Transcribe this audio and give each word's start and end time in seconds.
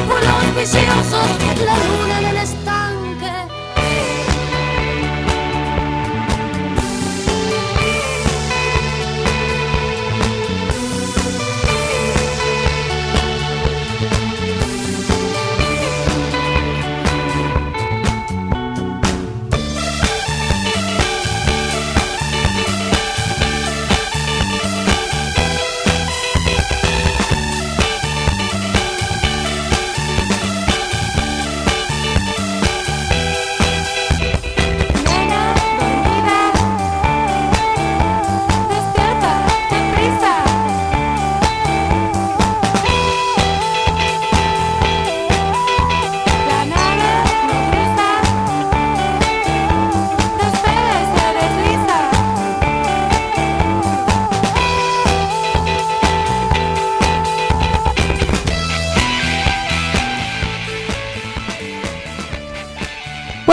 Círculos 0.00 0.54
viciosos, 0.56 1.28
la 1.66 1.76
luna 1.86 2.29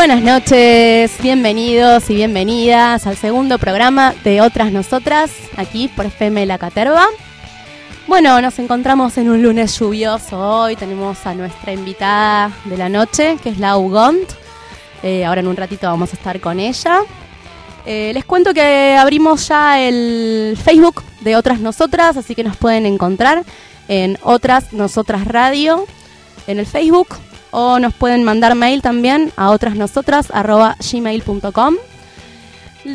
Buenas 0.08 0.24
noches, 0.24 1.12
bienvenidos 1.22 2.10
y 2.10 2.16
bienvenidas 2.16 3.06
al 3.06 3.18
segundo 3.18 3.60
programa 3.60 4.16
de 4.24 4.40
Otras 4.40 4.72
Nosotras, 4.72 5.32
aquí 5.58 5.90
por 5.90 6.06
FM 6.06 6.46
La 6.46 6.58
Caterva. 6.58 7.06
Bueno, 8.08 8.40
nos 8.42 8.58
encontramos 8.58 9.18
en 9.18 9.30
un 9.30 9.44
lunes 9.44 9.78
lluvioso 9.78 10.40
hoy, 10.40 10.78
tenemos 10.78 11.26
a 11.26 11.34
nuestra 11.34 11.74
invitada 11.74 12.54
de 12.64 12.78
la 12.78 12.88
noche, 12.88 13.36
que 13.44 13.50
es 13.50 13.60
Lau 13.60 13.90
Gont. 13.90 14.32
Eh, 15.04 15.26
ahora 15.26 15.42
en 15.42 15.48
un 15.48 15.58
ratito 15.58 15.88
vamos 15.88 16.14
a 16.14 16.16
estar 16.16 16.40
con 16.40 16.62
ella. 16.62 17.02
Eh, 17.86 18.12
les 18.14 18.24
cuento 18.24 18.54
que 18.54 18.96
abrimos 18.98 19.50
ya 19.50 19.82
el 19.82 20.58
Facebook 20.64 21.04
de 21.20 21.36
Otras 21.36 21.60
Nosotras, 21.60 22.16
así 22.16 22.34
que 22.34 22.46
nos 22.46 22.56
pueden 22.56 22.86
encontrar 22.86 23.44
en 23.90 24.18
Otras 24.24 24.72
Nosotras 24.72 25.28
Radio 25.28 25.86
en 26.48 26.60
el 26.60 26.66
Facebook 26.66 27.10
o 27.52 27.78
nos 27.80 27.94
pueden 27.94 28.24
mandar 28.24 28.56
mail 28.56 28.82
también 28.82 29.32
a 29.36 29.52
otrasnosotras.gmail.com 29.52 31.76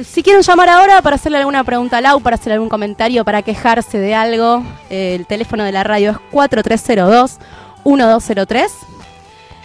Si 0.04 0.22
quieren 0.22 0.42
llamar 0.42 0.68
ahora 0.68 1.00
para 1.02 1.16
hacerle 1.16 1.38
alguna 1.38 1.64
pregunta 1.64 1.96
a 1.98 2.00
Lau, 2.00 2.20
para 2.20 2.36
hacer 2.36 2.52
algún 2.52 2.68
comentario, 2.68 3.24
para 3.24 3.42
quejarse 3.42 3.98
de 3.98 4.14
algo, 4.14 4.62
eh, 4.90 5.16
el 5.16 5.26
teléfono 5.26 5.64
de 5.64 5.72
la 5.72 5.82
radio 5.84 6.12
es 6.12 6.18
4302-1203. 6.32 8.68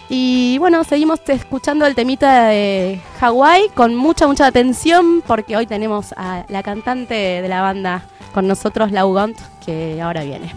Y 0.09 0.57
bueno, 0.59 0.85
seguimos 0.85 1.19
escuchando 1.27 1.85
el 1.85 1.93
temita 1.93 2.47
de 2.47 3.01
Hawái 3.19 3.67
con 3.73 3.93
mucha, 3.95 4.25
mucha 4.25 4.45
atención 4.45 5.21
porque 5.25 5.57
hoy 5.57 5.67
tenemos 5.67 6.13
a 6.15 6.45
la 6.47 6.63
cantante 6.63 7.13
de 7.13 7.47
la 7.47 7.61
banda 7.61 8.03
con 8.33 8.47
nosotros, 8.47 8.91
Lau 8.91 9.11
Gont, 9.11 9.37
que 9.65 10.01
ahora 10.01 10.23
viene. 10.23 10.53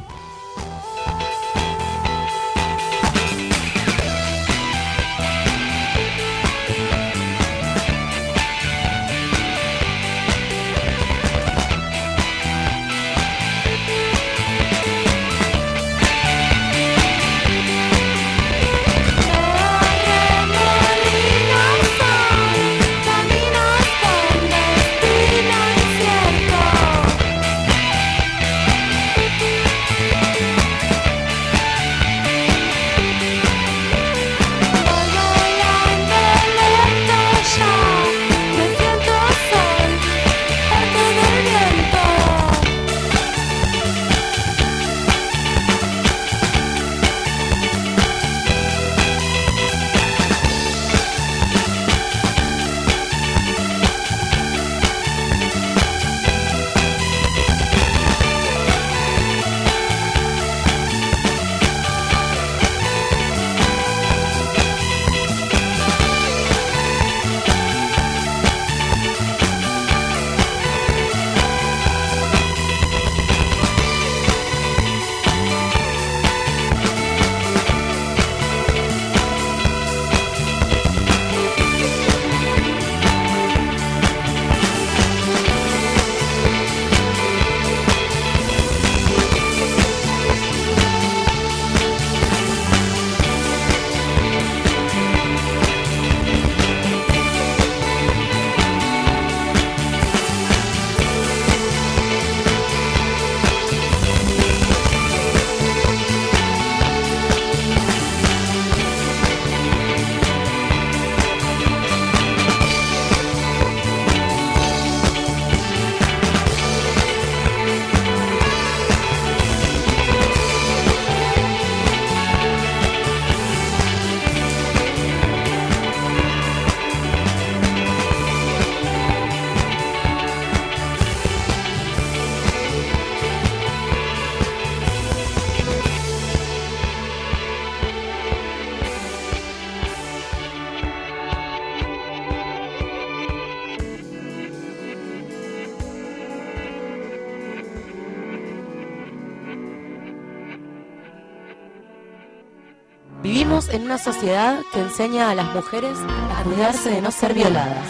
Sociedad 154.01 154.63
que 154.73 154.81
enseña 154.81 155.31
a 155.31 155.35
las 155.35 155.55
mujeres 155.55 155.99
a 156.37 156.43
cuidarse 156.43 156.91
de 156.91 157.03
no 157.03 157.11
ser 157.11 157.35
violadas, 157.35 157.87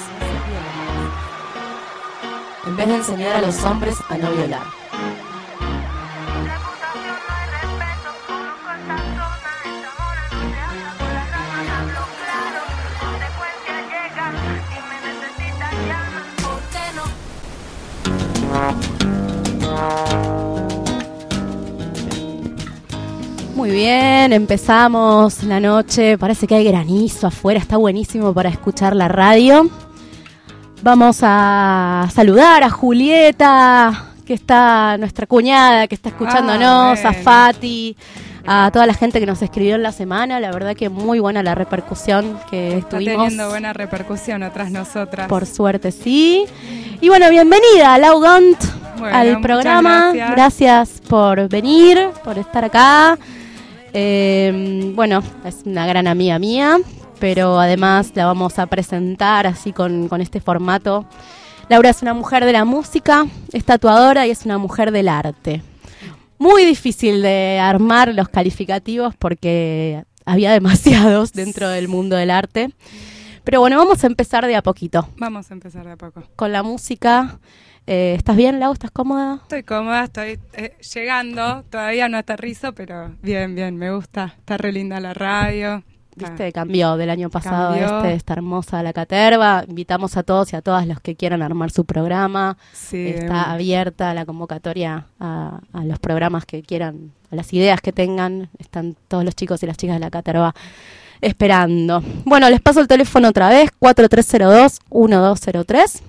en 2.66 2.76
vez 2.76 2.88
de 2.88 2.96
enseñar 2.96 3.36
a 3.36 3.40
los 3.40 3.62
hombres 3.64 3.96
a 4.08 4.18
no 4.18 4.30
violar. 4.32 4.79
Bien, 24.30 24.42
empezamos 24.42 25.42
la 25.44 25.58
noche. 25.60 26.16
Parece 26.18 26.46
que 26.46 26.54
hay 26.54 26.64
granizo 26.64 27.26
afuera, 27.26 27.58
está 27.58 27.76
buenísimo 27.76 28.32
para 28.32 28.48
escuchar 28.48 28.94
la 28.94 29.08
radio. 29.08 29.68
Vamos 30.82 31.18
a 31.22 32.08
saludar 32.14 32.62
a 32.62 32.70
Julieta, 32.70 34.06
que 34.24 34.34
está 34.34 34.96
nuestra 34.98 35.26
cuñada, 35.26 35.86
que 35.88 35.94
está 35.94 36.08
escuchándonos, 36.10 37.04
Ah, 37.04 37.08
a 37.08 37.12
Fati, 37.12 37.96
a 38.46 38.70
toda 38.72 38.86
la 38.86 38.94
gente 38.94 39.20
que 39.20 39.26
nos 39.26 39.42
escribió 39.42 39.74
en 39.74 39.82
la 39.82 39.92
semana. 39.92 40.38
La 40.40 40.50
verdad 40.52 40.74
que 40.76 40.88
muy 40.88 41.18
buena 41.18 41.42
la 41.42 41.54
repercusión 41.54 42.38
que 42.50 42.78
Está 42.78 42.98
tuvimos. 42.98 43.24
teniendo 43.24 43.48
buena 43.50 43.72
repercusión 43.72 44.42
otras 44.42 44.70
nosotras. 44.70 45.28
Por 45.28 45.44
suerte, 45.44 45.90
sí. 45.92 46.46
Y 47.00 47.08
bueno, 47.08 47.28
bienvenida, 47.30 47.98
Lau 47.98 48.20
Gont, 48.20 48.58
Bueno, 48.98 49.16
al 49.16 49.40
programa. 49.40 50.12
gracias. 50.12 51.00
por 51.08 51.48
venir, 51.48 51.98
por 52.24 52.38
estar 52.38 52.64
acá. 52.64 53.18
Eh, 53.92 54.92
bueno, 54.94 55.22
es 55.44 55.62
una 55.64 55.86
gran 55.86 56.06
amiga 56.06 56.38
mía, 56.38 56.78
pero 57.18 57.58
además 57.58 58.12
la 58.14 58.26
vamos 58.26 58.58
a 58.58 58.66
presentar 58.66 59.46
así 59.46 59.72
con, 59.72 60.08
con 60.08 60.20
este 60.20 60.40
formato. 60.40 61.06
Laura 61.68 61.90
es 61.90 62.02
una 62.02 62.14
mujer 62.14 62.44
de 62.44 62.52
la 62.52 62.64
música, 62.64 63.26
es 63.52 63.64
tatuadora 63.64 64.26
y 64.26 64.30
es 64.30 64.44
una 64.44 64.58
mujer 64.58 64.90
del 64.90 65.08
arte. 65.08 65.62
Muy 66.38 66.64
difícil 66.64 67.22
de 67.22 67.58
armar 67.60 68.14
los 68.14 68.28
calificativos 68.28 69.14
porque 69.16 70.04
había 70.24 70.52
demasiados 70.58 71.32
dentro 71.32 71.68
del 71.68 71.88
mundo 71.88 72.16
del 72.16 72.30
arte. 72.30 72.72
Pero 73.44 73.60
bueno, 73.60 73.76
vamos 73.76 74.04
a 74.04 74.06
empezar 74.06 74.46
de 74.46 74.56
a 74.56 74.62
poquito. 74.62 75.08
Vamos 75.16 75.50
a 75.50 75.54
empezar 75.54 75.84
de 75.84 75.92
a 75.92 75.96
poco. 75.96 76.22
Con 76.36 76.52
la 76.52 76.62
música. 76.62 77.38
Eh, 77.92 78.14
¿Estás 78.16 78.36
bien, 78.36 78.60
Lau? 78.60 78.72
¿Estás 78.72 78.92
cómoda? 78.92 79.40
Estoy 79.42 79.64
cómoda, 79.64 80.04
estoy 80.04 80.38
eh, 80.52 80.76
llegando. 80.94 81.64
Todavía 81.70 82.08
no 82.08 82.18
aterrizo, 82.18 82.72
pero 82.72 83.16
bien, 83.20 83.56
bien, 83.56 83.76
me 83.76 83.92
gusta. 83.92 84.36
Está 84.38 84.56
re 84.56 84.70
linda 84.70 85.00
la 85.00 85.12
radio. 85.12 85.82
Viste, 86.14 86.52
cambió 86.52 86.96
del 86.96 87.10
año 87.10 87.30
pasado 87.30 87.70
Cambió. 87.70 87.96
este, 87.96 88.14
está 88.14 88.34
hermosa 88.34 88.84
la 88.84 88.92
caterva. 88.92 89.64
Invitamos 89.66 90.16
a 90.16 90.22
todos 90.22 90.52
y 90.52 90.56
a 90.56 90.62
todas 90.62 90.86
los 90.86 91.00
que 91.00 91.16
quieran 91.16 91.42
armar 91.42 91.72
su 91.72 91.84
programa. 91.84 92.56
Sí, 92.72 93.08
está 93.08 93.24
em, 93.24 93.32
abierta 93.50 94.14
la 94.14 94.24
convocatoria 94.24 95.06
a, 95.18 95.58
a 95.72 95.84
los 95.84 95.98
programas 95.98 96.46
que 96.46 96.62
quieran, 96.62 97.10
a 97.32 97.34
las 97.34 97.52
ideas 97.52 97.80
que 97.80 97.90
tengan. 97.90 98.50
Están 98.60 98.94
todos 99.08 99.24
los 99.24 99.34
chicos 99.34 99.64
y 99.64 99.66
las 99.66 99.76
chicas 99.76 99.96
de 99.96 100.00
la 100.00 100.10
caterva 100.10 100.54
esperando. 101.20 102.04
Bueno, 102.24 102.48
les 102.50 102.60
paso 102.60 102.78
el 102.80 102.86
teléfono 102.86 103.30
otra 103.30 103.48
vez, 103.48 103.68
4302-1203, 103.80 106.02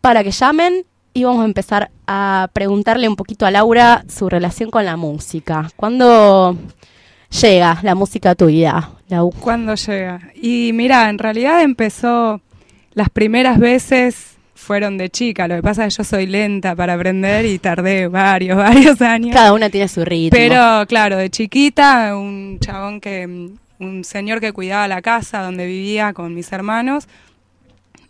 para 0.00 0.22
que 0.24 0.30
llamen 0.30 0.84
y 1.12 1.24
vamos 1.24 1.42
a 1.42 1.46
empezar 1.46 1.90
a 2.06 2.50
preguntarle 2.52 3.08
un 3.08 3.16
poquito 3.16 3.46
a 3.46 3.50
Laura 3.50 4.04
su 4.08 4.28
relación 4.28 4.70
con 4.70 4.84
la 4.84 4.96
música. 4.96 5.70
¿Cuándo 5.74 6.56
llega 7.40 7.78
la 7.82 7.94
música 7.94 8.30
a 8.30 8.34
tu 8.34 8.46
vida, 8.46 8.90
Lau? 9.08 9.32
¿Cuándo 9.32 9.74
llega? 9.74 10.20
Y 10.34 10.72
mira, 10.74 11.08
en 11.08 11.18
realidad 11.18 11.62
empezó. 11.62 12.40
Las 12.92 13.10
primeras 13.10 13.58
veces 13.58 14.36
fueron 14.56 14.98
de 14.98 15.10
chica. 15.10 15.46
Lo 15.48 15.56
que 15.56 15.62
pasa 15.62 15.86
es 15.86 15.96
que 15.96 16.02
yo 16.02 16.04
soy 16.04 16.26
lenta 16.26 16.74
para 16.74 16.94
aprender 16.94 17.44
y 17.46 17.58
tardé 17.58 18.08
varios, 18.08 18.56
varios 18.56 19.00
años. 19.00 19.34
Cada 19.34 19.52
una 19.52 19.70
tiene 19.70 19.88
su 19.88 20.04
ritmo. 20.04 20.36
Pero 20.36 20.84
claro, 20.86 21.16
de 21.16 21.30
chiquita, 21.30 22.16
un 22.16 22.58
chabón 22.60 23.00
que, 23.00 23.50
un 23.78 24.04
señor 24.04 24.40
que 24.40 24.52
cuidaba 24.52 24.88
la 24.88 25.02
casa 25.02 25.42
donde 25.42 25.66
vivía 25.66 26.12
con 26.12 26.34
mis 26.34 26.52
hermanos, 26.52 27.08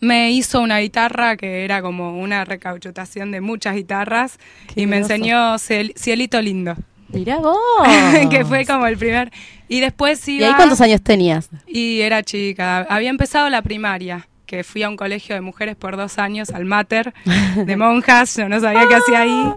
me 0.00 0.30
hizo 0.32 0.60
una 0.60 0.78
guitarra 0.78 1.36
que 1.36 1.64
era 1.64 1.82
como 1.82 2.18
una 2.18 2.44
recauchutación 2.44 3.30
de 3.30 3.40
muchas 3.40 3.74
guitarras 3.74 4.38
Qué 4.74 4.82
y 4.82 4.86
me 4.86 4.98
groso. 4.98 5.14
enseñó 5.14 5.54
Ciel- 5.58 5.92
Cielito 5.98 6.40
Lindo, 6.42 6.76
Mirá 7.08 7.36
vos. 7.38 7.56
que 8.30 8.44
fue 8.44 8.66
como 8.66 8.86
el 8.86 8.96
primer. 8.96 9.30
Y 9.68 9.80
después 9.80 10.26
¿Y 10.28 10.38
iba... 10.38 10.48
ahí 10.48 10.54
cuántos 10.54 10.80
años 10.80 11.00
tenías? 11.02 11.48
Y 11.66 12.00
era 12.00 12.22
chica. 12.22 12.80
Había 12.90 13.10
empezado 13.10 13.48
la 13.48 13.62
primaria, 13.62 14.28
que 14.44 14.64
fui 14.64 14.82
a 14.82 14.88
un 14.88 14.96
colegio 14.96 15.34
de 15.36 15.40
mujeres 15.40 15.76
por 15.76 15.96
dos 15.96 16.18
años, 16.18 16.50
al 16.50 16.64
mater, 16.64 17.14
de 17.56 17.76
monjas. 17.76 18.36
Yo 18.36 18.48
no 18.48 18.60
sabía 18.60 18.86
qué 18.88 18.94
hacía 18.96 19.20
ahí. 19.20 19.52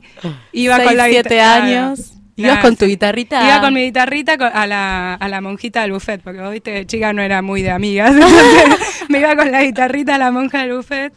Iba 0.51 0.75
Seis, 0.77 0.88
con 0.88 0.97
la 0.97 1.06
siete 1.07 1.42
años. 1.42 2.13
¿Ibas 2.44 2.59
con 2.59 2.75
tu 2.75 2.86
guitarrita? 2.86 3.44
Iba 3.45 3.62
con 3.62 3.74
mi 3.74 3.83
guitarrita 3.83 4.33
a 4.33 4.68
la, 4.68 5.13
a 5.13 5.27
la 5.27 5.41
monjita 5.41 5.81
del 5.81 5.91
buffet, 5.91 6.21
porque 6.21 6.41
vos 6.41 6.51
viste 6.51 6.86
chica 6.86 7.13
no 7.13 7.21
era 7.21 7.41
muy 7.41 7.62
de 7.62 7.71
amigas. 7.71 8.15
me 9.09 9.19
iba 9.19 9.36
con 9.36 9.51
la 9.51 9.63
guitarrita 9.63 10.15
a 10.15 10.18
la 10.18 10.31
monja 10.31 10.62
del 10.62 10.75
buffet. 10.75 11.13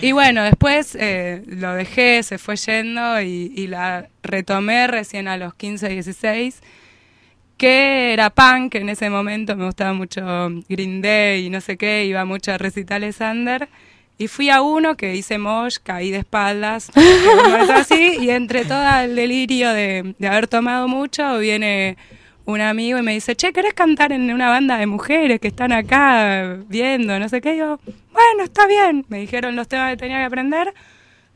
Y 0.00 0.12
bueno, 0.12 0.42
después 0.42 0.96
eh, 0.98 1.42
lo 1.46 1.74
dejé, 1.74 2.22
se 2.22 2.38
fue 2.38 2.56
yendo 2.56 3.20
y, 3.20 3.52
y 3.56 3.66
la 3.66 4.08
retomé 4.22 4.86
recién 4.86 5.28
a 5.28 5.36
los 5.36 5.54
15, 5.54 5.88
16 5.88 6.60
que 7.62 8.12
era 8.12 8.30
punk 8.30 8.74
en 8.74 8.88
ese 8.88 9.08
momento, 9.08 9.54
me 9.54 9.66
gustaba 9.66 9.92
mucho 9.92 10.48
Green 10.68 11.00
Day 11.00 11.46
y 11.46 11.48
no 11.48 11.60
sé 11.60 11.76
qué, 11.76 12.04
iba 12.06 12.24
mucho 12.24 12.50
a 12.50 12.58
recitales 12.58 13.20
under. 13.20 13.68
Y 14.18 14.28
fui 14.28 14.50
a 14.50 14.62
uno 14.62 14.96
que 14.96 15.16
hice 15.16 15.38
mosh, 15.38 15.78
caí 15.82 16.10
de 16.10 16.18
espaldas, 16.18 16.90
así, 17.74 18.16
y 18.20 18.30
entre 18.30 18.64
todo 18.64 18.84
el 19.00 19.16
delirio 19.16 19.72
de, 19.72 20.14
de 20.18 20.28
haber 20.28 20.46
tomado 20.46 20.86
mucho, 20.86 21.38
viene 21.38 21.96
un 22.44 22.60
amigo 22.60 22.98
y 22.98 23.02
me 23.02 23.12
dice, 23.12 23.36
che, 23.36 23.52
¿querés 23.52 23.74
cantar 23.74 24.12
en 24.12 24.32
una 24.32 24.48
banda 24.48 24.76
de 24.76 24.86
mujeres 24.86 25.40
que 25.40 25.48
están 25.48 25.72
acá 25.72 26.58
viendo, 26.68 27.18
no 27.18 27.28
sé 27.28 27.40
qué? 27.40 27.54
Y 27.54 27.58
yo, 27.58 27.78
bueno, 28.12 28.44
está 28.44 28.66
bien. 28.66 29.04
Me 29.08 29.18
dijeron 29.18 29.56
los 29.56 29.68
temas 29.68 29.90
que 29.90 29.96
tenía 29.96 30.18
que 30.18 30.24
aprender, 30.24 30.74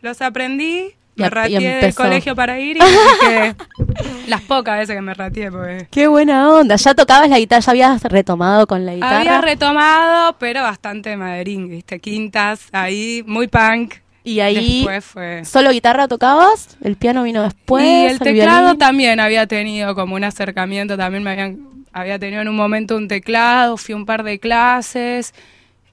los 0.00 0.20
aprendí, 0.20 0.95
me 1.16 1.30
rateé 1.30 1.60
del 1.60 1.74
empezó. 1.74 2.02
colegio 2.02 2.36
para 2.36 2.58
ir 2.60 2.76
y 2.76 2.80
dije, 2.80 3.56
las 4.28 4.42
pocas 4.42 4.78
veces 4.78 4.94
que 4.94 5.02
me 5.02 5.14
rateé, 5.14 5.50
porque 5.50 5.86
Qué 5.90 6.06
buena 6.06 6.50
onda. 6.50 6.76
¿Ya 6.76 6.94
tocabas 6.94 7.28
la 7.28 7.38
guitarra? 7.38 7.60
¿Ya 7.60 7.70
habías 7.70 8.02
retomado 8.02 8.66
con 8.66 8.84
la 8.84 8.94
guitarra? 8.94 9.20
había 9.20 9.40
retomado, 9.40 10.36
pero 10.38 10.62
bastante 10.62 11.16
maderín, 11.16 11.68
viste, 11.68 11.98
quintas, 12.00 12.68
ahí, 12.72 13.22
muy 13.26 13.48
punk. 13.48 13.94
y 14.24 14.40
ahí, 14.40 14.86
fue... 15.00 15.44
¿solo 15.44 15.70
guitarra 15.70 16.08
tocabas? 16.08 16.76
¿El 16.82 16.96
piano 16.96 17.22
vino 17.22 17.42
después? 17.42 17.84
y 17.84 18.06
el 18.06 18.18
teclado 18.18 18.62
violín? 18.62 18.78
también 18.78 19.20
había 19.20 19.46
tenido 19.46 19.94
como 19.94 20.16
un 20.16 20.24
acercamiento, 20.24 20.96
también 20.96 21.22
me 21.22 21.30
habían, 21.30 21.60
había 21.92 22.18
tenido 22.18 22.42
en 22.42 22.48
un 22.48 22.56
momento 22.56 22.96
un 22.96 23.08
teclado, 23.08 23.76
fui 23.76 23.92
a 23.94 23.96
un 23.96 24.04
par 24.04 24.22
de 24.22 24.38
clases 24.38 25.32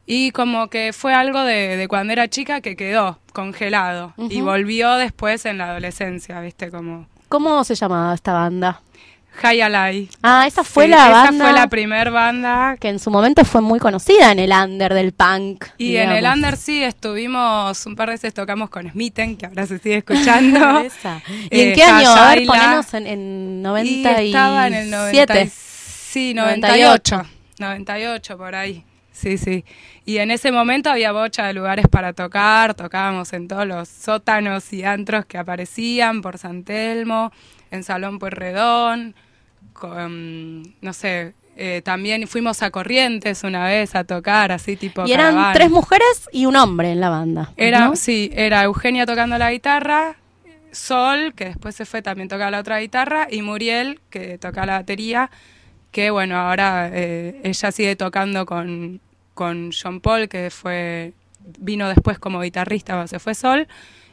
y 0.05 0.31
como 0.31 0.67
que 0.69 0.91
fue 0.93 1.13
algo 1.13 1.41
de, 1.43 1.77
de 1.77 1.87
cuando 1.87 2.13
era 2.13 2.27
chica 2.27 2.61
que 2.61 2.75
quedó 2.75 3.19
congelado 3.33 4.13
y 4.29 4.41
volvió 4.41 4.95
después 4.95 5.45
en 5.45 5.57
la 5.57 5.69
adolescencia, 5.69 6.39
viste, 6.41 6.69
como 6.71 7.07
¿Cómo 7.29 7.63
se 7.63 7.73
llamaba 7.75 8.13
esta 8.13 8.31
banda? 8.33 8.81
High 9.35 9.61
Alai. 9.61 10.09
Ah, 10.21 10.45
esa 10.45 10.63
fue 10.63 10.85
Sí, 10.85 10.91
la 10.91 10.97
esa 11.07 11.09
banda 11.23 11.45
fue 11.45 11.53
la 11.53 11.67
primer 11.67 12.11
banda 12.11 12.77
que 12.79 12.89
en 12.89 12.99
su 12.99 13.09
momento 13.09 13.43
fue 13.43 13.61
muy 13.61 13.79
conocida 13.79 14.31
en 14.31 14.37
el 14.37 14.51
under 14.51 14.93
del 14.93 15.11
punk. 15.11 15.65
Y 15.79 15.95
en 15.95 16.11
el 16.11 16.25
under 16.25 16.55
sí 16.55 16.83
estuvimos, 16.83 17.83
un 17.87 17.95
par 17.95 18.09
de 18.09 18.13
veces 18.13 18.31
tocamos 18.35 18.69
con 18.69 18.87
Smitten, 18.91 19.35
que 19.37 19.47
ahora 19.47 19.65
se 19.65 19.79
sigue 19.79 19.97
escuchando. 19.97 20.79
Esa. 20.85 21.23
¿Y 21.49 21.61
en 21.61 21.69
Eh, 21.69 21.73
qué 21.73 21.83
año? 21.83 22.11
A 22.11 22.35
ver, 22.35 22.45
ponenos 22.45 22.93
en, 22.93 23.07
en 23.07 23.61
97. 23.63 24.23
Y 24.23 24.27
estaba 24.27 24.67
en 24.67 24.73
el 24.75 24.91
90, 24.91 25.41
y- 25.41 25.49
sí, 25.49 26.33
98. 26.35 27.23
98 27.57 28.37
por 28.37 28.53
ahí. 28.53 28.83
Sí, 29.11 29.37
sí. 29.39 29.63
Y 30.05 30.17
en 30.17 30.31
ese 30.31 30.51
momento 30.51 30.89
había 30.89 31.11
bocha 31.13 31.47
de 31.47 31.53
lugares 31.53 31.87
para 31.87 32.13
tocar, 32.13 32.73
tocábamos 32.73 33.31
en 33.31 33.47
todos 33.47 33.65
los 33.65 33.87
sótanos 33.87 34.73
y 34.73 34.83
antros 34.83 35.25
que 35.25 35.37
aparecían 35.37 36.21
por 36.21 36.37
San 36.37 36.63
Telmo, 36.63 37.31
en 37.71 37.83
Salón 37.83 38.19
Pueyrredón, 38.19 39.15
con, 39.71 40.63
no 40.81 40.93
sé, 40.93 41.33
eh, 41.55 41.81
también 41.83 42.27
fuimos 42.27 42.63
a 42.63 42.71
Corrientes 42.71 43.43
una 43.43 43.65
vez 43.65 43.95
a 43.95 44.03
tocar, 44.03 44.51
así 44.51 44.75
tipo 44.75 45.05
Y 45.05 45.13
eran 45.13 45.35
caravana. 45.35 45.53
tres 45.53 45.69
mujeres 45.69 46.29
y 46.31 46.47
un 46.47 46.55
hombre 46.55 46.91
en 46.91 46.99
la 46.99 47.09
banda. 47.09 47.53
Era, 47.55 47.85
¿no? 47.85 47.95
sí, 47.95 48.29
era 48.33 48.63
Eugenia 48.63 49.05
tocando 49.05 49.37
la 49.37 49.51
guitarra, 49.51 50.17
Sol, 50.71 51.33
que 51.35 51.45
después 51.45 51.75
se 51.75 51.85
fue 51.85 52.01
también 52.01 52.27
tocar 52.27 52.51
la 52.51 52.59
otra 52.59 52.79
guitarra, 52.79 53.27
y 53.29 53.41
Muriel, 53.41 54.01
que 54.09 54.37
toca 54.37 54.65
la 54.65 54.79
batería, 54.79 55.29
que 55.91 56.09
bueno, 56.09 56.37
ahora 56.37 56.89
eh, 56.91 57.39
ella 57.43 57.71
sigue 57.71 57.95
tocando 57.95 58.47
con, 58.47 58.99
con 59.33 59.71
John 59.71 59.99
Paul, 59.99 60.27
que 60.29 60.49
fue 60.49 61.13
vino 61.59 61.89
después 61.89 62.19
como 62.19 62.41
guitarrista, 62.41 63.05
se 63.07 63.19
fue 63.19 63.35
Sol, 63.35 63.67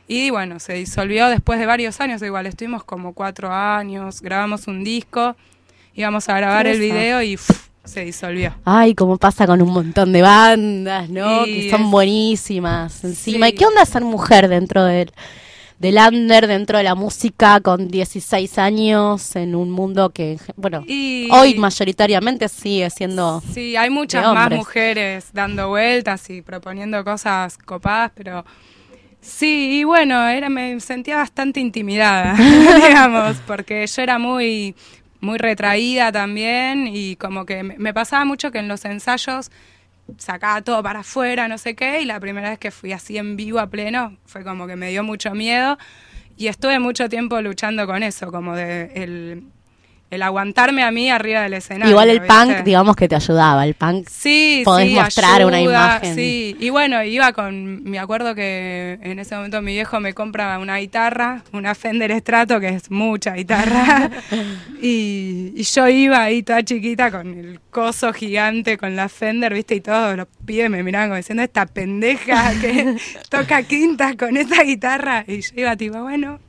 y 0.09 0.31
bueno, 0.31 0.59
se 0.59 0.73
disolvió 0.75 1.29
después 1.29 1.59
de 1.61 1.67
varios 1.67 2.01
años, 2.01 2.21
igual 2.23 2.47
estuvimos 2.47 2.83
como 2.83 3.13
cuatro 3.13 3.53
años, 3.53 4.21
grabamos 4.21 4.67
un 4.67 4.83
disco, 4.83 5.37
íbamos 5.95 6.29
a 6.29 6.37
grabar 6.37 6.67
el 6.67 6.81
video 6.81 7.23
y 7.23 7.39
se 7.85 8.05
disolvió. 8.05 8.55
Ay, 8.65 8.95
como 8.95 9.17
pasa 9.19 9.47
con 9.47 9.63
un 9.63 9.71
montón 9.73 10.13
de 10.13 10.23
bandas, 10.23 11.09
¿no? 11.09 11.45
Que 11.45 11.71
son 11.71 11.83
es- 11.83 11.91
buenísimas 11.91 13.05
encima. 13.05 13.47
Sí. 13.47 13.53
¿Y 13.53 13.57
qué 13.57 13.67
onda 13.67 13.85
ser 13.85 14.03
mujer 14.03 14.49
dentro 14.49 14.85
del, 14.85 15.13
del 15.81 15.97
under, 15.97 16.47
dentro 16.47 16.77
de 16.77 16.85
la 16.85 16.95
música, 16.95 17.59
con 17.61 17.89
16 17.89 18.59
años, 18.59 19.35
en 19.35 19.55
un 19.55 19.71
mundo 19.71 20.11
que, 20.11 20.39
bueno, 20.57 20.85
Y- 20.87 21.27
hoy 21.33 21.55
mayoritariamente 21.55 22.49
sigue 22.51 22.91
siendo... 22.91 23.43
Sí, 23.55 23.77
hay 23.77 23.89
muchas 23.89 24.29
de 24.29 24.35
más 24.35 24.51
mujeres 24.51 25.31
dando 25.33 25.69
vueltas 25.69 26.29
y 26.29 26.43
proponiendo 26.43 27.03
cosas 27.03 27.57
copadas, 27.57 28.13
pero 28.15 28.45
sí, 29.23 29.79
y 29.81 29.85
bueno, 29.85 30.29
era 30.29 30.51
me 30.51 30.79
sentía 30.81 31.17
bastante 31.17 31.61
intimidada, 31.61 32.35
digamos, 32.87 33.39
porque 33.47 33.87
yo 33.87 34.03
era 34.03 34.19
muy 34.19 34.75
muy 35.23 35.37
retraída 35.37 36.11
también 36.13 36.89
y 36.91 37.17
como 37.17 37.45
que 37.45 37.63
me 37.63 37.93
pasaba 37.93 38.25
mucho 38.25 38.51
que 38.51 38.59
en 38.59 38.69
los 38.69 38.87
ensayos 38.87 39.51
sacaba 40.19 40.63
todo 40.63 40.83
para 40.83 41.01
afuera, 41.01 41.49
no 41.49 41.59
sé 41.59 41.75
qué, 41.75 42.01
y 42.01 42.05
la 42.05 42.21
primera 42.21 42.51
vez 42.51 42.59
que 42.59 42.71
fui 42.71 42.93
así 42.93 43.19
en 43.19 43.37
vivo 43.37 43.59
a 43.59 43.69
pleno 43.69 44.17
fue 44.27 44.45
como 44.45 44.67
que 44.67 44.77
me 44.77 44.91
dio 44.91 45.03
mucho 45.03 45.33
miedo 45.35 45.79
y 46.37 46.49
estuve 46.49 46.79
mucho 46.79 47.09
tiempo 47.09 47.41
luchando 47.41 47.87
con 47.87 48.03
eso, 48.03 48.31
como 48.31 48.57
de 48.57 48.91
el, 48.95 49.45
el 50.11 50.23
aguantarme 50.23 50.83
a 50.83 50.91
mí 50.91 51.09
arriba 51.09 51.43
del 51.43 51.55
escenario. 51.55 51.91
Igual 51.91 52.11
el 52.11 52.21
¿viste? 52.21 52.35
punk, 52.35 52.65
digamos 52.65 52.97
que 52.97 53.09
te 53.09 53.15
ayudaba, 53.15 53.65
el 53.65 53.75
punk 53.75 54.09
Sí, 54.09 54.63
podés 54.65 54.89
sí, 54.89 54.95
mostrar 54.95 55.45
una 55.47 55.61
imagen. 55.61 56.15
Sí, 56.17 56.57
y 56.59 56.71
bueno, 56.71 57.03
iba 57.05 57.33
con, 57.33 57.85
me 57.85 57.99
acuerdo 58.01 58.35
que 58.35 58.99
en 59.03 59.21
ese 59.21 59.37
momento 59.37 59.63
mi 59.63 59.73
viejo 59.73 60.01
me 60.01 60.13
compra 60.13 60.59
una 60.59 60.79
guitarra, 60.79 61.45
una 61.53 61.75
Fender 61.77 62.11
Strato, 62.19 62.59
que 62.59 62.69
es 62.71 62.91
mucha 62.91 63.35
guitarra, 63.35 64.11
y, 64.83 65.53
y 65.55 65.63
yo 65.63 65.87
iba 65.89 66.23
ahí 66.23 66.43
toda 66.43 66.65
chiquita 66.65 67.11
con 67.11 67.39
el 67.39 67.61
coso 67.71 68.13
gigante, 68.13 68.77
con 68.79 68.97
la 68.97 69.09
Fender, 69.09 69.55
viste, 69.55 69.77
y 69.77 69.81
todos 69.81 70.17
los 70.17 70.27
pibes 70.45 70.71
me 70.71 70.83
miraban 70.83 71.09
como 71.09 71.17
diciendo, 71.19 71.43
esta 71.43 71.67
pendeja 71.67 72.53
que 72.61 72.97
toca 73.29 73.63
quintas 73.63 74.17
con 74.17 74.37
esa 74.37 74.65
guitarra, 74.65 75.25
y 75.29 75.41
yo 75.41 75.51
iba 75.55 75.77
tipo, 75.77 76.03
bueno, 76.03 76.41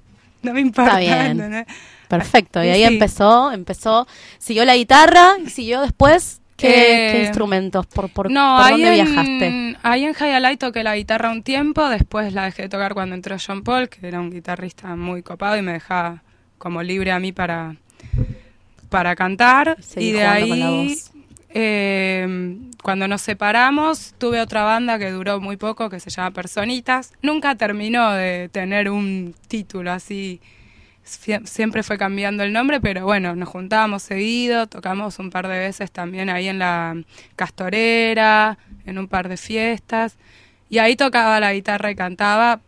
no 0.42 0.54
me 0.54 0.62
importa. 0.62 0.98
bien. 0.98 1.32
¿entendés? 1.32 1.66
Perfecto, 2.12 2.62
y 2.62 2.68
ahí 2.68 2.86
sí. 2.86 2.94
empezó, 2.94 3.52
empezó, 3.54 4.06
siguió 4.38 4.66
la 4.66 4.76
guitarra 4.76 5.38
y 5.46 5.50
siguió 5.50 5.82
después. 5.82 6.42
¿Qué, 6.58 6.68
Eh, 6.68 7.12
qué 7.14 7.22
instrumentos? 7.24 7.88
¿Por, 7.88 8.10
por, 8.10 8.30
no, 8.30 8.60
por 8.62 8.72
dónde 8.72 8.88
en, 9.00 9.06
viajaste? 9.06 9.78
Ahí 9.82 10.04
en 10.04 10.14
High 10.14 10.34
Alight 10.34 10.60
toqué 10.60 10.84
la 10.84 10.96
guitarra 10.96 11.32
un 11.32 11.42
tiempo, 11.42 11.88
después 11.88 12.34
la 12.34 12.44
dejé 12.44 12.64
de 12.64 12.70
tocar 12.70 12.94
cuando 12.94 13.16
entró 13.16 13.38
John 13.44 13.64
Paul, 13.64 13.90
que 13.90 14.08
era 14.08 14.20
un 14.20 14.30
guitarrista 14.30 14.96
muy 14.96 15.24
copado 15.24 15.58
y 15.58 15.62
me 15.62 15.72
dejaba 15.72 16.22
como 16.58 16.84
libre 16.84 17.12
a 17.12 17.20
mí 17.20 17.32
para, 17.32 17.78
para 18.90 19.16
cantar. 19.16 19.78
Y 19.96 20.12
de 20.12 20.20
jugando 20.20 20.48
con 20.50 20.60
la 20.60 20.68
ahí, 20.68 20.98
eh, 21.54 22.58
cuando 22.84 23.08
nos 23.08 23.22
separamos, 23.22 24.14
tuve 24.18 24.42
otra 24.42 24.64
banda 24.64 25.00
que 25.00 25.12
duró 25.12 25.40
muy 25.40 25.58
poco, 25.58 25.90
que 25.90 26.00
se 26.00 26.10
llama 26.10 26.32
Personitas. 26.32 27.14
Nunca 27.22 27.56
terminó 27.56 28.12
de 28.12 28.50
tener 28.50 28.90
un 28.90 29.34
título 29.48 29.92
así 29.92 30.42
siempre 31.46 31.84
fue 31.84 31.98
cambiando 31.98 32.44
el 32.44 32.54
nombre, 32.54 32.80
pero 32.80 33.04
bueno, 33.06 33.36
nos 33.36 33.50
juntábamos 33.50 34.04
seguido, 34.04 34.68
tocamos 34.68 35.20
un 35.20 35.30
par 35.30 35.48
de 35.48 35.60
veces 35.60 35.92
también 35.92 36.30
ahí 36.30 36.48
en 36.48 36.60
la 36.60 36.96
Castorera, 37.36 38.58
en 38.86 38.98
un 38.98 39.08
par 39.08 39.28
de 39.28 39.38
fiestas, 39.38 40.18
y 40.70 40.78
ahí 40.78 40.96
tocaba 40.96 41.40
la 41.40 41.54
guitarra 41.54 41.92
y 41.92 41.96
cantaba, 41.96 42.62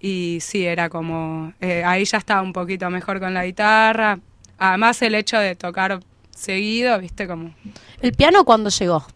y 0.00 0.38
sí, 0.40 0.64
era 0.64 0.88
como, 0.88 1.52
eh, 1.60 1.82
ahí 1.84 2.04
ya 2.04 2.18
estaba 2.18 2.42
un 2.42 2.52
poquito 2.52 2.88
mejor 2.90 3.20
con 3.20 3.34
la 3.34 3.44
guitarra, 3.44 4.18
además 4.58 5.02
el 5.02 5.14
hecho 5.14 5.38
de 5.38 5.54
tocar 5.54 6.00
seguido, 6.30 6.98
viste, 6.98 7.26
como... 7.26 7.54
¿El 8.00 8.12
piano 8.12 8.44
cuándo 8.44 8.70
llegó? 8.70 9.06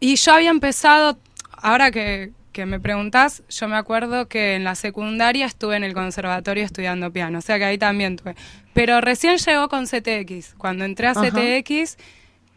Y 0.00 0.16
yo 0.16 0.34
había 0.34 0.50
empezado, 0.50 1.18
ahora 1.52 1.90
que, 1.90 2.32
que 2.52 2.66
me 2.66 2.78
preguntás, 2.78 3.42
yo 3.48 3.66
me 3.68 3.76
acuerdo 3.76 4.28
que 4.28 4.54
en 4.56 4.64
la 4.64 4.74
secundaria 4.74 5.46
estuve 5.46 5.76
en 5.76 5.84
el 5.84 5.94
conservatorio 5.94 6.64
estudiando 6.64 7.10
piano, 7.10 7.38
o 7.38 7.42
sea 7.42 7.58
que 7.58 7.64
ahí 7.64 7.78
también 7.78 8.16
tuve. 8.16 8.34
Pero 8.74 9.00
recién 9.00 9.38
llegó 9.38 9.68
con 9.68 9.86
CTX, 9.86 10.54
cuando 10.58 10.84
entré 10.84 11.06
a 11.08 11.10
Ajá. 11.12 11.22
CTX, 11.30 11.96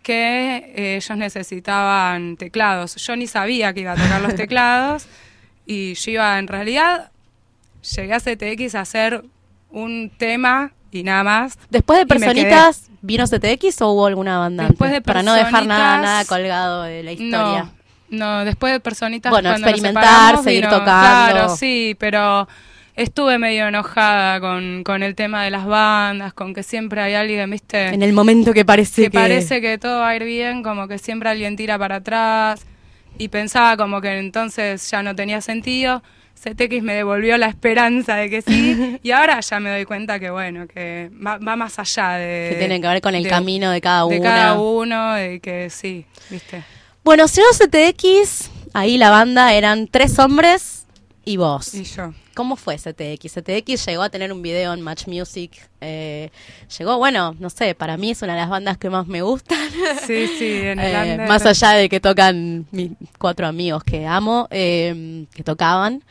que 0.04 0.58
eh, 0.76 0.96
ellos 0.98 1.18
necesitaban 1.18 2.38
teclados. 2.38 2.96
Yo 2.98 3.16
ni 3.16 3.26
sabía 3.28 3.74
que 3.74 3.82
iba 3.82 3.94
a 3.94 3.96
tocar 3.96 4.22
los 4.22 4.36
teclados 4.44 5.08
y 5.66 5.94
yo 5.96 6.12
iba, 6.12 6.38
en 6.38 6.48
realidad, 6.48 7.12
llegué 7.96 8.14
a 8.14 8.20
CTX 8.20 8.76
a 8.76 8.82
hacer 8.82 9.24
un 9.72 10.12
tema 10.16 10.74
y 10.92 11.04
nada 11.04 11.24
más. 11.24 11.58
Después 11.70 12.00
de. 12.00 12.06
Personitas, 12.06 12.90
¿vino 13.02 13.26
CTX 13.26 13.82
o 13.82 13.90
hubo 13.94 14.06
alguna 14.06 14.38
banda 14.38 14.68
Después 14.68 14.90
antes? 14.90 15.02
de 15.04 15.06
Para 15.06 15.24
no 15.24 15.34
dejar 15.34 15.66
nada, 15.66 15.98
Personitas- 15.98 16.02
nada 16.02 16.26
colgado 16.26 16.84
de 16.84 17.04
la 17.04 17.12
historia. 17.12 17.64
No, 17.64 17.72
no, 18.10 18.46
después 18.46 18.72
de 18.74 18.80
personitas 18.80 19.30
Bueno, 19.32 19.50
cuando 19.50 19.68
experimentar, 19.68 20.38
seguir 20.44 20.62
vino- 20.66 20.70
tocando. 20.70 21.32
Claro, 21.34 21.56
sí, 21.56 21.96
pero 22.00 22.48
estuve 22.96 23.38
medio 23.38 23.68
enojada 23.68 24.40
con, 24.40 24.84
con 24.84 25.04
el 25.04 25.16
tema 25.16 25.44
de 25.44 25.52
las 25.52 25.66
bandas, 25.66 26.34
con 26.34 26.54
que 26.54 26.64
siempre 26.64 27.02
hay 27.02 27.14
alguien, 27.16 27.50
viste, 27.50 27.88
En 27.90 28.04
el 28.04 28.14
momento 28.14 28.54
que 28.54 28.64
parece 28.64 29.04
que 29.04 29.10
que... 29.10 29.18
parece 29.18 29.60
que 29.62 29.78
todo 29.78 30.00
va 30.00 30.10
a 30.10 30.16
ir 30.16 30.24
bien, 30.24 30.64
como 30.64 30.88
que 30.88 30.98
siempre 30.98 31.30
alguien 31.30 31.56
tira 31.56 31.78
para 31.78 31.98
atrás 31.98 32.66
y 33.18 33.28
pensaba 33.30 33.76
como 33.78 34.02
que 34.02 34.18
entonces 34.20 34.90
ya 34.90 35.02
no 35.04 35.16
tenía 35.16 35.42
sentido. 35.42 36.04
CTX 36.42 36.84
me 36.84 36.94
devolvió 36.94 37.38
la 37.38 37.48
esperanza 37.48 38.16
de 38.18 38.30
que 38.30 38.42
sí 38.42 39.00
y 39.04 39.12
ahora 39.12 39.40
ya 39.40 39.60
me 39.62 39.70
doy 39.72 39.86
cuenta 39.86 40.20
que 40.20 40.30
bueno, 40.30 40.68
que 40.68 41.10
va, 41.26 41.38
va 41.38 41.56
más 41.56 41.80
allá 41.80 42.14
de... 42.18 42.50
Que 42.52 42.56
tiene 42.58 42.80
que 42.82 42.88
ver 42.88 43.02
con 43.02 43.16
el 43.16 43.24
de- 43.24 43.30
camino 43.30 43.72
de 43.72 43.80
cada 43.82 44.06
de 44.08 44.20
una. 44.20 44.30
cada 44.30 44.54
uno, 44.60 45.14
de 45.14 45.40
que 45.40 45.70
sí, 45.70 46.06
viste. 46.30 46.62
Bueno, 47.06 47.28
llegó 47.28 47.48
CTX, 47.52 48.50
ahí 48.74 48.98
la 48.98 49.12
banda 49.12 49.54
eran 49.54 49.88
tres 49.88 50.18
hombres 50.18 50.88
y 51.24 51.38
vos. 51.38 51.76
Y 51.76 51.84
yo. 51.84 52.16
¿Cómo 52.34 52.56
fue 52.56 52.78
CTX? 52.78 53.32
CTX 53.32 53.86
llegó 53.86 54.02
a 54.02 54.10
tener 54.10 54.34
un 54.34 54.42
video 54.42 54.74
en 54.74 54.82
Match 54.82 55.06
Music. 55.06 55.52
eh, 55.82 56.32
llegó, 56.76 56.98
bueno, 56.98 57.36
no 57.40 57.52
sé, 57.52 57.76
para 57.76 57.96
mí 57.96 58.10
es 58.10 58.24
una 58.24 58.34
de 58.34 58.40
las 58.40 58.50
bandas 58.50 58.80
que 58.80 58.90
más 58.90 59.06
me 59.06 59.22
gustan. 59.22 59.70
Sí, 60.08 60.26
sí, 60.40 60.46
en 60.64 60.80
el 60.80 61.20
Eh, 61.22 61.26
más 61.28 61.46
allá 61.46 61.74
de 61.74 61.90
que 61.90 62.00
tocan 62.00 62.66
mis 62.72 62.94
cuatro 63.20 63.46
amigos 63.46 63.84
que 63.84 64.08
amo, 64.08 64.48
eh, 64.50 65.28
que 65.32 65.44
tocaban. 65.44 66.04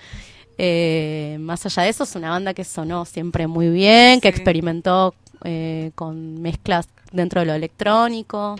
Eh, 0.58 1.38
más 1.40 1.66
allá 1.66 1.82
de 1.82 1.88
eso, 1.88 2.04
es 2.04 2.14
una 2.14 2.30
banda 2.30 2.54
que 2.54 2.62
sonó 2.62 3.04
siempre 3.04 3.48
muy 3.48 3.68
bien, 3.68 4.20
que 4.20 4.28
experimentó 4.28 5.12
eh, 5.42 5.90
con 5.96 6.40
mezclas 6.40 6.86
dentro 7.10 7.40
de 7.40 7.46
lo 7.46 7.54
electrónico. 7.54 8.54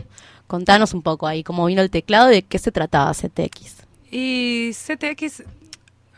Contanos 0.47 0.95
un 0.95 1.03
poco 1.03 1.27
ahí 1.27 1.43
cómo 1.43 1.65
vino 1.67 1.81
el 1.83 1.91
teclado 1.91 2.29
de 2.29 2.43
qué 2.43 2.59
se 2.59 2.71
trataba 2.73 3.13
CTX. 3.13 3.85
Y 4.11 4.71
CTX 4.73 5.43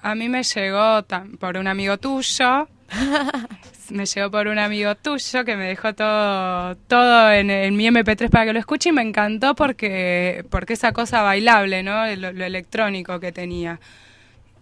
a 0.02 0.14
mí 0.14 0.28
me 0.28 0.42
llegó 0.42 1.04
por 1.38 1.56
un 1.56 1.66
amigo 1.68 1.96
tuyo. 1.98 2.68
me 3.90 4.04
llegó 4.06 4.30
por 4.30 4.46
un 4.48 4.58
amigo 4.58 4.94
tuyo 4.96 5.44
que 5.44 5.56
me 5.56 5.64
dejó 5.64 5.94
todo, 5.94 6.74
todo 6.88 7.32
en, 7.32 7.50
en 7.50 7.76
mi 7.76 7.86
MP3 7.88 8.30
para 8.30 8.44
que 8.46 8.52
lo 8.52 8.58
escuche 8.58 8.90
y 8.90 8.92
me 8.92 9.02
encantó 9.02 9.54
porque, 9.54 10.44
porque 10.50 10.74
esa 10.74 10.92
cosa 10.92 11.22
bailable, 11.22 11.82
¿no? 11.82 12.06
Lo, 12.16 12.32
lo 12.32 12.44
electrónico 12.44 13.18
que 13.20 13.32
tenía. 13.32 13.80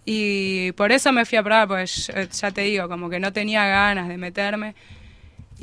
Y 0.06 0.72
por 0.72 0.92
eso 0.92 1.12
me 1.12 1.24
fui 1.24 1.38
a 1.38 1.42
probar, 1.42 1.66
pues 1.68 2.06
yo- 2.08 2.14
ya 2.22 2.50
te 2.50 2.60
digo, 2.62 2.88
como 2.88 3.08
que 3.08 3.18
no 3.20 3.32
tenía 3.32 3.66
ganas 3.66 4.08
de 4.08 4.18
meterme. 4.18 4.74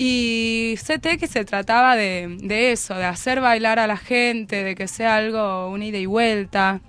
Y 0.04 0.78
CTX 0.78 1.30
se 1.30 1.46
trataba 1.46 1.96
de, 1.96 2.38
de 2.42 2.72
eso, 2.72 2.96
de 2.96 3.06
hacer 3.06 3.40
bailar 3.40 3.78
a 3.78 3.86
la 3.86 3.98
gente, 3.98 4.64
de 4.64 4.74
que 4.74 4.88
sea 4.88 5.18
algo, 5.18 5.70
una 5.70 5.86
ida 5.86 6.00
y 6.00 6.08
vuelta, 6.08 6.80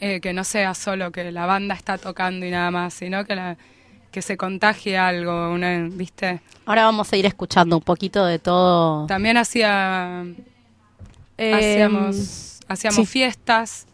eh, 0.00 0.18
que 0.20 0.32
no 0.32 0.42
sea 0.42 0.74
solo 0.74 1.12
que 1.12 1.30
la 1.30 1.46
banda 1.46 1.76
está 1.76 1.96
tocando 1.96 2.44
y 2.44 2.50
nada 2.50 2.72
más, 2.72 2.94
sino 2.94 3.24
que, 3.24 3.36
la, 3.36 3.56
que 4.10 4.20
se 4.20 4.36
contagie 4.36 4.98
algo, 4.98 5.52
una, 5.52 5.88
¿viste? 5.92 6.40
Ahora 6.66 6.84
vamos 6.86 7.12
a 7.12 7.16
ir 7.16 7.24
escuchando 7.24 7.76
un 7.76 7.84
poquito 7.84 8.26
de 8.26 8.40
todo. 8.40 9.06
También 9.06 9.36
hacía, 9.36 10.24
Eh, 11.36 11.54
hacíamos, 11.54 12.58
hacíamos 12.66 12.96
sí. 12.96 13.06
fiestas, 13.06 13.86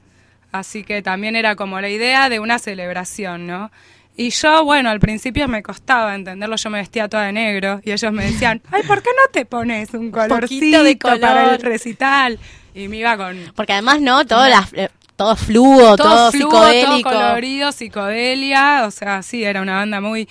así 0.51 0.83
que 0.83 1.03
también 1.03 1.37
era 1.37 1.57
como 1.57 1.79
la 1.79 1.91
idea 1.91 2.31
de 2.31 2.41
una 2.41 2.59
celebración, 2.59 3.47
¿no? 3.47 3.71
Y 4.17 4.31
yo, 4.31 4.65
bueno, 4.65 4.91
al 4.91 5.01
principio 5.01 5.49
me 5.49 5.63
costaba 5.63 6.15
entenderlo, 6.15 6.55
yo 6.57 6.71
me 6.71 6.79
vestía 6.79 7.09
toda 7.09 7.25
de 7.25 7.33
negro 7.33 7.81
y 7.85 7.91
ellos 7.91 8.13
me 8.13 8.25
decían, 8.25 8.63
ay, 8.71 8.83
¿por 8.85 9.03
qué 9.03 9.11
no 9.11 9.31
te 9.33 9.45
pones 9.45 9.93
un 9.95 10.11
colorcito 10.11 10.85
de 10.85 10.97
para 10.97 11.55
el 11.55 11.61
recital? 11.61 12.39
Y 12.75 12.89
me 12.89 12.99
iba 12.99 13.17
con 13.17 13.37
Porque 13.57 13.73
además, 13.73 14.01
¿no? 14.01 14.25
Todo, 14.25 14.49
las- 14.49 14.73
eh, 14.75 14.89
todo 15.17 15.35
fluo, 15.37 15.97
todo, 15.97 16.31
fluo, 16.31 16.51
psicodélico. 16.51 17.11
todo 17.11 17.21
colorido, 17.21 17.73
psicodelia, 17.73 18.85
o 18.87 18.91
sea, 18.91 19.23
sí, 19.23 19.43
era 19.45 19.63
una 19.63 19.77
banda 19.77 20.01
muy, 20.01 20.29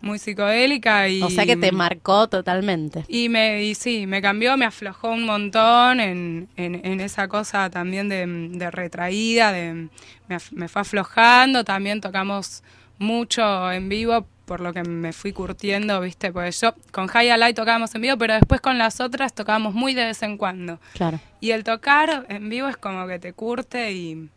muy 0.00 0.18
psicodélica 0.18 1.08
y... 1.08 1.22
O 1.22 1.30
sea 1.30 1.46
que 1.46 1.56
te 1.56 1.72
marcó 1.72 2.28
totalmente. 2.28 3.04
Y, 3.08 3.28
me, 3.28 3.64
y 3.64 3.74
sí, 3.74 4.06
me 4.06 4.20
cambió, 4.22 4.56
me 4.56 4.64
aflojó 4.64 5.10
un 5.10 5.24
montón 5.24 5.98
en, 6.00 6.48
en, 6.56 6.80
en 6.84 7.00
esa 7.00 7.26
cosa 7.28 7.70
también 7.70 8.08
de, 8.08 8.26
de 8.26 8.70
retraída, 8.70 9.50
de, 9.52 9.88
me, 10.28 10.36
af- 10.36 10.52
me 10.52 10.68
fue 10.68 10.82
aflojando, 10.82 11.64
también 11.64 12.00
tocamos 12.00 12.62
mucho 12.98 13.70
en 13.72 13.88
vivo 13.88 14.26
por 14.44 14.60
lo 14.60 14.72
que 14.72 14.82
me 14.82 15.12
fui 15.12 15.32
curtiendo, 15.32 16.00
¿viste? 16.00 16.32
Pues 16.32 16.60
yo 16.60 16.74
con 16.92 17.06
High 17.06 17.38
Light 17.38 17.56
tocábamos 17.56 17.94
en 17.94 18.02
vivo, 18.02 18.18
pero 18.18 18.34
después 18.34 18.60
con 18.60 18.78
las 18.78 19.00
otras 19.00 19.34
tocábamos 19.34 19.74
muy 19.74 19.94
de 19.94 20.06
vez 20.06 20.22
en 20.22 20.36
cuando. 20.36 20.78
Claro. 20.92 21.18
Y 21.40 21.52
el 21.52 21.64
tocar 21.64 22.26
en 22.28 22.48
vivo 22.48 22.68
es 22.68 22.76
como 22.76 23.06
que 23.06 23.18
te 23.18 23.32
curte 23.32 23.92
y, 23.92 24.28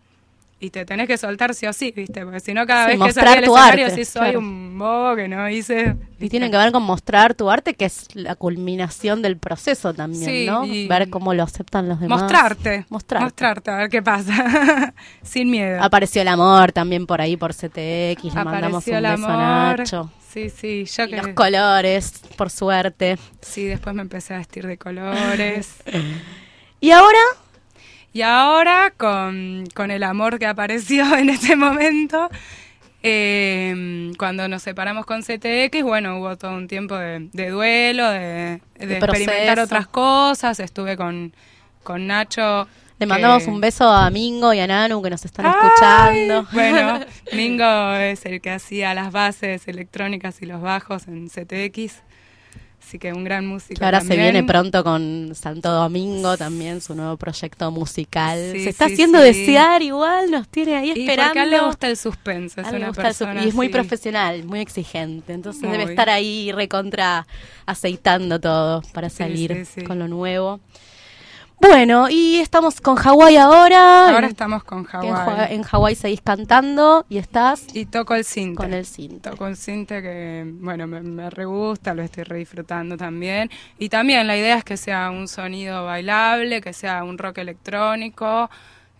y 0.60 0.72
te 0.72 0.86
tenés 0.86 1.08
que 1.08 1.18
soltar 1.18 1.54
sí 1.54 1.68
o 1.68 1.74
sí, 1.74 1.94
¿viste? 1.96 2.24
Porque 2.24 2.40
si 2.40 2.54
no, 2.54 2.66
cada 2.66 2.86
Sí, 2.86 2.88
vez 2.88 2.94
que 2.98 3.04
mostrar 3.06 3.26
salí 3.28 3.38
al 3.38 3.44
escenario, 3.44 3.86
arte, 3.86 3.96
sí 3.96 4.06
soy 4.06 4.22
claro. 4.24 4.40
un 4.40 4.80
bobo 4.80 5.16
que 5.16 5.28
no 5.28 5.50
hice. 5.50 5.96
Y 6.20 6.30
tiene 6.30 6.50
que 6.50 6.58
ver 6.58 6.72
con 6.72 6.82
mostrar 6.84 7.36
tu 7.36 7.50
arte, 7.52 7.76
que 7.76 7.86
es 7.86 8.08
la 8.16 8.34
culminación 8.36 9.22
del 9.22 9.38
proceso 9.38 9.94
también, 9.94 10.26
Sí, 10.26 10.46
¿no? 10.48 10.64
Ver 10.90 11.10
cómo 11.12 11.34
lo 11.36 11.44
aceptan 11.44 11.88
los 11.88 12.00
demás. 12.00 12.22
Mostrarte. 12.22 12.86
Mostrarte. 12.90 13.24
Mostrarte, 13.26 13.72
a 13.72 13.76
ver 13.78 13.90
qué 13.90 14.02
pasa. 14.02 14.94
Sin 15.22 15.52
miedo. 15.52 15.82
Apareció 15.82 16.22
el 16.24 16.28
amor 16.28 16.72
también 16.72 17.06
por 17.06 17.22
ahí 17.22 17.38
por 17.38 17.54
CTX, 17.54 18.24
le 18.24 18.32
mandamos 18.44 18.84
Apareció 18.88 18.94
un 18.98 19.06
el 19.06 19.12
beso 19.12 19.28
a 19.28 19.66
amor. 19.68 19.80
Nacho. 19.80 20.12
Sí, 20.34 20.50
sí, 20.50 20.86
yo 20.86 21.04
Y 21.06 21.10
que... 21.10 21.18
los 21.18 21.28
colores, 21.30 22.14
por 22.36 22.50
suerte. 22.50 23.18
Sí, 23.42 23.64
después 23.66 23.96
me 23.96 24.02
empecé 24.02 24.34
a 24.34 24.38
vestir 24.40 24.66
de 24.68 24.78
colores. 24.78 25.76
Y 26.80 26.92
ahora, 26.92 27.18
Y 28.18 28.24
ahora, 28.24 28.94
con, 28.98 29.66
con 29.76 29.92
el 29.92 30.02
amor 30.02 30.40
que 30.40 30.48
apareció 30.48 31.06
en 31.18 31.30
ese 31.30 31.56
momento, 31.56 32.32
eh, 33.04 34.12
cuando 34.18 34.48
nos 34.48 34.64
separamos 34.64 35.06
con 35.06 35.22
CTX, 35.22 35.84
bueno, 35.84 36.18
hubo 36.18 36.36
todo 36.36 36.56
un 36.56 36.68
tiempo 36.68 36.96
de, 36.98 37.30
de 37.32 37.50
duelo, 37.52 38.10
de, 38.10 38.60
experimentar 38.80 39.60
otras 39.60 39.86
cosas. 39.86 40.60
Estuve 40.60 40.98
con, 40.98 41.32
con 41.84 42.08
Nacho. 42.08 42.68
le 42.98 43.06
mandamos 43.06 43.44
que- 43.44 43.52
un 43.52 43.62
beso 43.62 43.88
a 43.88 44.10
Mingo 44.10 44.52
y 44.52 44.62
a 44.62 44.66
Nanu 44.66 45.00
que 45.04 45.12
nos 45.12 45.24
están 45.24 45.46
¡Ay! 45.46 45.54
escuchando. 45.54 46.48
Bueno, 46.54 47.00
Mingo 47.34 47.94
es 47.98 48.26
el 48.26 48.42
que 48.42 48.50
hacía 48.50 48.96
las 48.96 49.12
bases 49.12 49.68
electrónicas 49.68 50.42
y 50.42 50.48
los 50.48 50.60
bajos 50.60 51.08
en 51.08 51.28
CTX. 51.30 52.02
Así 52.88 53.00
que 53.00 53.12
un 53.12 53.26
gran 53.26 53.46
músico. 53.46 53.84
ahora 53.84 54.00
también. 54.00 54.18
se 54.20 54.24
viene 54.24 54.44
pronto 54.48 54.82
con 54.82 55.32
Santo 55.36 55.70
Domingo 55.72 56.38
también, 56.38 56.80
su 56.80 56.96
nuevo 56.96 57.18
proyecto 57.18 57.70
musical. 57.70 58.40
Sí, 58.54 58.64
se 58.64 58.70
está 58.70 58.88
sí, 58.88 58.94
haciendo 58.94 59.20
sí. 59.20 59.26
desear 59.26 59.82
igual, 59.82 60.32
nos 60.32 60.48
tiene 60.48 60.76
ahí 60.78 60.94
Y 60.96 61.02
esperando. 61.02 61.24
porque 61.34 61.40
a 61.40 61.44
él 61.44 61.50
le 61.50 61.60
gusta 61.60 61.90
el 61.90 61.98
suspenso. 61.98 62.62
Es 62.62 62.68
una 62.70 62.88
gusta 62.88 63.08
el 63.10 63.14
sub- 63.14 63.26
persona 63.28 63.44
y 63.44 63.50
es 63.50 63.54
muy 63.56 63.68
profesional, 63.68 64.46
muy 64.46 64.62
exigente. 64.62 65.34
Entonces 65.34 65.70
debe 65.70 65.84
estar 65.84 66.10
ahí 66.10 66.52
recontra 66.54 67.28
aceitando 67.66 68.40
todo 68.40 68.82
para 68.94 69.10
salir 69.10 69.68
con 69.86 70.00
lo 70.00 70.08
nuevo. 70.08 70.62
Bueno, 71.60 72.08
y 72.08 72.36
estamos 72.36 72.80
con 72.82 72.96
Hawái 72.96 73.36
ahora. 73.38 74.10
Ahora 74.10 74.26
en, 74.28 74.32
estamos 74.32 74.64
con 74.64 74.86
Hawái- 74.86 75.48
en 75.50 75.64
Hawái 75.64 75.96
seguís 75.96 76.22
cantando 76.22 77.06
y 77.10 77.18
estás 77.18 77.66
Y 77.74 77.86
toco 77.88 78.14
el 78.14 78.24
cinte. 78.26 78.56
con 78.56 78.74
el 78.74 78.86
cinto. 78.86 79.32
Toco 79.32 79.48
el 79.48 79.58
cinte 79.58 80.02
que, 80.04 80.46
bueno, 80.60 80.86
me, 80.86 81.02
me 81.02 81.30
re 81.32 81.46
gusta, 81.46 81.96
lo 81.96 82.04
estoy 82.04 82.26
re 82.26 82.38
disfrutando 82.38 82.96
también. 82.96 83.50
Y 83.80 83.90
también 83.90 84.28
la 84.28 84.38
idea 84.38 84.58
es 84.58 84.64
que 84.64 84.78
sea 84.78 85.10
un 85.10 85.28
sonido 85.28 85.84
bailable, 85.86 86.62
que 86.62 86.74
sea 86.74 87.04
un 87.04 87.18
rock 87.18 87.40
electrónico, 87.40 88.52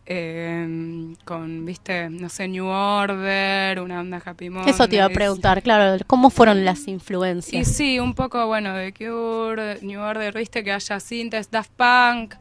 eh, 0.08 1.14
con, 1.26 1.64
viste, 1.64 2.10
no 2.10 2.28
sé, 2.28 2.48
New 2.48 2.66
Order, 2.66 3.80
una 3.82 4.00
onda 4.00 4.20
Happy 4.26 4.50
Mondays. 4.50 4.74
Eso 4.76 4.88
te 4.90 4.96
iba 4.96 5.06
a 5.06 5.10
preguntar, 5.10 5.62
claro, 5.62 6.04
¿cómo 6.08 6.32
fueron 6.32 6.66
las 6.66 6.88
Y 6.88 6.92
influencias? 6.92 7.68
sí, 7.68 8.00
un 8.00 8.16
poco, 8.16 8.48
bueno, 8.48 8.74
de 8.74 8.94
Cure, 8.94 9.78
New 9.84 10.02
Order, 10.02 10.34
viste, 10.36 10.64
que 10.64 10.72
haya 10.72 11.00
sintes, 11.00 11.52
Daft 11.52 11.72
Punk, 11.78 12.34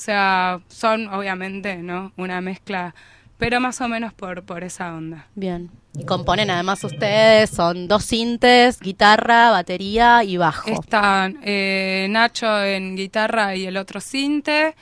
sea, 0.00 0.60
son 0.68 1.08
obviamente, 1.08 1.76
¿no? 1.76 2.12
Una 2.16 2.40
mezcla, 2.40 2.94
pero 3.38 3.60
más 3.60 3.80
o 3.80 3.88
menos 3.88 4.12
por, 4.12 4.42
por 4.44 4.64
esa 4.64 4.94
onda. 4.94 5.26
Bien. 5.34 5.70
Y 5.94 6.04
componen 6.04 6.50
además 6.50 6.84
ustedes, 6.84 7.50
son 7.50 7.88
dos 7.88 8.04
sintes, 8.04 8.78
guitarra, 8.80 9.50
batería 9.50 10.22
y 10.22 10.36
bajo. 10.36 10.70
Están 10.70 11.38
eh, 11.42 12.06
Nacho 12.10 12.62
en 12.62 12.96
guitarra 12.96 13.56
y 13.56 13.66
el 13.66 13.76
otro 13.76 14.00
cinte, 14.00 14.76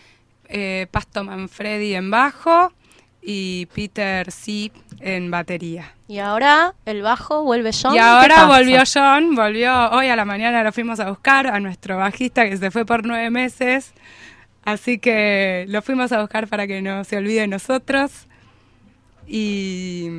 eh, 0.49 0.87
Pasto 0.91 1.25
Manfredi 1.25 1.95
en 1.95 2.11
bajo 2.11 2.73
y 3.23 3.67
Peter 3.75 4.31
C 4.31 4.71
en 5.01 5.31
batería. 5.31 5.95
Y 6.07 6.19
ahora 6.19 6.75
el 6.85 7.03
bajo 7.03 7.43
vuelve 7.43 7.71
John. 7.73 7.93
y 7.95 7.97
¿qué 7.97 8.01
ahora 8.01 8.47
volvió 8.47 8.83
John, 8.93 9.35
volvió 9.35 9.91
hoy 9.91 10.09
a 10.09 10.17
la 10.17 10.25
mañana, 10.25 10.63
lo 10.63 10.73
fuimos 10.73 11.01
a 11.01 11.09
buscar 11.09 11.47
a 11.47 11.61
nuestro 11.61 11.97
bajista 11.99 12.49
que 12.49 12.57
se 12.57 12.71
fue 12.71 12.85
por 12.85 13.05
nueve 13.07 13.31
meses. 13.31 13.93
Así 14.69 14.99
que 14.99 15.65
lo 15.69 15.81
fuimos 15.81 16.13
a 16.13 16.21
buscar 16.21 16.47
para 16.47 16.67
que 16.67 16.83
no 16.83 17.03
se 17.03 17.17
olvide 17.17 17.41
de 17.41 17.47
nosotros. 17.47 18.27
Y, 19.27 20.11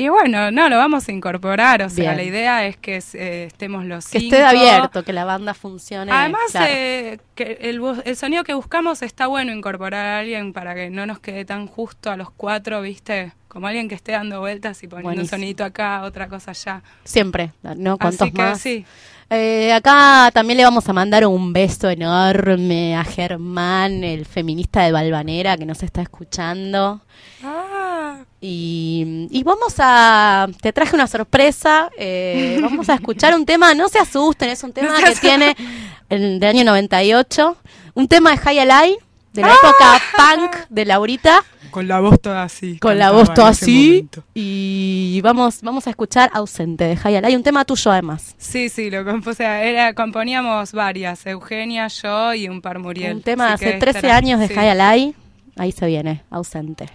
y 0.00 0.08
bueno, 0.08 0.50
no, 0.50 0.68
lo 0.68 0.76
vamos 0.78 1.08
a 1.08 1.12
incorporar. 1.12 1.82
O 1.82 1.90
sea, 1.90 2.14
la 2.14 2.22
idea 2.22 2.66
es 2.66 2.76
que 2.76 3.02
eh, 3.14 3.44
estemos 3.46 3.84
los 3.84 4.06
Que 4.08 4.20
cinco. 4.20 4.34
esté 4.36 4.44
abierto, 4.46 5.02
que 5.04 5.12
la 5.12 5.24
banda 5.24 5.54
funcione. 5.54 6.10
Además, 6.12 6.40
claro. 6.50 6.66
eh, 6.70 7.18
que 7.34 7.58
el, 7.62 7.80
el 8.04 8.16
sonido 8.16 8.42
que 8.44 8.54
buscamos 8.54 9.02
está 9.02 9.26
bueno 9.26 9.52
incorporar 9.52 10.06
a 10.06 10.18
alguien 10.20 10.52
para 10.52 10.74
que 10.74 10.90
no 10.90 11.06
nos 11.06 11.18
quede 11.20 11.44
tan 11.44 11.66
justo 11.66 12.10
a 12.10 12.16
los 12.16 12.30
cuatro, 12.30 12.80
¿viste? 12.82 13.32
Como 13.48 13.66
alguien 13.66 13.88
que 13.88 13.94
esté 13.96 14.12
dando 14.12 14.40
vueltas 14.40 14.82
y 14.82 14.86
poniendo 14.88 15.08
Buenísimo. 15.08 15.24
un 15.36 15.40
sonidito 15.40 15.64
acá, 15.64 16.02
otra 16.04 16.28
cosa 16.28 16.52
allá. 16.52 16.82
Siempre, 17.04 17.52
¿no? 17.62 17.98
¿Cuántos 17.98 18.22
Así 18.22 18.32
que 18.32 18.42
más? 18.42 18.60
sí. 18.60 18.84
Eh, 19.32 19.72
acá 19.72 20.30
también 20.34 20.56
le 20.56 20.64
vamos 20.64 20.88
a 20.88 20.92
mandar 20.92 21.24
un 21.24 21.52
beso 21.52 21.88
enorme 21.88 22.96
a 22.96 23.04
Germán, 23.04 24.02
el 24.02 24.26
feminista 24.26 24.82
de 24.82 24.90
Balvanera, 24.90 25.56
que 25.56 25.66
nos 25.66 25.84
está 25.84 26.02
escuchando. 26.02 27.00
Ah, 27.44 27.79
Y, 28.40 29.26
y 29.30 29.42
vamos 29.42 29.74
a. 29.78 30.46
Te 30.60 30.72
traje 30.72 30.94
una 30.94 31.06
sorpresa. 31.06 31.90
eh, 31.98 32.58
vamos 32.62 32.88
a 32.88 32.94
escuchar 32.94 33.34
un 33.34 33.44
tema. 33.46 33.74
No 33.74 33.88
se 33.88 33.98
asusten, 33.98 34.50
es 34.50 34.62
un 34.62 34.72
tema 34.72 34.98
No 34.98 35.04
que 35.04 35.14
tiene 35.16 35.56
el 36.08 36.40
de 36.40 36.46
año 36.46 36.64
98. 36.64 37.56
Un 37.94 38.08
tema 38.08 38.30
de 38.30 38.36
High 38.38 38.58
Alai, 38.60 38.96
de 39.32 39.42
la 39.42 39.52
¡Ah! 39.52 39.56
época 39.62 40.02
punk 40.16 40.56
de 40.70 40.84
Laurita. 40.84 41.44
con 41.70 41.86
la 41.86 42.00
voz 42.00 42.20
toda 42.20 42.44
así. 42.44 42.78
Con 42.78 42.98
la 42.98 43.10
voz 43.10 43.32
toda 43.34 43.48
así. 43.48 44.08
Y 44.34 45.20
vamos, 45.22 45.60
vamos 45.62 45.86
a 45.86 45.90
escuchar 45.90 46.30
Ausente 46.32 46.84
de 46.84 46.96
High 46.96 47.16
Alai. 47.16 47.36
Un 47.36 47.42
tema 47.42 47.64
tuyo 47.64 47.90
además. 47.92 48.34
Sí, 48.38 48.68
sí, 48.68 48.90
lo 48.90 49.04
compuse. 49.04 49.44
Era, 49.44 49.92
componíamos 49.94 50.72
varias, 50.72 51.26
Eugenia, 51.26 51.88
yo 51.88 52.32
y 52.34 52.48
un 52.48 52.60
par 52.62 52.78
Muriel. 52.78 53.16
Un 53.16 53.22
tema 53.22 53.48
de 53.48 53.52
hace 53.54 53.68
esta 53.70 53.78
13 53.90 53.98
era- 54.06 54.16
años 54.16 54.40
de 54.40 54.48
sí. 54.48 54.54
High 54.54 54.68
Alai. 54.70 55.14
Ahí 55.56 55.72
se 55.72 55.86
viene, 55.86 56.22
Ausente. 56.30 56.88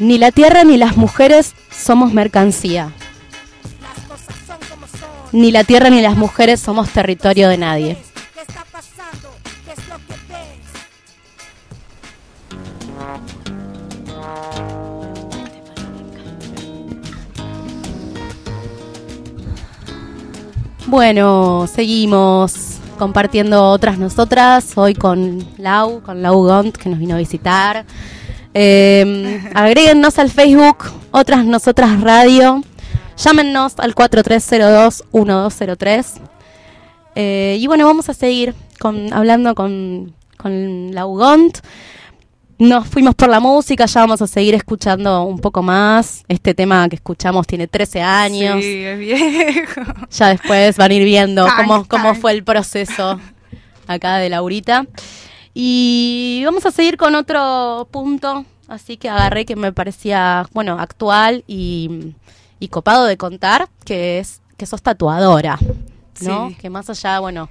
Ni 0.00 0.16
la 0.16 0.32
tierra 0.32 0.64
ni 0.64 0.78
las 0.78 0.96
mujeres 0.96 1.54
somos 1.70 2.14
mercancía. 2.14 2.90
Ni 5.30 5.52
la 5.52 5.62
tierra 5.62 5.90
ni 5.90 6.00
las 6.00 6.16
mujeres 6.16 6.58
somos 6.58 6.88
territorio 6.88 7.50
de 7.50 7.58
nadie. 7.58 7.98
Bueno, 20.86 21.68
seguimos 21.72 22.78
compartiendo 22.98 23.68
otras 23.68 23.98
nosotras. 23.98 24.72
Hoy 24.76 24.94
con 24.94 25.46
Lau, 25.58 26.00
con 26.00 26.22
Lau 26.22 26.42
Gont, 26.42 26.74
que 26.74 26.88
nos 26.88 26.98
vino 26.98 27.16
a 27.16 27.18
visitar. 27.18 27.84
Eh, 28.54 29.50
agréguennos 29.54 30.18
al 30.18 30.30
Facebook, 30.30 30.78
otras 31.10 31.44
nosotras 31.44 32.00
radio. 32.00 32.62
Llámenos 33.16 33.74
al 33.78 33.94
4302-1203. 33.94 36.20
Eh, 37.16 37.56
y 37.58 37.66
bueno, 37.66 37.84
vamos 37.86 38.08
a 38.08 38.14
seguir 38.14 38.54
con, 38.78 39.12
hablando 39.12 39.54
con, 39.54 40.14
con 40.36 40.94
Lau 40.94 41.16
Gont. 41.16 41.58
Nos 42.58 42.86
fuimos 42.88 43.14
por 43.14 43.28
la 43.30 43.40
música, 43.40 43.86
ya 43.86 44.02
vamos 44.02 44.20
a 44.20 44.26
seguir 44.26 44.54
escuchando 44.54 45.22
un 45.24 45.38
poco 45.38 45.62
más. 45.62 46.24
Este 46.28 46.52
tema 46.54 46.86
que 46.88 46.96
escuchamos 46.96 47.46
tiene 47.46 47.68
13 47.68 48.02
años. 48.02 48.62
Sí, 48.62 48.84
es 48.84 48.98
viejo. 48.98 49.80
Ya 50.10 50.28
después 50.28 50.76
van 50.76 50.90
a 50.90 50.94
ir 50.94 51.04
viendo 51.04 51.46
cómo, 51.56 51.86
cómo 51.88 52.14
fue 52.14 52.32
el 52.32 52.44
proceso 52.44 53.18
acá 53.86 54.18
de 54.18 54.28
Laurita. 54.28 54.84
Y 55.62 56.42
vamos 56.46 56.64
a 56.64 56.70
seguir 56.70 56.96
con 56.96 57.14
otro 57.14 57.86
punto, 57.90 58.46
así 58.66 58.96
que 58.96 59.10
agarré 59.10 59.44
que 59.44 59.56
me 59.56 59.72
parecía, 59.74 60.46
bueno, 60.54 60.78
actual 60.80 61.44
y, 61.46 62.14
y 62.58 62.68
copado 62.68 63.04
de 63.04 63.18
contar, 63.18 63.68
que 63.84 64.20
es 64.20 64.40
que 64.56 64.64
sos 64.64 64.80
tatuadora, 64.80 65.58
¿no? 66.22 66.48
Sí. 66.48 66.54
Que 66.54 66.70
más 66.70 66.88
allá, 66.88 67.18
bueno, 67.20 67.50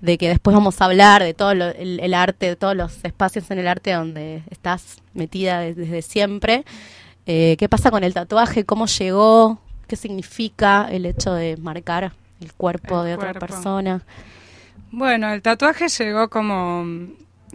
de 0.00 0.16
que 0.16 0.28
después 0.28 0.54
vamos 0.54 0.80
a 0.80 0.84
hablar 0.84 1.24
de 1.24 1.34
todo 1.34 1.54
lo- 1.54 1.70
el, 1.70 1.98
el 1.98 2.14
arte, 2.14 2.46
de 2.46 2.54
todos 2.54 2.76
los 2.76 3.04
espacios 3.04 3.50
en 3.50 3.58
el 3.58 3.66
arte 3.66 3.94
donde 3.94 4.44
estás 4.50 4.98
metida 5.12 5.58
de- 5.58 5.74
desde 5.74 6.02
siempre. 6.02 6.64
Eh, 7.26 7.56
¿Qué 7.58 7.68
pasa 7.68 7.90
con 7.90 8.04
el 8.04 8.14
tatuaje? 8.14 8.64
¿Cómo 8.64 8.86
llegó? 8.86 9.58
¿Qué 9.88 9.96
significa 9.96 10.86
el 10.88 11.04
hecho 11.04 11.32
de 11.34 11.56
marcar 11.56 12.12
el 12.40 12.52
cuerpo 12.52 13.00
El 13.00 13.06
de 13.08 13.14
otra 13.16 13.34
persona? 13.34 14.02
Bueno, 14.92 15.32
el 15.32 15.42
tatuaje 15.42 15.88
llegó 15.88 16.30
como 16.30 16.84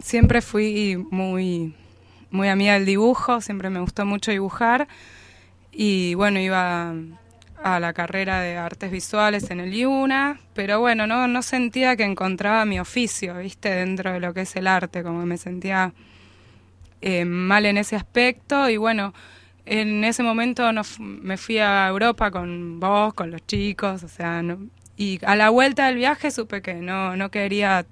siempre 0.02 0.42
fui 0.42 0.96
muy 1.10 1.74
muy 2.30 2.48
amiga 2.48 2.74
del 2.74 2.84
dibujo, 2.86 3.40
siempre 3.40 3.70
me 3.70 3.80
gustó 3.80 4.04
mucho 4.04 4.30
dibujar 4.30 4.88
y 5.72 6.14
bueno, 6.14 6.40
iba 6.40 6.94
a 7.62 7.80
la 7.80 7.92
carrera 7.92 8.40
de 8.40 8.56
artes 8.56 8.90
visuales 8.90 9.50
en 9.50 9.60
el 9.60 9.74
IUNA, 9.74 10.40
pero 10.54 10.80
bueno, 10.80 11.06
no 11.06 11.28
no 11.28 11.42
sentía 11.42 11.96
que 11.96 12.04
encontraba 12.04 12.64
mi 12.64 12.80
oficio, 12.80 13.38
¿viste? 13.38 13.70
dentro 13.70 14.12
de 14.12 14.20
lo 14.20 14.34
que 14.34 14.42
es 14.42 14.56
el 14.56 14.66
arte, 14.66 15.02
como 15.02 15.20
que 15.20 15.26
me 15.26 15.38
sentía 15.38 15.92
eh, 17.00 17.24
mal 17.24 17.66
en 17.66 17.78
ese 17.78 17.96
aspecto 17.96 18.68
y 18.68 18.76
bueno, 18.76 19.12
en 19.66 20.04
ese 20.04 20.22
momento 20.22 20.72
no 20.72 20.82
me 20.98 21.36
fui 21.36 21.58
a 21.58 21.88
Europa 21.88 22.30
con 22.30 22.80
vos, 22.80 23.14
con 23.14 23.30
los 23.30 23.44
chicos, 23.46 24.02
o 24.02 24.08
sea, 24.08 24.42
no- 24.42 24.58
y 24.96 25.20
a 25.26 25.36
la 25.36 25.50
vuelta 25.50 25.86
del 25.86 25.96
viaje 25.96 26.30
supe 26.30 26.62
que 26.62 26.74
no, 26.74 27.16
no 27.16 27.30
quería 27.30 27.84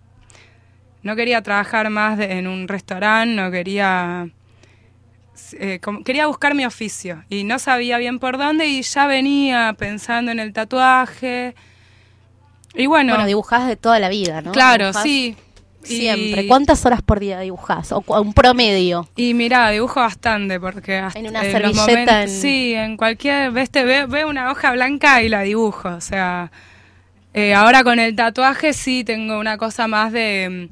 no 1.05 1.14
quería 1.14 1.40
trabajar 1.43 1.88
más 1.90 2.19
de- 2.19 2.33
en 2.38 2.47
un 2.49 2.67
restaurante, 2.67 3.35
no 3.40 3.51
quería 3.53 4.29
eh, 5.59 5.79
como- 5.83 6.03
quería 6.05 6.27
buscar 6.27 6.55
mi 6.55 6.64
oficio 6.64 7.25
y 7.29 7.45
no 7.45 7.59
sabía 7.59 7.99
bien 7.99 8.19
por 8.19 8.38
dónde 8.38 8.67
y 8.67 8.83
ya 8.83 9.07
venía 9.07 9.75
pensando 9.79 10.31
en 10.33 10.38
el 10.38 10.53
tatuaje 10.53 11.55
y 12.75 12.87
bueno, 12.87 13.12
Bueno, 13.14 13.27
dibujás 13.27 13.67
de 13.69 13.77
toda 13.77 13.99
la 13.99 14.09
vida, 14.09 14.43
¿no? 14.43 14.53
claro, 14.53 14.87
Dibujás 14.87 15.03
sí. 15.03 15.37
Siempre. 15.83 16.45
Y- 16.45 16.49
¿Cuántas 16.49 16.87
horas 16.87 17.03
por 17.03 17.21
día 17.21 17.38
dibujás? 17.40 17.93
O 17.93 18.03
un 18.23 18.33
promedio. 18.33 19.07
Y 19.17 19.35
mira, 19.35 19.69
dibujo 19.69 20.01
bastante 20.01 20.59
porque 20.59 20.97
hasta 20.97 21.19
En 21.19 21.27
una 21.29 21.43
los 21.43 21.53
servilleta 21.53 21.83
momentos- 21.83 22.14
en- 22.35 22.40
sí, 22.40 22.75
en 22.75 22.97
cualquier, 22.97 23.51
ves, 23.51 23.69
te 23.71 23.85
ve, 23.85 24.07
ve 24.07 24.25
una 24.25 24.51
hoja 24.51 24.73
blanca 24.73 25.21
y 25.23 25.29
la 25.29 25.43
dibujo, 25.43 25.90
o 25.90 26.01
sea, 26.01 26.51
eh, 27.35 27.53
ahora 27.53 27.85
con 27.85 27.99
el 27.99 28.17
tatuaje 28.17 28.73
sí 28.73 29.05
tengo 29.05 29.38
una 29.38 29.59
cosa 29.59 29.87
más 29.87 30.11
de, 30.11 30.71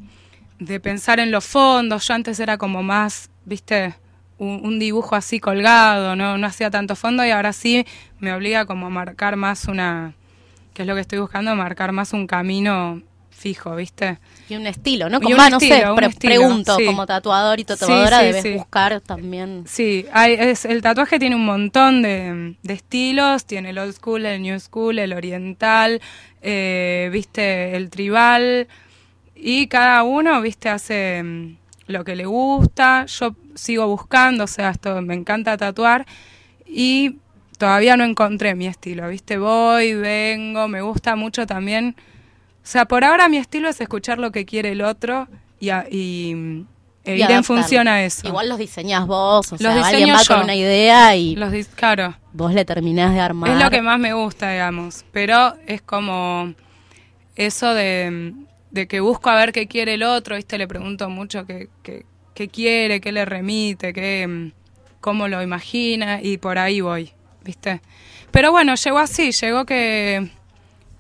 de 0.65 0.81
pensar 0.81 1.21
en 1.21 1.31
los 1.31 1.45
fondos, 1.45 2.07
yo 2.07 2.15
antes 2.15 2.39
era 2.41 2.57
como 2.59 2.83
más, 2.83 3.31
viste, 3.45 3.95
un, 4.39 4.61
un 4.65 4.79
dibujo 4.79 5.15
así 5.15 5.41
colgado, 5.41 6.17
no, 6.17 6.39
no 6.39 6.47
hacía 6.47 6.71
tanto 6.71 6.97
fondo 6.97 7.25
y 7.25 7.31
ahora 7.31 7.53
sí 7.53 7.87
me 8.19 8.33
obliga 8.33 8.65
como 8.67 8.87
a 8.87 8.91
marcar 8.91 9.37
más 9.37 9.67
una, 9.67 10.15
que 10.75 10.83
es 10.83 10.89
lo 10.89 10.95
que 10.95 11.01
estoy 11.01 11.19
buscando, 11.19 11.55
marcar 11.55 11.93
más 11.93 12.13
un 12.13 12.27
camino 12.27 13.03
fijo, 13.31 13.75
viste. 13.75 14.19
Y 14.49 14.55
un 14.55 14.67
estilo, 14.69 15.09
¿no? 15.09 15.21
Como, 15.21 15.35
un 15.35 15.41
ah, 15.41 15.51
no 15.51 15.59
sé, 15.59 15.69
estilo, 15.69 15.91
un 15.91 15.97
pre- 15.97 16.07
estilo, 16.07 16.35
pregunto, 16.35 16.77
sí. 16.77 16.85
como 16.85 17.07
tatuador 17.07 17.59
y 17.59 17.65
tatuadora 17.65 18.21
Sí, 18.21 18.27
sí, 18.27 18.33
debes 18.33 18.57
buscar 18.59 19.01
también. 19.01 19.65
Sí, 19.67 20.07
hay, 20.13 20.35
es, 20.35 20.65
el 20.65 20.81
tatuaje 20.81 21.19
tiene 21.19 21.35
un 21.35 21.45
montón 21.45 22.03
de, 22.03 22.55
de 22.63 22.75
estilos, 22.75 23.45
tiene 23.45 23.71
el 23.71 23.79
old 23.79 23.95
school, 23.95 24.27
el 24.27 24.41
new 24.43 24.59
school, 24.61 24.99
el 25.01 25.13
oriental, 25.13 26.01
eh, 26.41 27.09
viste, 27.13 27.75
el 27.77 27.91
tribal, 27.91 28.69
y 29.45 29.67
cada 29.67 30.03
uno, 30.05 30.41
viste, 30.41 30.69
hace 30.69 31.23
mm, 31.23 31.57
lo 31.89 32.05
que 32.05 32.15
le 32.17 32.27
gusta, 32.27 33.07
yo 33.07 33.35
sigo 33.55 33.87
buscando, 33.89 34.45
o 34.45 34.47
sea, 34.47 34.71
esto 34.71 35.03
me 35.03 35.15
encanta 35.15 35.57
tatuar, 35.57 36.07
y 36.67 37.17
todavía 37.59 37.97
no 37.97 38.05
encontré 38.05 38.55
mi 38.55 38.67
estilo, 38.67 39.09
viste, 39.09 39.39
voy, 39.39 39.95
vengo, 39.95 40.69
me 40.69 40.81
gusta 40.81 41.17
mucho 41.17 41.47
también, 41.47 41.97
o 41.99 42.67
sea, 42.67 42.87
por 42.87 43.05
ahora 43.05 43.29
mi 43.29 43.37
estilo 43.39 43.69
es 43.69 43.81
escuchar 43.81 44.19
lo 44.19 44.31
que 44.31 44.45
quiere 44.45 44.71
el 44.73 44.83
otro 44.83 45.27
y, 45.59 45.71
a- 45.71 45.87
y, 45.91 46.33
mm, 46.35 46.67
e 47.05 47.17
y 47.17 47.23
ir 47.25 47.31
en 47.33 47.43
función 47.43 47.89
a 47.89 48.05
eso. 48.05 48.29
Igual 48.29 48.49
los 48.49 48.59
diseñás 48.59 49.09
vos, 49.09 49.49
o 49.53 49.57
Los 49.57 49.61
sea, 49.61 49.85
alguien 49.87 50.15
va 50.15 50.23
yo. 50.23 50.35
con 50.37 50.45
una 50.45 50.55
idea 50.55 51.17
y 51.17 51.35
Los 51.35 51.53
claro. 51.75 52.15
vos 52.33 52.55
le 52.55 52.65
terminás 52.65 53.13
de 53.13 53.19
armar. 53.21 53.51
Es 53.51 53.61
lo 53.61 53.69
que 53.71 53.83
más 53.83 53.99
me 53.99 54.13
gusta, 54.13 54.53
digamos. 54.53 55.05
Pero 55.11 55.55
es 55.67 55.83
como 55.83 56.55
eso 57.35 57.75
de, 57.75 58.33
de 58.73 58.89
que 58.89 59.01
busco 59.01 59.31
a 59.31 59.37
ver 59.37 59.53
qué 59.53 59.69
quiere 59.69 59.95
el 59.95 60.03
otro, 60.03 60.35
¿viste? 60.35 60.59
Le 60.59 60.67
pregunto 60.67 61.09
mucho 61.09 61.47
qué, 61.47 61.69
qué, 61.83 62.05
qué 62.35 62.49
quiere, 62.49 63.01
qué 63.01 63.13
le 63.13 63.25
remite, 63.25 63.93
qué, 63.93 64.27
mm, 64.27 64.53
cómo 65.01 65.29
lo 65.29 65.43
imagina 65.43 66.21
y 66.21 66.39
por 66.39 66.59
ahí 66.59 66.81
voy, 66.81 67.13
¿viste? 67.45 67.81
Pero 68.31 68.51
bueno, 68.51 68.75
llegó 68.75 68.99
así, 68.99 69.31
llegó 69.31 69.67
que, 69.67 70.31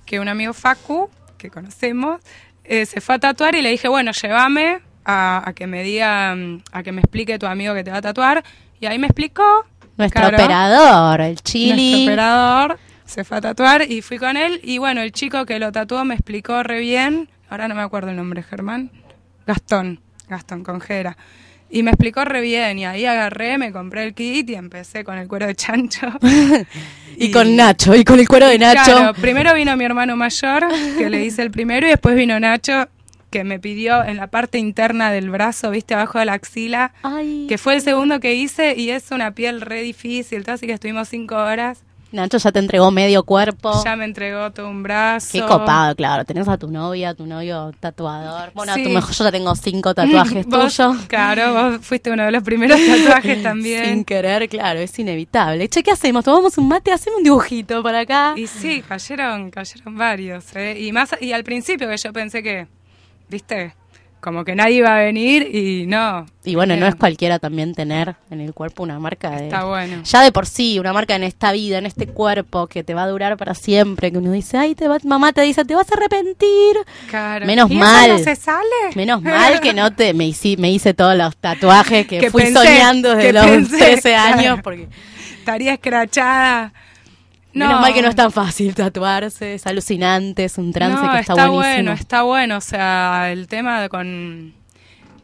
que 0.05 0.21
un 0.21 0.29
amigo 0.29 0.53
Facu, 0.53 1.11
que 1.39 1.51
conocemos, 1.51 2.21
eh, 2.65 2.87
se 2.87 3.01
fue 3.01 3.15
a 3.15 3.19
tatuar 3.19 3.55
y 3.55 3.63
le 3.63 3.71
dije, 3.71 3.89
bueno, 3.89 4.13
llévame 4.13 4.81
a, 5.05 5.43
a 5.49 5.53
que 5.55 5.67
me 5.67 5.83
diga, 5.83 6.35
mm, 6.35 6.63
a 6.73 6.83
que 6.83 6.93
me 6.93 7.01
explique 7.01 7.39
tu 7.39 7.47
amigo 7.47 7.75
que 7.75 7.83
te 7.83 7.91
va 7.91 7.97
a 7.97 8.03
tatuar. 8.03 8.45
Y 8.81 8.87
ahí 8.87 8.99
me 8.99 9.07
explicó. 9.07 9.65
Nuestro 9.97 10.21
claro. 10.21 10.37
operador, 10.37 11.21
el 11.21 11.41
chili. 11.41 11.91
Nuestro 11.91 12.13
operador 12.13 12.79
se 13.05 13.25
fue 13.25 13.37
a 13.39 13.41
tatuar 13.41 13.91
y 13.91 14.03
fui 14.03 14.19
con 14.19 14.37
él. 14.37 14.61
Y 14.63 14.79
bueno, 14.79 15.01
el 15.01 15.13
chico 15.13 15.47
que 15.47 15.59
lo 15.59 15.73
tatuó 15.73 16.05
me 16.05 16.15
explicó 16.15 16.63
re 16.63 16.81
bien. 16.81 17.29
Ahora 17.53 17.69
no 17.69 17.75
me 17.75 17.83
acuerdo 17.83 18.09
el 18.09 18.17
nombre, 18.17 18.43
Germán. 18.43 18.91
Gastón, 19.47 20.01
Gastón 20.27 20.65
con 20.65 20.81
Gera. 20.81 21.19
Y 21.69 21.83
me 21.83 21.91
explicó 21.91 22.25
re 22.25 22.41
bien. 22.41 22.79
Y 22.79 22.87
ahí 22.87 23.05
agarré, 23.05 23.59
me 23.59 23.73
compré 23.73 24.05
el 24.05 24.15
kit 24.15 24.49
y 24.49 24.55
empecé 24.55 25.05
con 25.05 25.19
el 25.19 25.29
cuero 25.29 25.47
de 25.47 25.55
chancho. 25.55 26.07
y, 27.19 27.31
con 27.31 27.55
Nacho, 27.55 27.95
y 27.95 28.05
con 28.05 28.19
el 28.19 28.27
cuero 28.27 28.47
de 28.47 28.59
Nacho. 28.59 28.97
Claro, 28.97 29.13
primero 29.13 29.53
vino 29.53 29.77
mi 29.77 29.85
hermano 29.85 30.17
mayor, 30.17 30.67
que 30.97 31.11
le 31.11 31.27
hice 31.27 31.43
el 31.43 31.51
primero, 31.51 31.87
y 31.87 31.91
después 31.91 32.17
vino 32.17 32.41
Nacho, 32.41 32.89
que 33.29 33.45
me 33.45 33.59
pidió 33.59 34.03
en 34.03 34.17
la 34.17 34.29
parte 34.29 34.57
interna 34.57 35.11
del 35.11 35.29
brazo, 35.29 35.71
viste, 35.73 35.93
abajo 35.93 36.21
de 36.21 36.25
la 36.25 36.33
axila, 36.33 36.95
Ay. 37.03 37.45
que 37.51 37.59
fue 37.59 37.75
el 37.75 37.83
segundo 37.83 38.19
que 38.19 38.35
hice 38.35 38.77
y 38.79 38.89
es 38.89 39.11
una 39.11 39.35
piel 39.35 39.61
re 39.61 39.83
difícil, 39.83 40.45
todo, 40.45 40.55
así 40.55 40.67
que 40.67 40.73
estuvimos 40.73 41.11
cinco 41.11 41.37
horas. 41.37 41.85
Nacho 42.13 42.39
ya 42.39 42.53
te 42.53 42.59
entregó 42.59 42.91
medio 42.91 43.25
cuerpo. 43.25 43.83
Ya 43.85 43.97
me 43.97 44.05
entregó 44.05 44.51
todo 44.53 44.69
un 44.69 44.83
brazo. 44.83 45.29
Qué 45.33 45.41
copado, 45.41 45.95
claro. 45.97 46.25
Tenés 46.25 46.47
a 46.47 46.59
tu 46.59 46.71
novia, 46.71 47.11
a 47.11 47.15
tu 47.15 47.27
novio 47.27 47.73
tatuador. 47.81 48.53
Bueno, 48.55 48.73
a 48.73 48.77
tu 48.77 48.89
mejor 48.91 49.15
yo 49.15 49.25
ya 49.25 49.33
tengo 49.33 49.55
cinco 49.55 49.95
tatuajes 49.95 50.47
tuyos. 50.49 50.97
Claro, 51.09 51.55
vos 51.55 51.81
fuiste 51.87 52.11
uno 52.11 52.25
de 52.25 52.33
los 52.33 52.43
primeros 52.43 52.79
tatuajes 52.79 53.35
Sin 53.35 53.43
también. 53.43 54.05
querer, 54.05 54.49
claro, 54.49 54.81
es 54.81 54.99
inevitable. 54.99 55.69
Che, 55.69 55.83
¿qué 55.83 55.91
hacemos? 55.91 56.25
¿Tomamos 56.25 56.59
un 56.59 56.69
mate? 56.69 56.93
¿Hacemos 56.93 57.19
un 57.19 57.25
dibujito 57.25 57.83
para 57.83 58.01
acá? 58.01 58.35
Y 58.37 58.47
sí, 58.47 58.83
cayeron, 58.87 59.51
cayeron 59.51 59.97
varios. 59.97 60.45
¿eh? 60.55 60.79
Y 60.79 60.93
más 60.93 61.15
y 61.21 61.33
al 61.33 61.45
principio 61.45 61.89
que 61.89 61.97
yo 61.97 62.13
pensé 62.13 62.43
que, 62.43 62.67
viste, 63.29 63.75
como 64.23 64.45
que 64.45 64.55
nadie 64.55 64.77
iba 64.77 64.97
a 64.97 65.01
venir 65.01 65.55
y 65.55 65.85
no. 65.87 66.25
Y 66.45 66.55
bueno, 66.55 66.77
no 66.77 66.87
Eh, 66.87 66.91
es 66.91 66.95
cualquiera 66.95 67.39
también 67.41 67.75
tener 67.75 68.15
en 68.31 68.41
el 68.41 68.55
cuerpo 68.55 68.85
una 68.85 68.99
marca 69.01 69.31
de... 69.31 69.45
Está 69.47 69.65
bueno. 69.65 70.03
Ya 70.05 70.23
de 70.23 70.31
por 70.31 70.47
sí, 70.47 70.79
una 70.79 70.93
marca 70.93 71.17
en 71.17 71.25
esta 71.25 71.51
vida, 71.51 71.79
en 71.79 71.87
este 71.87 72.07
cuerpo, 72.07 72.69
que 72.69 72.85
te 72.85 72.95
va 72.95 73.03
a 73.03 73.09
durar 73.09 73.37
para 73.37 73.55
siempre, 73.55 74.13
que 74.13 74.19
uno 74.19 74.31
dice, 74.33 74.57
ay, 74.59 74.75
te 74.77 74.87
va- 74.87 74.99
mamá 75.03 75.33
te 75.33 75.43
dice, 75.43 75.65
te 75.65 75.75
vas 75.75 75.91
a 75.91 75.97
arrepentir. 75.97 76.77
Claro. 77.11 77.45
Menos 77.47 77.69
¿Y 77.69 77.75
eso 77.75 77.85
mal. 77.85 78.11
no 78.13 78.19
se 78.19 78.37
sale? 78.37 78.65
Menos 78.95 79.23
mal 79.23 79.61
que 79.61 79.75
no 79.75 79.93
te 79.93 80.15
me 80.15 80.27
hice, 80.29 80.57
me 80.57 80.71
hice 80.71 80.95
todos 80.95 81.17
los 81.17 81.37
tatuajes 81.37 82.07
que, 82.07 82.19
Que 82.21 82.31
fui 82.31 82.43
pensé, 82.45 82.59
soñando 82.59 83.17
desde 83.17 83.33
los 83.33 83.45
pensé, 83.45 83.77
13 83.77 84.15
años, 84.15 84.43
claro. 84.45 84.63
porque 84.63 84.89
Estaría 85.39 85.73
escrachada. 85.75 86.73
Menos 87.55 87.81
mal 87.81 87.93
que 87.95 88.03
no 88.03 88.09
es 88.09 88.17
tan 88.17 88.33
fácil 88.33 88.75
tatuarse, 88.77 89.55
es 89.55 89.67
alucinante, 89.67 90.45
es 90.45 90.59
un 90.59 90.73
trance 90.73 90.97
No, 91.03 91.13
que 91.13 91.21
está, 91.21 91.33
está 91.35 91.49
buenísimo. 91.49 91.85
bueno, 91.85 91.93
está 91.93 92.23
bueno. 92.23 92.57
O 92.57 92.61
sea, 92.61 93.31
el 93.33 93.47
tema 93.49 93.81
de 93.83 93.89
con, 93.89 94.55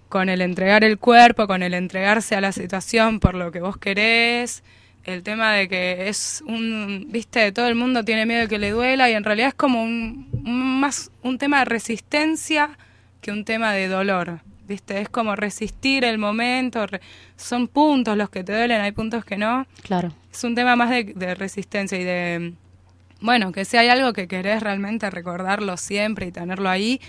con 0.08 0.28
el 0.28 0.40
entregar 0.40 0.84
el 0.84 0.98
cuerpo, 0.98 1.46
con 1.46 1.62
el 1.62 1.74
entregarse 1.74 2.34
a 2.36 2.40
la 2.40 2.52
situación 2.52 3.20
por 3.20 3.34
lo 3.34 3.50
que 3.52 3.60
vos 3.60 3.76
querés, 3.76 4.62
el 5.04 5.22
tema 5.22 5.52
de 5.52 5.68
que 5.68 6.08
es 6.08 6.42
un, 6.46 7.06
viste, 7.08 7.50
todo 7.52 7.66
el 7.68 7.74
mundo 7.74 8.04
tiene 8.04 8.26
miedo 8.26 8.40
de 8.42 8.48
que 8.48 8.58
le 8.58 8.70
duela 8.72 9.08
y 9.08 9.14
en 9.14 9.24
realidad 9.24 9.48
es 9.48 9.54
como 9.54 9.82
un, 9.82 10.28
un- 10.44 10.80
más 10.80 11.10
un 11.22 11.38
tema 11.38 11.60
de 11.60 11.64
resistencia 11.66 12.70
que 13.22 13.30
un 13.32 13.44
tema 13.44 13.72
de 13.72 13.88
dolor. 13.88 14.40
¿Viste? 14.66 15.00
Es 15.00 15.08
como 15.08 15.34
resistir 15.34 16.04
el 16.04 16.18
momento, 16.18 16.86
re- 16.86 17.00
son 17.38 17.68
puntos 17.68 18.18
los 18.18 18.28
que 18.28 18.44
te 18.44 18.52
duelen, 18.52 18.82
hay 18.82 18.92
puntos 18.92 19.24
que 19.24 19.38
no. 19.38 19.66
Claro. 19.82 20.12
Es 20.32 20.44
un 20.44 20.54
tema 20.54 20.76
más 20.76 20.90
de, 20.90 21.04
de 21.04 21.34
resistencia 21.34 21.98
y 21.98 22.04
de, 22.04 22.54
bueno, 23.20 23.52
que 23.52 23.64
si 23.64 23.76
hay 23.76 23.88
algo 23.88 24.12
que 24.12 24.28
querés 24.28 24.62
realmente 24.62 25.10
recordarlo 25.10 25.76
siempre 25.76 26.26
y 26.26 26.32
tenerlo 26.32 26.68
ahí, 26.68 27.00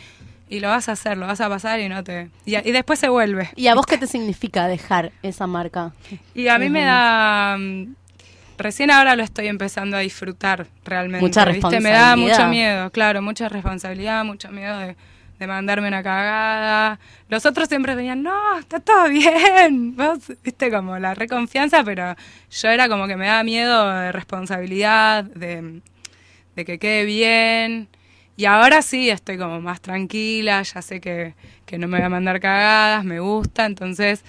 y 0.50 0.60
lo 0.60 0.70
vas 0.70 0.90
a 0.90 0.94
hacer, 0.94 1.18
lo 1.18 1.28
vas 1.28 1.42
a 1.42 1.48
pasar 1.48 1.80
y 1.80 1.88
no 1.90 2.04
te... 2.04 2.30
Y, 2.46 2.58
y 2.58 2.72
después 2.72 2.98
se 2.98 3.08
vuelve. 3.08 3.50
¿Y 3.56 3.68
a 3.68 3.76
vos 3.76 3.86
qué 3.86 3.98
te 3.98 4.08
significa 4.08 4.68
dejar 4.68 5.12
esa 5.22 5.46
marca? 5.46 5.94
Y 6.34 6.48
a 6.48 6.58
mí 6.58 6.70
me 6.70 6.84
da... 6.84 7.58
Recién 8.58 8.92
ahora 8.92 9.16
lo 9.16 9.24
estoy 9.24 9.48
empezando 9.48 9.96
a 9.96 10.02
disfrutar 10.02 10.68
realmente. 10.84 11.26
Mucha 11.26 11.46
¿viste? 11.46 11.80
Me 11.80 11.92
da 11.92 12.16
mucho 12.16 12.30
responsabilidad. 12.30 12.50
miedo, 12.50 12.90
claro, 12.92 13.22
mucha 13.22 13.48
responsabilidad, 13.48 14.26
mucho 14.26 14.50
miedo 14.50 14.78
de, 14.80 14.98
de 15.40 15.48
mandarme 15.48 15.88
una 15.88 16.04
cagada. 16.04 17.00
Los 17.30 17.46
otros 17.46 17.70
siempre 17.70 17.96
venían, 17.96 18.22
no, 18.22 18.60
está 18.60 18.80
todo 18.80 19.08
bien. 19.10 19.96
Vos, 19.98 20.20
viste, 20.44 20.70
como 20.70 21.00
la 21.00 21.14
reconfianza, 21.16 21.84
pero 21.84 22.16
yo 22.52 22.70
era 22.70 22.88
como 22.90 23.08
que 23.08 23.16
me 23.16 23.28
daba 23.28 23.44
miedo 23.44 23.90
de 23.90 24.12
responsabilidad, 24.12 25.24
de, 25.24 25.82
de 26.56 26.66
que 26.66 26.78
quede 26.78 27.06
bien. 27.06 27.88
Y 28.36 28.46
ahora 28.46 28.82
sí 28.82 29.10
estoy 29.10 29.38
como 29.38 29.60
más 29.62 29.82
tranquila, 29.82 30.62
ya 30.62 30.82
sé 30.82 31.02
que, 31.02 31.36
que 31.66 31.78
no 31.78 31.88
me 31.88 31.98
voy 31.98 32.06
a 32.06 32.10
mandar 32.10 32.40
cagadas, 32.40 33.04
me 33.04 33.20
gusta, 33.20 33.66
entonces 33.66 34.24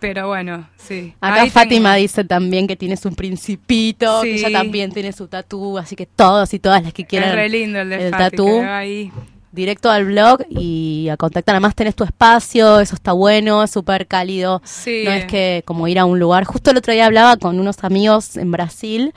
pero 0.00 0.26
bueno 0.28 0.68
sí 0.76 1.14
Acá 1.20 1.42
Ahí 1.42 1.50
Fátima 1.50 1.90
tengo- 1.92 2.02
dice 2.02 2.24
también 2.24 2.66
que 2.66 2.76
tiene 2.76 2.96
su 2.96 3.12
principito, 3.12 4.22
que 4.22 4.34
ella 4.36 4.50
también 4.50 4.90
tiene 4.92 5.12
su 5.12 5.28
tatú, 5.28 5.78
así 5.78 5.94
que 5.96 6.06
todos 6.06 6.52
y 6.54 6.58
todas 6.58 6.82
las 6.82 6.92
que 6.92 7.04
quieran 7.04 7.28
es 7.30 7.34
re 7.34 7.48
lindo 7.48 7.80
el 7.80 7.88
de 7.90 8.10
tatú, 8.10 8.60
ahí 8.66 9.12
directo 9.52 9.90
al 9.90 10.04
blog 10.04 10.42
y 10.48 11.08
a 11.10 11.16
contactar. 11.16 11.56
Además 11.56 11.74
tenés 11.74 11.96
tu 11.96 12.04
espacio, 12.04 12.78
eso 12.78 12.94
está 12.94 13.10
bueno, 13.12 13.64
es 13.64 13.70
súper 13.72 14.06
cálido. 14.06 14.62
Sí. 14.64 15.02
No 15.04 15.10
es 15.10 15.24
que 15.24 15.62
como 15.66 15.88
ir 15.88 15.98
a 15.98 16.04
un 16.04 16.20
lugar. 16.20 16.44
Justo 16.44 16.70
el 16.70 16.76
otro 16.76 16.92
día 16.92 17.06
hablaba 17.06 17.36
con 17.36 17.58
unos 17.58 17.82
amigos 17.82 18.36
en 18.36 18.52
Brasil. 18.52 19.12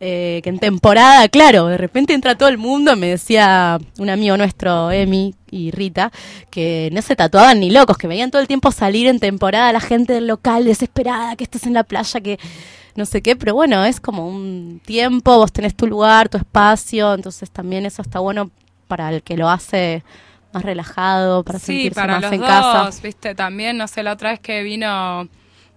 Eh, 0.00 0.40
que 0.42 0.50
en 0.50 0.58
temporada, 0.58 1.28
claro, 1.28 1.66
de 1.66 1.78
repente 1.78 2.14
entra 2.14 2.36
todo 2.36 2.48
el 2.48 2.58
mundo, 2.58 2.96
me 2.96 3.08
decía 3.08 3.78
un 3.98 4.10
amigo 4.10 4.36
nuestro, 4.36 4.90
Emi 4.90 5.34
y 5.50 5.70
Rita, 5.70 6.10
que 6.50 6.90
no 6.92 7.00
se 7.00 7.16
tatuaban 7.16 7.60
ni 7.60 7.70
locos, 7.70 7.96
que 7.96 8.08
veían 8.08 8.30
todo 8.30 8.42
el 8.42 8.48
tiempo 8.48 8.72
salir 8.72 9.06
en 9.06 9.20
temporada 9.20 9.72
la 9.72 9.80
gente 9.80 10.12
del 10.12 10.26
local 10.26 10.64
desesperada, 10.64 11.36
que 11.36 11.44
estás 11.44 11.64
en 11.66 11.74
la 11.74 11.84
playa, 11.84 12.20
que 12.20 12.38
no 12.96 13.06
sé 13.06 13.22
qué, 13.22 13.36
pero 13.36 13.54
bueno, 13.54 13.84
es 13.84 14.00
como 14.00 14.28
un 14.28 14.80
tiempo, 14.84 15.36
vos 15.38 15.52
tenés 15.52 15.74
tu 15.74 15.86
lugar, 15.86 16.28
tu 16.28 16.38
espacio, 16.38 17.14
entonces 17.14 17.50
también 17.50 17.86
eso 17.86 18.02
está 18.02 18.18
bueno 18.18 18.50
para 18.88 19.10
el 19.10 19.22
que 19.22 19.36
lo 19.36 19.48
hace 19.48 20.02
más 20.52 20.64
relajado, 20.64 21.44
para 21.44 21.58
sí 21.58 21.66
sentirse 21.66 22.00
para 22.00 22.14
más 22.14 22.22
los 22.22 22.32
en 22.32 22.40
dos 22.40 22.48
casa. 22.48 22.90
viste 23.02 23.34
también 23.34 23.76
no 23.76 23.88
sé 23.88 24.02
la 24.02 24.12
otra 24.12 24.30
vez 24.30 24.40
que 24.40 24.62
vino 24.62 25.28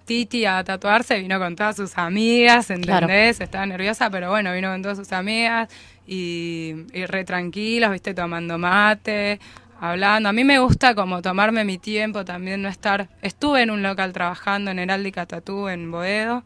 Titi 0.07 0.45
a 0.45 0.63
tatuarse 0.63 1.19
vino 1.19 1.37
con 1.37 1.55
todas 1.55 1.75
sus 1.75 1.97
amigas 1.97 2.71
¿entendés? 2.71 3.41
estaba 3.41 3.65
nerviosa 3.65 4.09
pero 4.09 4.31
bueno 4.31 4.53
vino 4.53 4.71
con 4.71 4.81
todas 4.81 4.97
sus 4.97 5.11
amigas 5.11 5.69
y, 6.07 6.73
y 6.93 7.05
re 7.05 7.25
tranquilos 7.25 7.91
viste 7.91 8.13
tomando 8.13 8.57
mate 8.57 9.39
hablando. 9.79 10.29
A 10.29 10.33
mí 10.33 10.43
me 10.43 10.59
gusta 10.59 10.95
como 10.95 11.21
tomarme 11.21 11.63
mi 11.63 11.77
tiempo 11.77 12.25
también 12.25 12.61
no 12.61 12.69
estar 12.69 13.09
estuve 13.21 13.61
en 13.61 13.71
un 13.71 13.83
local 13.83 14.13
trabajando 14.13 14.71
en 14.71 14.79
Heráldica 14.79 15.25
Tatú 15.25 15.67
en 15.67 15.91
Boedo. 15.91 16.43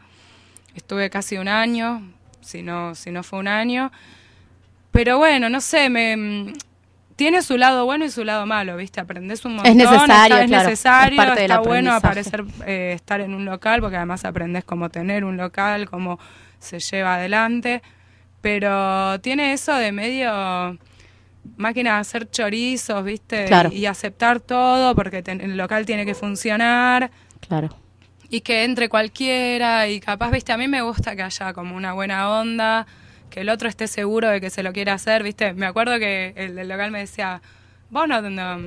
Estuve 0.76 1.10
casi 1.10 1.38
un 1.38 1.48
año 1.48 2.02
si 2.42 2.64
no 2.64 2.96
si 2.96 3.12
no 3.12 3.24
fue 3.24 3.40
un 3.40 3.48
año. 3.48 3.92
Pero 4.92 5.18
bueno, 5.18 5.50
no 5.50 5.62
sé, 5.62 5.90
me 5.90 6.54
tiene 7.22 7.42
su 7.44 7.56
lado 7.58 7.86
bueno 7.86 8.04
y 8.06 8.10
su 8.10 8.24
lado 8.24 8.46
malo, 8.48 8.76
¿viste? 8.78 9.00
Aprendes 9.00 9.46
un 9.46 9.56
montón. 9.56 9.78
necesario, 9.78 10.38
está- 10.38 10.48
claro, 10.48 10.70
es 10.70 10.80
es 10.80 11.36
del 11.36 11.52
está 11.52 11.60
bueno 11.60 11.94
aparecer, 11.94 12.44
eh, 12.66 12.94
estar 12.96 13.22
en 13.22 13.36
un 13.36 13.46
local, 13.46 13.80
porque 13.80 13.98
además 13.98 14.26
aprendes 14.26 14.64
cómo 14.64 14.90
tener 14.90 15.24
un 15.24 15.38
local, 15.38 15.88
cómo 15.88 16.18
se 16.58 16.80
lleva 16.80 17.16
adelante. 17.16 17.84
Pero 18.42 19.20
tiene 19.22 19.54
eso 19.54 19.74
de 19.76 19.92
medio 19.92 20.78
máquina 21.58 21.94
de 21.96 22.00
hacer 22.00 22.30
chorizos, 22.30 23.04
¿viste? 23.04 23.46
Claro. 23.46 23.70
Y, 23.72 23.78
y 23.80 23.86
aceptar 23.86 24.40
todo, 24.40 24.96
porque 24.96 25.22
ten- 25.22 25.42
el 25.42 25.58
local 25.58 25.86
tiene 25.86 26.06
que 26.06 26.16
funcionar 26.16 27.12
Claro. 27.48 27.70
y 28.30 28.42
que 28.42 28.64
entre 28.64 28.90
cualquiera 28.90 29.88
y 29.88 30.00
capaz, 30.00 30.32
viste, 30.32 30.52
a 30.54 30.58
mí 30.58 30.68
me 30.68 30.82
gusta 30.82 31.16
que 31.16 31.22
haya 31.22 31.54
como 31.54 31.76
una 31.76 31.94
buena 31.94 32.30
onda, 32.32 32.88
que 33.32 33.42
el 33.42 33.50
otro 33.50 33.68
esté 33.68 33.88
seguro 33.88 34.30
de 34.30 34.40
que 34.40 34.52
se 34.52 34.62
lo 34.62 34.72
quiere 34.74 34.92
hacer, 34.92 35.24
viste. 35.24 35.54
Me 35.54 35.66
acuerdo 35.66 35.98
que 35.98 36.34
el 36.36 36.54
del 36.56 36.68
local 36.68 36.92
me 36.92 37.00
decía, 37.00 37.42
vos 37.90 38.08
no, 38.08 38.22
no, 38.22 38.58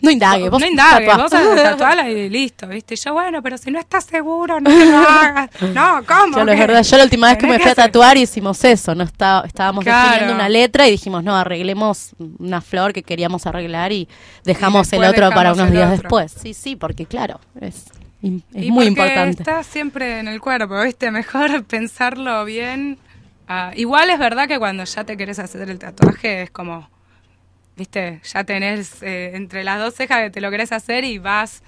No 0.00 0.10
indague, 0.10 0.48
vos 0.48 0.60
no 0.60 0.66
indagues, 0.66 1.08
tatuá. 1.08 1.22
vos 1.28 1.30
tatuala 1.62 2.10
y 2.10 2.28
listo, 2.28 2.66
viste. 2.66 2.96
Yo, 2.96 3.12
bueno, 3.12 3.40
pero 3.42 3.56
si 3.56 3.70
no 3.70 3.78
estás 3.78 4.04
seguro, 4.04 4.60
no 4.60 4.68
te 4.68 4.86
lo 4.86 4.98
hagas. 4.98 5.50
No, 5.74 6.02
¿cómo? 6.06 6.32
Claro, 6.34 6.50
es 6.52 6.58
verdad. 6.58 6.82
Yo 6.82 6.96
la 6.96 7.04
última 7.04 7.28
vez 7.28 7.38
que 7.38 7.46
me 7.46 7.58
fui 7.60 7.70
a 7.70 7.74
tatuar 7.76 8.16
hicimos 8.16 8.64
eso. 8.64 8.94
No 8.96 9.04
está, 9.04 9.44
estábamos 9.46 9.84
Claro. 9.84 10.08
definiendo 10.08 10.34
una 10.34 10.48
letra 10.48 10.88
y 10.88 10.90
dijimos, 10.90 11.22
no, 11.22 11.36
arreglemos 11.36 12.14
una 12.40 12.60
flor 12.60 12.92
que 12.92 13.02
queríamos 13.04 13.46
arreglar 13.46 13.92
y 13.92 14.08
dejamos 14.44 14.92
el 14.92 15.04
otro 15.04 15.30
para 15.30 15.52
unos 15.52 15.70
días 15.70 15.84
otro. 15.92 16.02
después. 16.02 16.32
Sí, 16.32 16.52
sí, 16.54 16.74
porque 16.76 17.06
claro, 17.06 17.38
es, 17.60 17.84
es 18.22 18.32
Y 18.54 18.70
muy 18.70 18.86
porque 18.86 18.88
importante. 18.88 19.42
Está 19.42 19.62
siempre 19.62 20.18
en 20.18 20.26
el 20.28 20.40
cuerpo, 20.40 20.80
¿viste? 20.82 21.10
Mejor 21.10 21.62
pensarlo 21.64 22.44
bien. 22.44 22.98
Ah, 23.48 23.72
igual 23.76 24.10
es 24.10 24.18
verdad 24.18 24.48
que 24.48 24.58
cuando 24.58 24.84
ya 24.84 25.04
te 25.04 25.16
querés 25.16 25.38
hacer 25.38 25.68
el 25.68 25.78
tatuaje 25.78 26.42
es 26.42 26.50
como, 26.50 26.88
¿viste? 27.76 28.20
Ya 28.32 28.44
tenés 28.44 29.02
eh, 29.02 29.32
entre 29.34 29.64
las 29.64 29.78
dos 29.78 29.94
cejas 29.94 30.20
que 30.22 30.30
te 30.30 30.40
lo 30.40 30.50
querés 30.50 30.72
hacer 30.72 31.04
y 31.04 31.18
vas. 31.18 31.62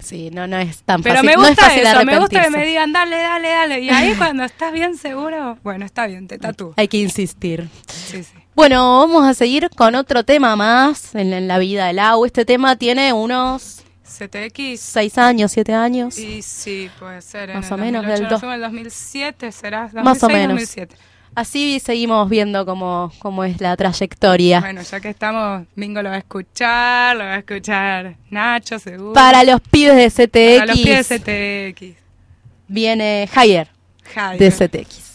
Sí, 0.00 0.30
no, 0.32 0.46
no 0.46 0.56
es 0.58 0.82
tan 0.84 1.02
Pero 1.02 1.16
fácil. 1.16 1.26
me 1.30 1.34
no 1.36 1.42
es 1.42 1.48
gusta 1.50 1.74
eso, 1.74 2.04
me 2.04 2.18
gusta 2.20 2.42
que 2.44 2.50
me 2.50 2.64
digan, 2.64 2.92
dale, 2.92 3.16
dale, 3.18 3.48
dale. 3.48 3.80
Y 3.80 3.90
ahí 3.90 4.14
cuando 4.14 4.44
estás 4.44 4.72
bien 4.72 4.96
seguro, 4.96 5.58
bueno, 5.64 5.84
está 5.84 6.06
bien, 6.06 6.28
te 6.28 6.38
tatúo. 6.38 6.72
Hay 6.76 6.86
que 6.88 6.98
insistir. 6.98 7.68
Sí, 7.88 8.22
sí. 8.22 8.32
Bueno, 8.54 9.00
vamos 9.00 9.26
a 9.26 9.34
seguir 9.34 9.68
con 9.70 9.94
otro 9.96 10.24
tema 10.24 10.54
más 10.56 11.14
en, 11.14 11.32
en 11.32 11.48
la 11.48 11.58
vida 11.58 11.86
del 11.86 11.98
agua. 11.98 12.26
Este 12.26 12.44
tema 12.44 12.76
tiene 12.76 13.12
unos 13.12 13.82
CTX. 14.08 14.80
seis 14.80 15.18
años, 15.18 15.52
siete 15.52 15.72
años. 15.74 16.18
Y 16.18 16.42
sí, 16.42 16.90
puede 16.98 17.20
ser. 17.22 17.54
Más 17.54 17.66
en 17.66 17.72
o 17.72 17.74
el 17.76 17.80
menos 17.82 18.02
2008, 18.06 18.34
del 18.40 18.44
en 18.48 18.54
el 18.54 18.60
2007, 18.62 19.52
será. 19.52 19.80
2006, 19.92 20.04
Más 20.04 20.22
o 20.22 20.28
menos. 20.28 20.48
2007. 20.48 20.96
Así 21.34 21.78
seguimos 21.78 22.28
viendo 22.28 22.66
cómo, 22.66 23.12
cómo 23.20 23.44
es 23.44 23.60
la 23.60 23.76
trayectoria. 23.76 24.60
Bueno, 24.60 24.82
ya 24.82 24.98
que 24.98 25.10
estamos, 25.10 25.66
Mingo 25.76 26.02
lo 26.02 26.08
va 26.08 26.16
a 26.16 26.18
escuchar, 26.18 27.16
lo 27.16 27.24
va 27.24 27.34
a 27.34 27.38
escuchar 27.38 28.16
Nacho, 28.30 28.78
seguro. 28.78 29.12
Para 29.12 29.44
los 29.44 29.60
pibes 29.60 29.94
de 29.94 30.10
CTX, 30.26 30.58
Para 30.58 30.66
los 30.66 30.78
pies 30.80 31.08
de 31.08 31.72
CTX. 31.74 32.02
viene 32.66 33.28
Higher 33.36 33.68
Javier. 34.12 34.38
de 34.38 34.50
CTX. 34.50 35.08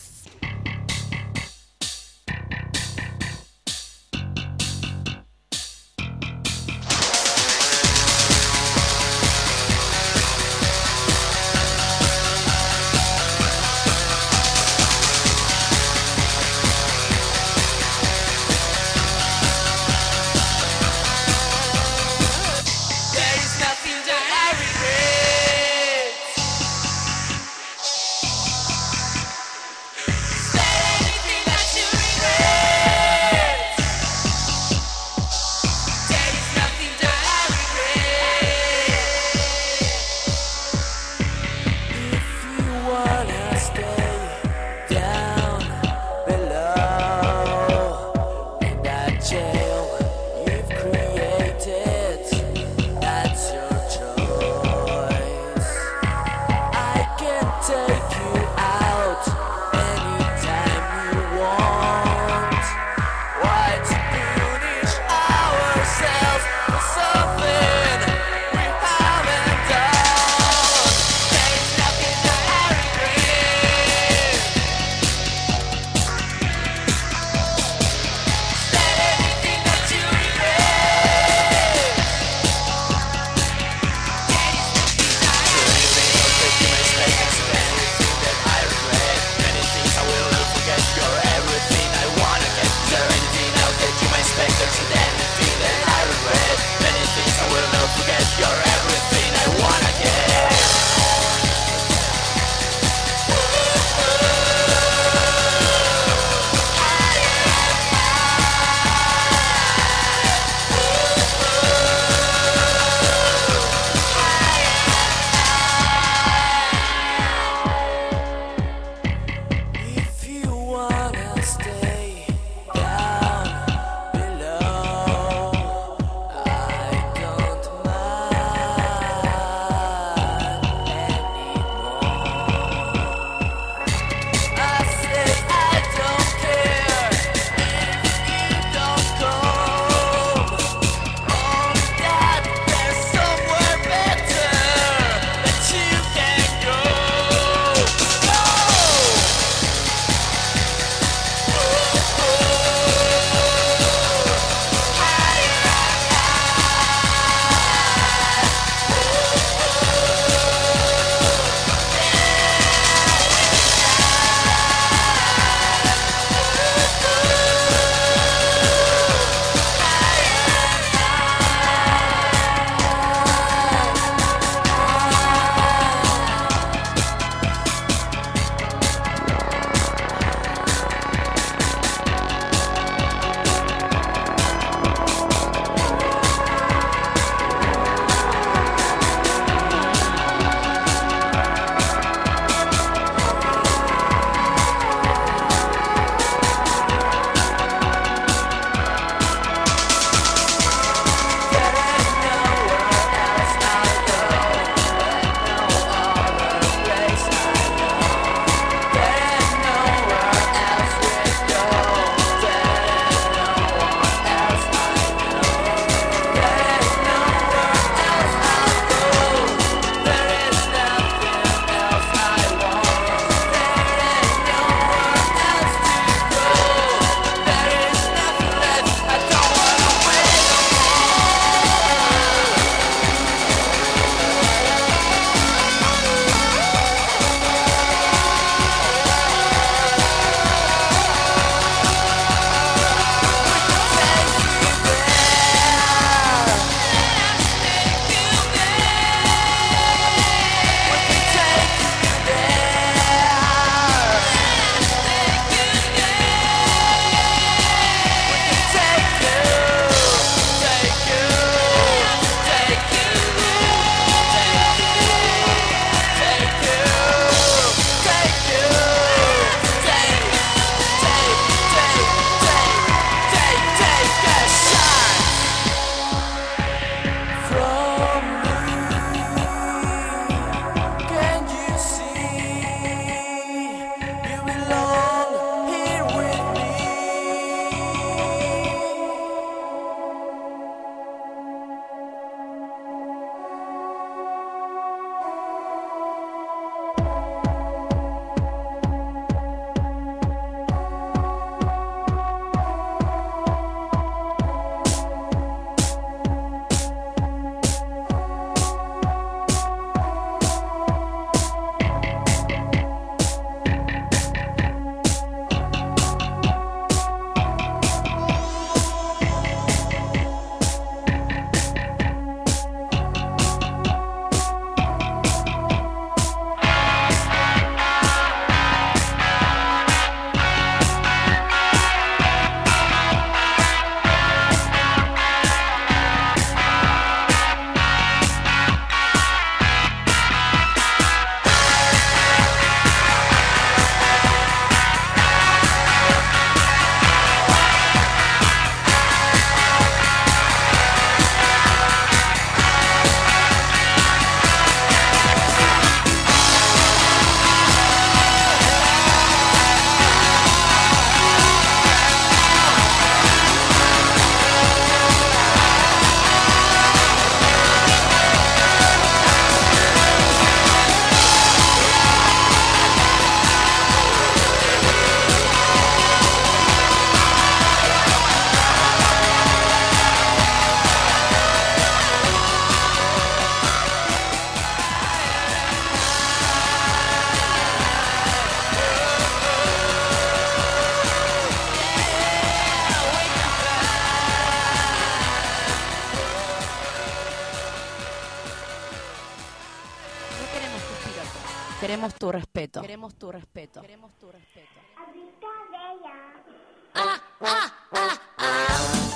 Respeto. 402.63 402.81
Queremos 402.81 403.15
tu 403.15 403.31
respeto. 403.31 403.81
Queremos 403.81 404.11
tu 404.17 404.31
respeto. 404.31 404.67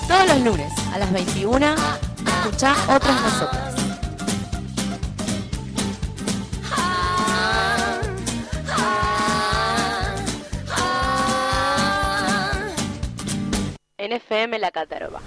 Todos 0.08 0.28
los 0.28 0.42
lunes 0.42 0.74
a 0.94 0.98
las 0.98 1.12
21 1.14 1.76
escucha 2.26 2.76
otras 2.94 3.22
nosotras. 3.22 3.76
NFM 13.98 14.60
La 14.60 14.72
Caterva. 14.72 15.22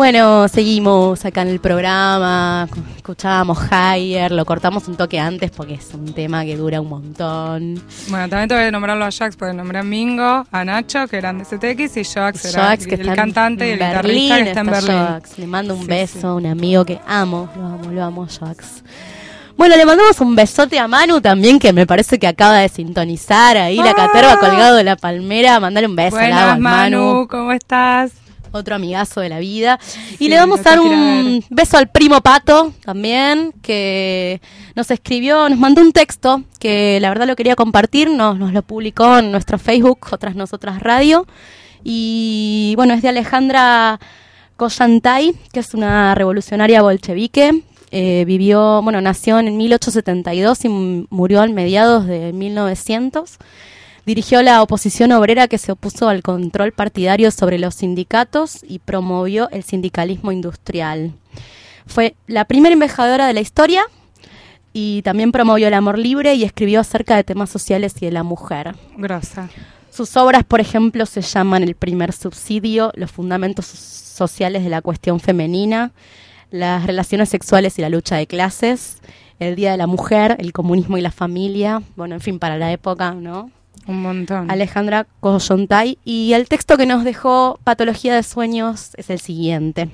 Bueno, 0.00 0.48
seguimos 0.48 1.22
acá 1.26 1.42
en 1.42 1.48
el 1.48 1.60
programa, 1.60 2.66
escuchábamos 2.96 3.58
Higher, 3.70 4.32
lo 4.32 4.46
cortamos 4.46 4.88
un 4.88 4.96
toque 4.96 5.20
antes 5.20 5.50
porque 5.50 5.74
es 5.74 5.92
un 5.92 6.14
tema 6.14 6.42
que 6.46 6.56
dura 6.56 6.80
un 6.80 6.88
montón. 6.88 7.82
Bueno, 8.08 8.26
también 8.30 8.48
tengo 8.48 8.62
que 8.62 8.72
nombrarlo 8.72 9.04
a 9.04 9.10
Jax, 9.10 9.36
porque 9.36 9.52
nombré 9.52 9.80
a 9.80 9.82
Mingo, 9.82 10.46
a 10.50 10.64
Nacho, 10.64 11.06
que 11.06 11.18
eran 11.18 11.36
de 11.36 11.44
CTX, 11.44 11.98
y 11.98 12.04
Jax 12.04 12.44
era 12.46 12.78
que 12.78 12.94
el 12.94 13.00
está 13.02 13.14
cantante 13.14 13.68
y 13.68 13.72
el 13.72 13.78
Berlín, 13.78 14.22
guitarrista 14.22 14.36
que 14.36 14.48
está 14.48 14.60
en 14.60 14.66
Berlín. 14.70 15.22
Le 15.36 15.46
mando 15.46 15.74
un 15.74 15.82
Sí, 15.82 15.86
beso 15.88 16.18
sí. 16.18 16.26
a 16.26 16.32
un 16.32 16.46
amigo 16.46 16.86
que 16.86 16.98
amo, 17.06 17.50
lo 17.54 17.66
amo, 17.66 17.90
lo 17.92 18.02
amo, 18.02 18.26
Joax. 18.26 18.82
Bueno, 19.58 19.76
le 19.76 19.84
mandamos 19.84 20.18
un 20.22 20.34
besote 20.34 20.78
a 20.78 20.88
Manu 20.88 21.20
también, 21.20 21.58
que 21.58 21.74
me 21.74 21.86
parece 21.86 22.18
que 22.18 22.26
acaba 22.26 22.56
de 22.56 22.70
sintonizar 22.70 23.58
ahí 23.58 23.76
la 23.76 23.92
caterva 23.92 24.38
colgado 24.38 24.76
de 24.76 24.84
la 24.84 24.96
palmera. 24.96 25.60
Mandale 25.60 25.86
un 25.86 25.94
beso 25.94 26.16
Buenas, 26.16 26.40
agua, 26.40 26.56
Manu, 26.56 27.28
¿cómo 27.28 27.52
estás? 27.52 28.12
Otro 28.52 28.74
amigazo 28.74 29.20
de 29.20 29.28
la 29.28 29.38
vida. 29.38 29.78
Y 30.18 30.28
le 30.28 30.36
vamos 30.36 30.60
a 30.60 30.70
dar 30.70 30.80
un 30.80 31.44
beso 31.50 31.76
al 31.76 31.88
primo 31.88 32.20
Pato 32.20 32.72
también, 32.84 33.52
que 33.62 34.40
nos 34.74 34.90
escribió, 34.90 35.48
nos 35.48 35.58
mandó 35.58 35.82
un 35.82 35.92
texto 35.92 36.42
que 36.58 36.98
la 37.00 37.08
verdad 37.08 37.26
lo 37.26 37.36
quería 37.36 37.56
compartir, 37.56 38.10
nos, 38.10 38.38
nos 38.38 38.52
lo 38.52 38.62
publicó 38.62 39.18
en 39.18 39.32
nuestro 39.32 39.58
Facebook, 39.58 40.06
Otras 40.10 40.34
Nosotras 40.36 40.80
Radio. 40.82 41.26
Y 41.82 42.74
bueno, 42.76 42.94
es 42.94 43.02
de 43.02 43.08
Alejandra 43.08 43.98
Kollantay, 44.56 45.34
que 45.52 45.60
es 45.60 45.74
una 45.74 46.14
revolucionaria 46.14 46.82
bolchevique. 46.82 47.62
Eh, 47.92 48.24
vivió, 48.26 48.82
bueno, 48.82 49.00
nació 49.00 49.40
en 49.40 49.56
1872 49.56 50.64
y 50.64 50.68
murió 50.68 51.40
al 51.40 51.52
mediados 51.52 52.06
de 52.06 52.32
1900. 52.32 53.38
Dirigió 54.10 54.42
la 54.42 54.60
oposición 54.60 55.12
obrera 55.12 55.46
que 55.46 55.56
se 55.56 55.70
opuso 55.70 56.08
al 56.08 56.24
control 56.24 56.72
partidario 56.72 57.30
sobre 57.30 57.60
los 57.60 57.76
sindicatos 57.76 58.58
y 58.66 58.80
promovió 58.80 59.48
el 59.50 59.62
sindicalismo 59.62 60.32
industrial. 60.32 61.12
Fue 61.86 62.16
la 62.26 62.44
primera 62.44 62.72
embajadora 62.72 63.28
de 63.28 63.34
la 63.34 63.40
historia 63.40 63.84
y 64.72 65.02
también 65.02 65.30
promovió 65.30 65.68
el 65.68 65.74
amor 65.74 65.96
libre 65.96 66.34
y 66.34 66.42
escribió 66.42 66.80
acerca 66.80 67.14
de 67.14 67.22
temas 67.22 67.50
sociales 67.50 67.94
y 68.00 68.06
de 68.06 68.10
la 68.10 68.24
mujer. 68.24 68.74
Grosa. 68.96 69.48
Sus 69.90 70.16
obras, 70.16 70.42
por 70.42 70.58
ejemplo, 70.58 71.06
se 71.06 71.20
llaman 71.20 71.62
El 71.62 71.76
primer 71.76 72.12
subsidio, 72.12 72.90
Los 72.96 73.12
fundamentos 73.12 73.66
sociales 73.66 74.64
de 74.64 74.70
la 74.70 74.82
cuestión 74.82 75.20
femenina, 75.20 75.92
Las 76.50 76.84
relaciones 76.84 77.28
sexuales 77.28 77.78
y 77.78 77.82
la 77.82 77.88
lucha 77.88 78.16
de 78.16 78.26
clases, 78.26 78.98
El 79.38 79.54
Día 79.54 79.70
de 79.70 79.76
la 79.76 79.86
Mujer, 79.86 80.34
El 80.40 80.52
comunismo 80.52 80.98
y 80.98 81.00
la 81.00 81.12
familia, 81.12 81.84
bueno, 81.94 82.16
en 82.16 82.20
fin, 82.20 82.40
para 82.40 82.58
la 82.58 82.72
época, 82.72 83.12
¿no? 83.12 83.52
Un 83.86 84.02
montón. 84.02 84.50
Alejandra 84.50 85.06
Coyontay. 85.20 85.98
Y 86.04 86.32
el 86.34 86.48
texto 86.48 86.76
que 86.76 86.86
nos 86.86 87.04
dejó 87.04 87.58
Patología 87.64 88.14
de 88.14 88.22
Sueños 88.22 88.90
es 88.96 89.10
el 89.10 89.20
siguiente. 89.20 89.90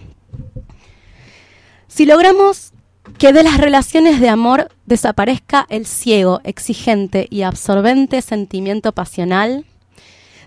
Si 1.88 2.04
logramos 2.04 2.72
que 3.18 3.32
de 3.32 3.42
las 3.42 3.58
relaciones 3.58 4.20
de 4.20 4.28
amor 4.28 4.68
desaparezca 4.84 5.66
el 5.70 5.86
ciego, 5.86 6.40
exigente 6.44 7.26
y 7.30 7.42
absorbente 7.42 8.20
sentimiento 8.20 8.92
pasional, 8.92 9.64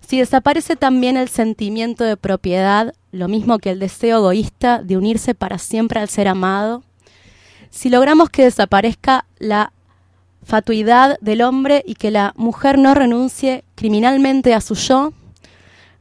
si 0.05 0.19
desaparece 0.19 0.75
también 0.75 1.17
el 1.17 1.29
sentimiento 1.29 2.03
de 2.03 2.17
propiedad, 2.17 2.93
lo 3.11 3.27
mismo 3.27 3.59
que 3.59 3.71
el 3.71 3.79
deseo 3.79 4.17
egoísta 4.17 4.81
de 4.83 4.97
unirse 4.97 5.35
para 5.35 5.57
siempre 5.57 5.99
al 5.99 6.09
ser 6.09 6.27
amado, 6.27 6.83
si 7.69 7.89
logramos 7.89 8.29
que 8.29 8.43
desaparezca 8.43 9.25
la 9.37 9.71
fatuidad 10.49 11.19
del 11.21 11.43
hombre 11.43 11.83
y 11.85 11.93
que 11.93 12.09
la 12.09 12.33
mujer 12.35 12.79
no 12.79 12.95
renuncie 12.95 13.63
criminalmente 13.75 14.55
a 14.55 14.61
su 14.61 14.73
yo, 14.73 15.13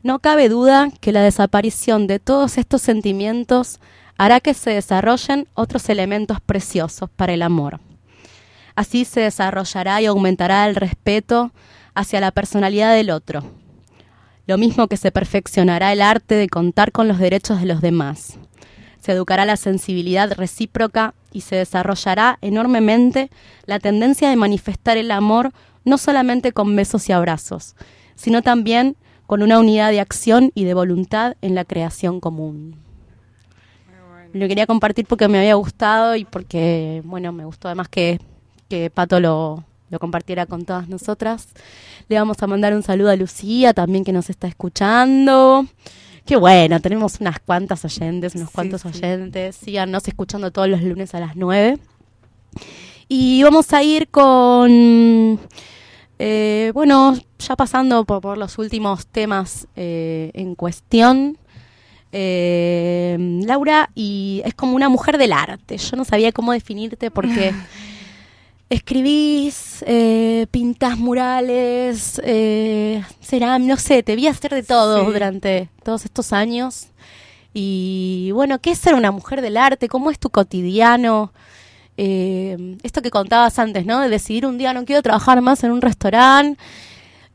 no 0.03 0.21
cabe 0.21 0.49
duda 0.49 0.89
que 1.01 1.13
la 1.13 1.21
desaparición 1.21 2.07
de 2.07 2.19
todos 2.19 2.57
estos 2.57 2.81
sentimientos 2.81 3.79
hará 4.17 4.41
que 4.41 4.55
se 4.55 4.71
desarrollen 4.71 5.49
otros 5.53 5.91
elementos 5.91 6.41
preciosos 6.41 7.11
para 7.11 7.35
el 7.35 7.43
amor. 7.43 7.81
Así 8.75 9.05
se 9.05 9.21
desarrollará 9.21 10.01
y 10.01 10.07
aumentará 10.07 10.67
el 10.67 10.77
respeto 10.77 11.53
hacia 11.95 12.21
la 12.21 12.31
personalidad 12.31 12.95
del 12.95 13.11
otro, 13.11 13.45
lo 14.47 14.57
mismo 14.57 14.89
que 14.89 14.97
se 14.97 15.13
perfeccionará 15.13 15.93
el 15.93 16.01
arte 16.01 16.37
de 16.37 16.49
contar 16.49 16.91
con 16.91 17.07
los 17.07 17.19
derechos 17.19 17.61
de 17.61 17.67
los 17.67 17.83
demás. 17.83 18.39
Se 19.09 19.13
educará 19.13 19.47
la 19.47 19.57
sensibilidad 19.57 20.31
recíproca 20.35 21.15
y 21.33 21.41
se 21.41 21.57
desarrollará 21.57 22.37
enormemente 22.43 23.31
la 23.65 23.79
tendencia 23.79 24.29
de 24.29 24.37
manifestar 24.37 24.99
el 24.99 25.11
amor 25.13 25.53
no 25.87 25.97
solamente 25.97 26.53
con 26.53 26.77
besos 26.77 27.09
y 27.09 27.13
abrazos, 27.13 27.75
sino 28.17 28.43
también 28.43 28.97
con 29.27 29.43
una 29.43 29.61
unidad 29.61 29.93
de 29.93 30.01
acción 30.01 30.53
y 30.55 30.65
de 30.65 30.75
voluntad 30.75 31.37
en 31.41 31.55
la 31.55 31.65
creación 31.65 32.21
común. 32.21 32.75
Lo 34.35 34.47
quería 34.47 34.67
compartir 34.67 35.07
porque 35.07 35.27
me 35.27 35.39
había 35.39 35.55
gustado 35.55 36.15
y 36.15 36.27
porque, 36.27 37.01
bueno, 37.03 37.33
me 37.33 37.47
gustó 37.47 37.69
además 37.69 37.89
que, 37.89 38.21
que 38.69 38.91
Pato 38.91 39.21
lo, 39.21 39.65
lo 39.89 39.99
compartiera 39.99 40.45
con 40.45 40.67
todas 40.67 40.87
nosotras. 40.87 41.49
Le 42.11 42.19
vamos 42.19 42.43
a 42.43 42.47
mandar 42.47 42.75
un 42.75 42.83
saludo 42.83 43.09
a 43.09 43.17
Lucía 43.17 43.73
también 43.73 44.05
que 44.05 44.13
nos 44.13 44.29
está 44.29 44.49
escuchando. 44.49 45.67
Qué 46.29 46.37
bueno, 46.37 46.79
tenemos 46.79 47.21
unas 47.21 47.41
cuantas 47.41 47.83
oyentes, 47.87 48.35
unos 48.35 48.49
Sí, 48.51 48.55
cuantos 48.55 48.83
sí. 48.83 48.89
oyentes. 48.89 49.57
Síganos 49.57 50.07
escuchando 50.07 50.51
todos 50.51 50.69
los 50.69 50.83
lunes 50.83 51.15
a 51.15 51.21
las 51.21 51.37
9. 51.37 51.79
Y 53.09 53.43
vamos 53.43 53.73
a 53.73 53.83
ir 53.83 54.09
con, 54.09 55.41
eh, 56.19 56.71
bueno, 56.75 57.17
ya 57.39 57.57
pasando 57.57 58.05
por, 58.05 58.21
por 58.21 58.37
los 58.37 58.59
últimos 58.59 59.07
temas 59.07 59.69
eh, 59.75 60.31
en 60.35 60.55
cuestión. 60.55 61.39
Eh, 62.13 63.17
Laura, 63.47 63.89
y 63.95 64.43
es 64.45 64.53
como 64.53 64.77
una 64.77 64.91
mujer 64.91 65.17
del 65.17 65.33
arte. 65.33 65.79
Yo 65.79 65.97
no 65.97 66.05
sabía 66.05 66.33
cómo 66.33 66.53
definirte 66.53 67.11
porque 67.11 67.55
escribís, 68.71 69.83
eh, 69.87 70.47
pintas 70.51 70.99
murales, 70.99 72.21
eh, 72.25 73.03
ceram- 73.23 73.65
no 73.65 73.77
sé, 73.77 74.03
te 74.03 74.15
vi 74.17 74.27
hacer 74.27 74.53
de 74.53 74.63
todo 74.63 75.05
Sí. 75.07 75.13
durante 75.13 75.69
todos 75.83 76.05
estos 76.05 76.33
años. 76.33 76.89
Y 77.55 78.31
bueno, 78.35 78.59
¿qué 78.61 78.71
es 78.73 78.79
ser 78.79 78.95
una 78.95 79.11
mujer 79.11 79.41
del 79.41 79.57
arte? 79.57 79.89
¿Cómo 79.89 80.11
es 80.11 80.19
tu 80.19 80.31
cotidiano? 80.31 81.33
Eh, 81.97 82.77
esto 82.83 83.03
que 83.03 83.11
contabas 83.11 83.59
antes, 83.59 83.85
¿no? 83.87 84.01
De 84.01 84.09
decidir 84.09 84.47
un 84.47 84.59
día 84.59 84.73
no 84.73 84.85
quiero 84.85 85.03
trabajar 85.03 85.41
más 85.41 85.65
en 85.65 85.73
un 85.73 85.81
restaurante 85.83 86.61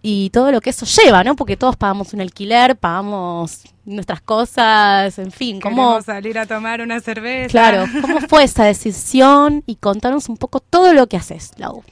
y 0.06 0.30
todo 0.32 0.52
lo 0.52 0.60
que 0.60 0.70
eso 0.70 0.86
lleva, 0.86 1.24
¿no? 1.24 1.38
Porque 1.38 1.56
todos 1.56 1.78
pagamos 1.78 2.14
un 2.14 2.20
alquiler, 2.20 2.76
pagamos 2.76 3.64
nuestras 3.86 4.20
cosas, 4.20 5.18
en 5.18 5.32
fin, 5.32 5.62
¿cómo, 5.62 6.02
salir 6.02 6.38
a 6.38 6.46
tomar 6.46 6.82
una 6.82 7.00
cerveza. 7.00 7.50
Claro, 7.50 7.86
¿cómo 8.02 8.20
fue 8.20 8.44
esa 8.44 8.66
decisión? 8.66 9.64
Y 9.66 9.78
contanos 9.78 10.28
un 10.28 10.36
poco 10.36 10.60
todo 10.60 10.94
lo 10.94 11.08
que 11.08 11.16
haces, 11.16 11.54
Lau. 11.58 11.84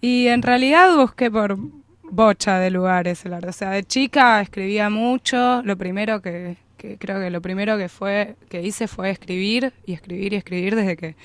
Y 0.00 0.28
en 0.28 0.40
realidad 0.40 0.96
busqué 0.96 1.30
por 1.30 1.58
bocha 2.02 2.58
de 2.58 2.70
lugares. 2.70 3.22
O 3.26 3.52
sea, 3.52 3.70
de 3.70 3.84
chica 3.84 4.40
escribía 4.40 4.88
mucho. 4.88 5.62
Lo 5.62 5.76
primero 5.76 6.22
que, 6.22 6.56
que 6.78 6.96
creo 6.96 7.20
que 7.20 7.28
lo 7.28 7.42
primero 7.42 7.76
que 7.76 7.90
fue 7.90 8.36
que 8.48 8.62
hice 8.62 8.88
fue 8.88 9.10
escribir 9.10 9.74
y 9.84 9.92
escribir 9.92 10.32
y 10.32 10.36
escribir 10.36 10.74
desde 10.74 10.96
que 10.96 11.16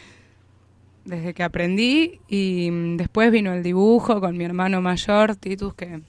desde 1.06 1.34
que 1.34 1.44
aprendí 1.44 2.20
y 2.28 2.70
mm, 2.72 2.98
después 2.98 3.32
vino 3.32 3.54
el 3.54 3.64
dibujo 3.64 4.20
con 4.22 4.38
mi 4.38 4.44
hermano 4.44 4.82
mayor 4.82 5.36
Titus 5.36 5.74
que 5.74 6.02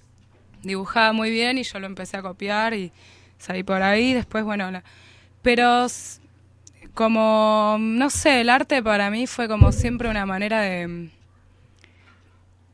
dibujaba 0.62 1.12
muy 1.12 1.30
bien 1.30 1.58
y 1.58 1.62
yo 1.62 1.78
lo 1.78 1.86
empecé 1.86 2.16
a 2.16 2.22
copiar 2.22 2.74
y 2.74 2.92
salí 3.38 3.62
por 3.62 3.82
ahí. 3.82 4.14
Después 4.14 4.44
bueno, 4.44 4.70
pero 5.42 5.86
como 6.94 7.76
no 7.78 8.10
sé, 8.10 8.42
el 8.42 8.50
arte 8.50 8.82
para 8.82 9.10
mí 9.10 9.26
fue 9.26 9.48
como 9.48 9.72
siempre 9.72 10.08
una 10.08 10.26
manera 10.26 10.60
de 10.60 11.10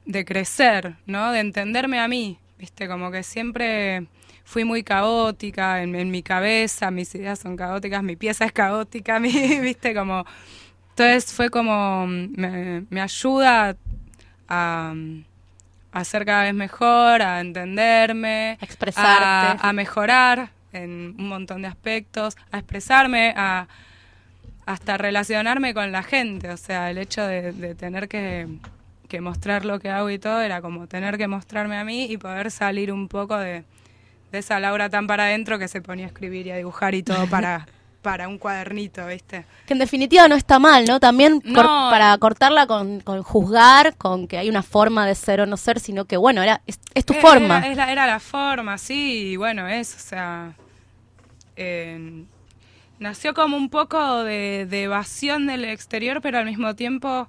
de 0.09 0.25
crecer, 0.25 0.97
¿no? 1.07 1.33
De 1.33 1.41
entenderme 1.41 2.01
a 2.01 2.09
mí, 2.09 2.39
¿viste? 2.59 2.89
Como 2.89 3.11
que 3.11 3.23
siempre 3.23 4.07
fui 4.43 4.65
muy 4.65 4.83
caótica 4.83 5.83
en, 5.83 5.95
en 5.95 6.11
mi 6.11 6.23
cabeza, 6.23 6.91
mis 6.91 7.15
ideas 7.15 7.39
son 7.41 7.57
caóticas, 7.59 8.03
mi 8.03 8.17
pieza 8.17 8.47
es 8.47 8.53
caótica, 8.53 9.21
mi, 9.21 9.31
¿viste? 9.61 9.95
Como... 9.95 10.25
Entonces 10.99 11.33
fue 11.33 11.51
como... 11.51 12.07
Me, 12.07 12.85
me 12.91 13.01
ayuda 13.01 13.77
a, 14.49 14.95
a 15.93 16.05
ser 16.05 16.25
cada 16.25 16.43
vez 16.45 16.55
mejor, 16.55 17.23
a 17.23 17.41
entenderme, 17.41 18.59
A 18.61 18.65
expresarte. 18.65 19.63
a, 19.63 19.69
a 19.69 19.73
mejorar, 19.73 20.51
en 20.73 21.15
un 21.19 21.29
montón 21.29 21.63
de 21.63 21.69
aspectos, 21.69 22.37
a 22.51 22.59
expresarme, 22.59 23.33
a 23.37 23.69
hasta 24.67 24.99
relacionarme 24.99 25.73
con 25.73 25.93
la 25.93 26.03
gente. 26.03 26.51
O 26.51 26.57
sea, 26.57 26.91
el 26.91 26.99
hecho 26.99 27.27
de, 27.27 27.53
de 27.53 27.75
tener 27.75 28.07
que, 28.09 28.47
que 29.09 29.21
mostrar 29.23 29.65
lo 29.65 29.79
que 29.81 29.89
hago 29.91 30.11
y 30.11 30.19
todo 30.19 30.43
era 30.43 30.61
como 30.61 30.87
tener 30.89 31.17
que 31.17 31.27
mostrarme 31.27 31.79
a 31.79 31.85
mí 31.85 32.05
y 32.05 32.19
poder 32.19 32.51
salir 32.51 32.93
un 32.93 33.09
poco 33.09 33.39
de, 33.39 33.65
de 34.31 34.39
esa 34.39 34.61
Laura 34.61 34.91
tan 34.91 35.07
para 35.07 35.25
adentro 35.25 35.59
que 35.59 35.69
se 35.69 35.81
ponía 35.81 36.05
a 36.05 36.09
escribir 36.09 36.49
y 36.49 36.51
a 36.51 36.57
dibujar 36.57 36.95
y 36.95 37.03
todo 37.03 37.27
para, 37.29 37.67
para 38.11 38.27
un 38.27 38.39
cuadernito, 38.39 39.07
¿viste? 39.07 39.45
Que 39.67 39.75
en 39.75 39.81
definitiva 39.81 40.27
no 40.29 40.35
está 40.35 40.59
mal, 40.59 40.87
¿no? 40.87 40.99
También 40.99 41.43
para 41.43 42.17
cortarla 42.17 42.67
con, 42.67 43.01
con 43.01 43.23
juzgar, 43.23 43.97
con 43.97 44.27
que 44.27 44.39
hay 44.39 44.49
una 44.49 44.63
forma 44.63 45.07
de 45.07 45.15
ser 45.15 45.43
o 45.43 45.47
no 45.47 45.59
ser, 45.59 45.79
sino 45.79 46.07
que 46.07 46.17
bueno, 46.17 46.43
era 46.43 46.63
es, 46.67 46.81
es 46.95 47.05
tu 47.05 47.13
Eh, 47.13 47.19
forma. 47.21 47.59
Era, 47.59 47.69
era- 47.73 47.93
era 47.93 48.07
la 48.07 48.19
forma, 48.19 48.79
sí, 48.79 49.33
y 49.33 49.37
bueno, 49.37 49.69
es, 49.69 49.95
o 49.95 49.99
sea. 49.99 50.53
eh, 51.57 52.25
nació 52.99 53.35
como 53.35 53.59
un 53.59 53.69
poco 53.69 54.25
de, 54.25 54.67
de 54.71 54.85
evasión 54.85 55.47
del 55.47 55.65
exterior, 55.67 56.21
pero 56.23 56.39
al 56.39 56.47
mismo 56.47 56.75
tiempo 56.75 57.29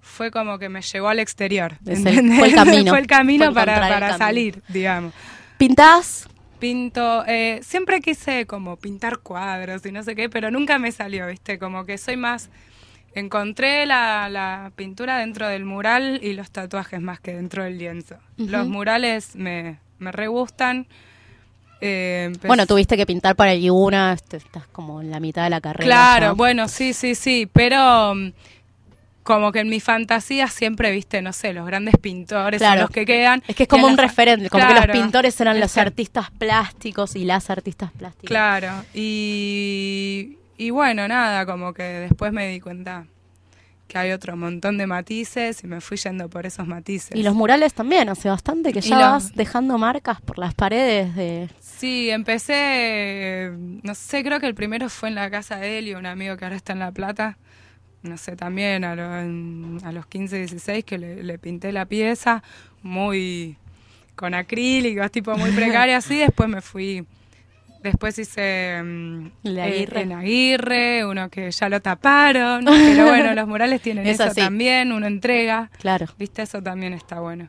fue 0.00 0.30
como 0.30 0.58
que 0.58 0.70
me 0.70 0.80
llevó 0.80 1.08
al 1.08 1.18
exterior. 1.18 1.74
El- 1.84 1.98
fue 2.38 2.48
el 2.48 2.54
camino, 2.54 2.90
fue 2.90 3.00
el 3.00 3.06
camino 3.06 3.44
fue 3.46 3.54
para, 3.54 3.74
el 3.86 4.00
camino. 4.00 4.16
salir, 4.18 4.62
digamos. 4.68 5.12
¿Pintás? 5.58 6.26
Pinto, 6.66 7.24
eh, 7.28 7.60
siempre 7.62 8.00
quise 8.00 8.44
como 8.46 8.76
pintar 8.76 9.18
cuadros 9.18 9.86
y 9.86 9.92
no 9.92 10.02
sé 10.02 10.16
qué, 10.16 10.28
pero 10.28 10.50
nunca 10.50 10.80
me 10.80 10.90
salió, 10.90 11.28
¿viste? 11.28 11.60
Como 11.60 11.84
que 11.84 11.96
soy 11.96 12.16
más... 12.16 12.50
Encontré 13.14 13.86
la, 13.86 14.28
la 14.28 14.72
pintura 14.74 15.18
dentro 15.18 15.46
del 15.48 15.64
mural 15.64 16.18
y 16.22 16.32
los 16.34 16.50
tatuajes 16.50 17.00
más 17.00 17.20
que 17.20 17.34
dentro 17.34 17.62
del 17.64 17.78
lienzo. 17.78 18.16
Los 18.36 18.66
murales 18.66 19.36
me, 19.36 19.78
me 19.98 20.10
re 20.10 20.26
gustan. 20.26 20.86
Eh, 21.80 22.32
Bueno, 22.46 22.66
tuviste 22.66 22.96
que 22.96 23.06
pintar 23.06 23.36
para 23.36 23.52
el 23.52 23.62
Yuna, 23.62 24.12
estás 24.14 24.66
como 24.72 25.00
en 25.00 25.10
la 25.10 25.20
mitad 25.20 25.44
de 25.44 25.50
la 25.50 25.60
carrera. 25.60 25.86
Claro, 25.86 26.34
bueno, 26.36 26.68
sí, 26.68 26.92
sí, 26.92 27.14
sí, 27.14 27.48
pero 27.50 28.14
mm, 28.14 28.32
como 29.26 29.50
que 29.50 29.58
en 29.60 29.68
mi 29.68 29.80
fantasía 29.80 30.46
siempre, 30.46 30.92
viste, 30.92 31.20
no 31.20 31.32
sé, 31.32 31.52
los 31.52 31.66
grandes 31.66 31.96
pintores 32.00 32.60
son 32.60 32.68
Claro. 32.68 32.82
los 32.82 32.90
que 32.90 33.04
quedan. 33.04 33.42
Es 33.48 33.56
que 33.56 33.64
es 33.64 33.68
como 33.68 33.88
un 33.88 33.98
referente, 33.98 34.48
como 34.48 34.64
que 34.66 34.72
Claro, 34.72 34.92
los 34.94 35.02
pintores 35.02 35.40
eran 35.40 35.58
los 35.58 35.74
que- 35.74 35.80
artistas 35.80 36.30
plásticos 36.30 37.16
y 37.16 37.24
las 37.24 37.50
artistas 37.50 37.90
plásticas. 37.92 38.28
Claro, 38.28 38.84
y, 38.94 40.38
y 40.56 40.70
bueno, 40.70 41.08
nada, 41.08 41.44
como 41.44 41.74
que 41.74 41.82
después 41.82 42.32
me 42.32 42.46
di 42.48 42.60
cuenta 42.60 43.06
que 43.88 43.98
hay 43.98 44.10
otro 44.12 44.36
montón 44.36 44.78
de 44.78 44.86
matices 44.86 45.62
y 45.62 45.66
me 45.66 45.80
fui 45.80 45.96
yendo 45.96 46.28
por 46.28 46.44
esos 46.46 46.66
matices. 46.66 47.16
Y 47.16 47.22
los 47.22 47.34
murales 47.34 47.72
también, 47.74 48.08
hace 48.08 48.28
bastante 48.28 48.72
que 48.72 48.80
ya 48.80 48.96
los- 48.98 49.10
vas 49.10 49.34
dejando 49.34 49.76
marcas 49.78 50.20
por 50.20 50.38
las 50.38 50.54
paredes 50.54 51.14
de... 51.14 51.48
Sí, 51.60 52.10
empecé, 52.10 53.50
no 53.82 53.94
sé, 53.94 54.24
creo 54.24 54.40
que 54.40 54.46
el 54.46 54.54
primero 54.54 54.88
fue 54.88 55.08
en 55.08 55.14
la 55.14 55.30
casa 55.30 55.56
de 55.56 55.78
Elio, 55.78 55.98
un 55.98 56.06
amigo 56.06 56.36
que 56.36 56.44
ahora 56.44 56.56
está 56.56 56.72
en 56.72 56.78
La 56.80 56.90
Plata. 56.92 57.38
No 58.08 58.16
sé, 58.16 58.36
también 58.36 58.84
a, 58.84 58.94
lo- 58.94 59.18
en- 59.18 59.78
a 59.84 59.92
los 59.92 60.06
15, 60.06 60.38
16 60.38 60.84
que 60.84 60.98
le, 60.98 61.22
le 61.22 61.38
pinté 61.38 61.72
la 61.72 61.84
pieza, 61.86 62.42
muy 62.82 63.56
con 64.14 64.32
acrílicos, 64.34 65.10
tipo 65.10 65.36
muy 65.36 65.50
precaria 65.50 65.96
así. 65.98 66.16
Después 66.18 66.48
me 66.48 66.60
fui, 66.62 67.04
después 67.82 68.18
hice 68.18 68.80
mm, 68.82 69.26
Aguirre. 69.60 70.00
en 70.02 70.12
Aguirre, 70.12 71.04
uno 71.06 71.28
que 71.28 71.50
ya 71.50 71.68
lo 71.68 71.80
taparon. 71.80 72.64
Pero 72.64 73.06
bueno, 73.06 73.34
los 73.34 73.46
murales 73.46 73.82
tienen 73.82 74.06
Eso 74.06 74.24
eso, 74.24 74.34
sí. 74.34 74.40
también, 74.40 74.92
uno 74.92 75.06
entrega. 75.06 75.70
Claro. 75.78 76.06
Viste, 76.18 76.42
eso 76.42 76.62
también 76.62 76.92
está 76.94 77.20
bueno. 77.20 77.48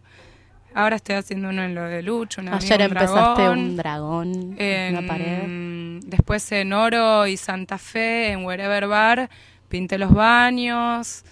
Ahora 0.76 0.98
estoy 0.98 1.16
haciendo 1.16 1.50
uno 1.50 1.64
en 1.64 1.74
lo 1.74 1.84
de 1.86 2.04
Lucho, 2.04 2.40
una 2.42 2.58
Ayer 2.58 2.74
amiga, 2.84 2.86
un 2.86 2.92
empezaste 3.08 3.42
dragón. 3.42 3.60
un 3.60 3.76
dragón 3.78 4.56
en 4.60 4.98
una 4.98 5.08
pared. 5.08 6.02
Después 6.06 6.52
en 6.52 6.72
Oro 6.74 7.26
y 7.26 7.36
Santa 7.36 7.80
Fe, 7.80 8.32
en 8.32 8.46
Wherever 8.46 8.88
Bar, 8.88 9.28
pinté 9.70 9.98
los 9.98 10.14
baños, 10.14 11.24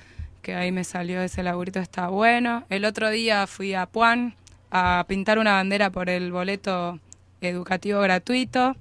que 0.42 0.56
ahí 0.56 0.72
me 0.72 0.84
salió 0.84 1.22
ese 1.22 1.44
laburito, 1.44 1.80
está 1.80 2.08
bueno. 2.10 2.64
El 2.70 2.86
otro 2.86 3.10
día 3.10 3.48
fui 3.48 3.74
a 3.74 3.86
Puan 3.86 4.36
a 4.72 5.06
pintar 5.08 5.40
una 5.40 5.54
bandera 5.54 5.90
por 5.90 6.10
el 6.10 6.32
boleto 6.32 7.00
educativo 7.42 8.00
gratuito. 8.02 8.76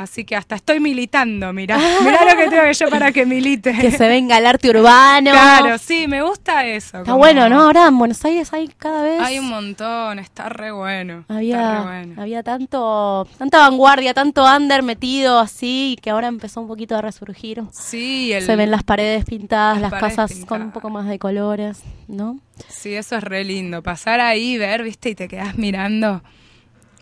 Así 0.00 0.24
que 0.24 0.34
hasta 0.36 0.54
estoy 0.54 0.80
militando, 0.80 1.52
mirá. 1.52 1.78
Mirá 2.02 2.24
lo 2.24 2.36
que 2.36 2.48
tengo 2.48 2.62
que 2.64 2.72
yo 2.74 2.88
para 2.88 3.12
que 3.12 3.26
milite. 3.26 3.72
Que 3.78 3.90
se 3.90 4.08
venga 4.08 4.38
el 4.38 4.46
arte 4.46 4.70
urbano. 4.70 5.30
Claro, 5.30 5.76
sí, 5.78 6.06
me 6.08 6.22
gusta 6.22 6.64
eso. 6.66 6.98
Está 6.98 7.04
como- 7.04 7.18
bueno, 7.18 7.48
¿no? 7.48 7.60
Ahora 7.62 7.86
en 7.88 7.98
Buenos 7.98 8.24
Aires 8.24 8.52
hay 8.52 8.68
cada 8.68 9.02
vez... 9.02 9.20
Hay 9.20 9.38
un 9.38 9.48
montón, 9.48 10.18
está 10.18 10.48
re 10.48 10.72
bueno. 10.72 11.20
está 11.20 11.34
Había, 11.36 11.78
re 11.78 11.84
bueno. 11.84 12.22
había 12.22 12.42
tanto, 12.42 13.28
tanta 13.38 13.58
vanguardia, 13.58 14.14
tanto 14.14 14.44
under 14.44 14.82
metido 14.82 15.38
así, 15.38 15.98
que 16.02 16.10
ahora 16.10 16.28
empezó 16.28 16.60
un 16.60 16.68
poquito 16.68 16.96
a 16.96 17.02
resurgir. 17.02 17.62
Sí, 17.72 18.32
el, 18.32 18.44
Se 18.44 18.56
ven 18.56 18.70
las 18.70 18.82
paredes 18.82 19.24
pintadas, 19.26 19.80
las, 19.80 19.90
las 19.92 20.00
paredes 20.00 20.16
casas 20.16 20.44
con 20.46 20.62
un 20.62 20.70
poco 20.72 20.88
más 20.90 21.06
de 21.06 21.18
colores, 21.18 21.82
¿no? 22.08 22.38
Sí, 22.68 22.94
eso 22.94 23.16
es 23.16 23.24
re 23.24 23.44
lindo. 23.44 23.82
Pasar 23.82 24.20
ahí, 24.20 24.56
ver, 24.56 24.82
viste, 24.82 25.10
y 25.10 25.14
te 25.14 25.28
quedas 25.28 25.56
mirando 25.56 26.22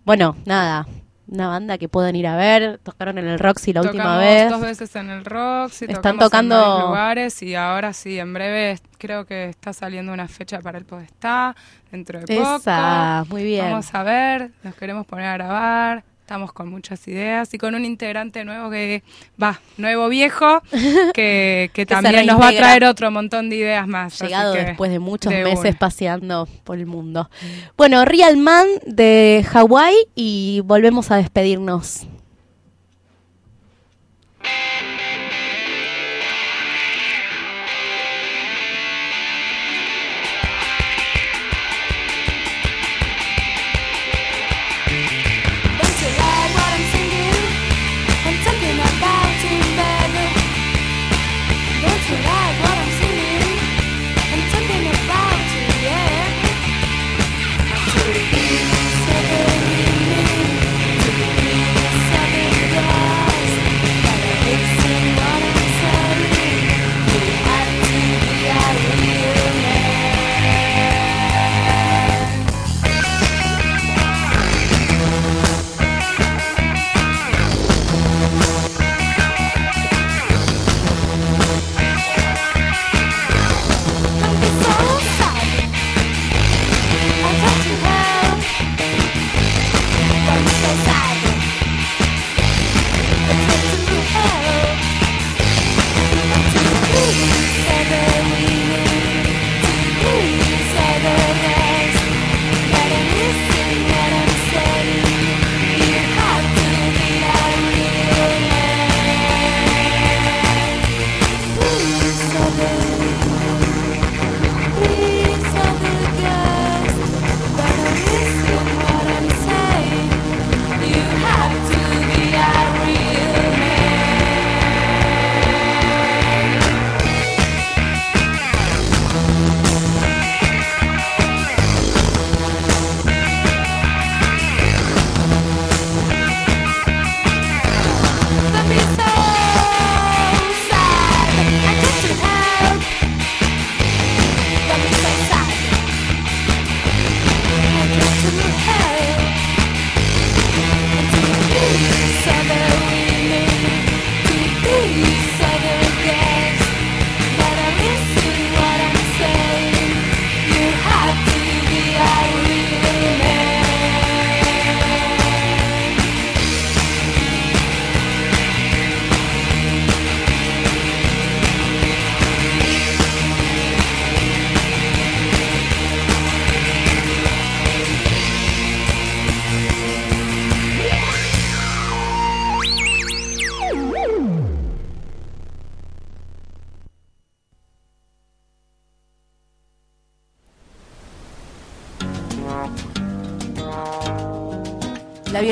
bueno, 0.04 0.36
nada, 0.44 0.86
una 1.28 1.48
banda 1.48 1.76
que 1.78 1.88
pueden 1.88 2.14
ir 2.16 2.26
a 2.28 2.36
ver, 2.36 2.78
tocaron 2.82 3.18
en 3.18 3.26
el 3.26 3.38
Roxy 3.38 3.72
la 3.72 3.80
última 3.82 4.18
vez. 4.18 4.48
dos 4.50 4.60
veces 4.60 4.94
en 4.96 5.10
el 5.10 5.24
Roxy, 5.24 5.86
Están 5.88 6.14
en 6.14 6.18
tocando- 6.20 6.56
varios 6.56 6.84
lugares 6.88 7.42
y 7.42 7.54
ahora 7.56 7.92
sí, 7.92 8.18
en 8.18 8.32
breve 8.32 8.78
creo 8.98 9.26
que 9.26 9.48
está 9.48 9.72
saliendo 9.72 10.12
una 10.12 10.28
fecha 10.28 10.60
para 10.60 10.78
el 10.78 10.84
Podestá, 10.84 11.54
dentro 11.90 12.20
de 12.20 12.36
poco. 12.36 12.56
Esa, 12.58 13.24
muy 13.28 13.42
bien. 13.44 13.64
Vamos 13.70 13.92
a 13.94 14.02
ver, 14.04 14.50
nos 14.62 14.74
queremos 14.76 15.04
poner 15.06 15.26
a 15.26 15.32
grabar. 15.34 16.04
Estamos 16.26 16.52
con 16.52 16.68
muchas 16.68 17.06
ideas 17.06 17.54
y 17.54 17.56
con 17.56 17.76
un 17.76 17.84
integrante 17.84 18.44
nuevo 18.44 18.68
que 18.68 19.04
va, 19.40 19.60
nuevo 19.76 20.08
viejo, 20.08 20.60
que, 21.14 21.70
que 21.72 21.86
también 21.86 22.26
nos 22.26 22.40
va 22.40 22.48
a 22.48 22.52
traer 22.52 22.84
otro 22.84 23.12
montón 23.12 23.48
de 23.48 23.54
ideas 23.54 23.86
más. 23.86 24.20
Llegado 24.20 24.54
que 24.54 24.64
después 24.64 24.90
de 24.90 24.98
muchos 24.98 25.32
de 25.32 25.44
meses 25.44 25.60
una. 25.60 25.78
paseando 25.78 26.48
por 26.64 26.78
el 26.78 26.86
mundo. 26.86 27.30
Bueno, 27.76 28.04
Real 28.04 28.36
Man 28.38 28.66
de 28.86 29.46
Hawái 29.48 29.94
y 30.16 30.62
volvemos 30.64 31.12
a 31.12 31.16
despedirnos. 31.16 32.08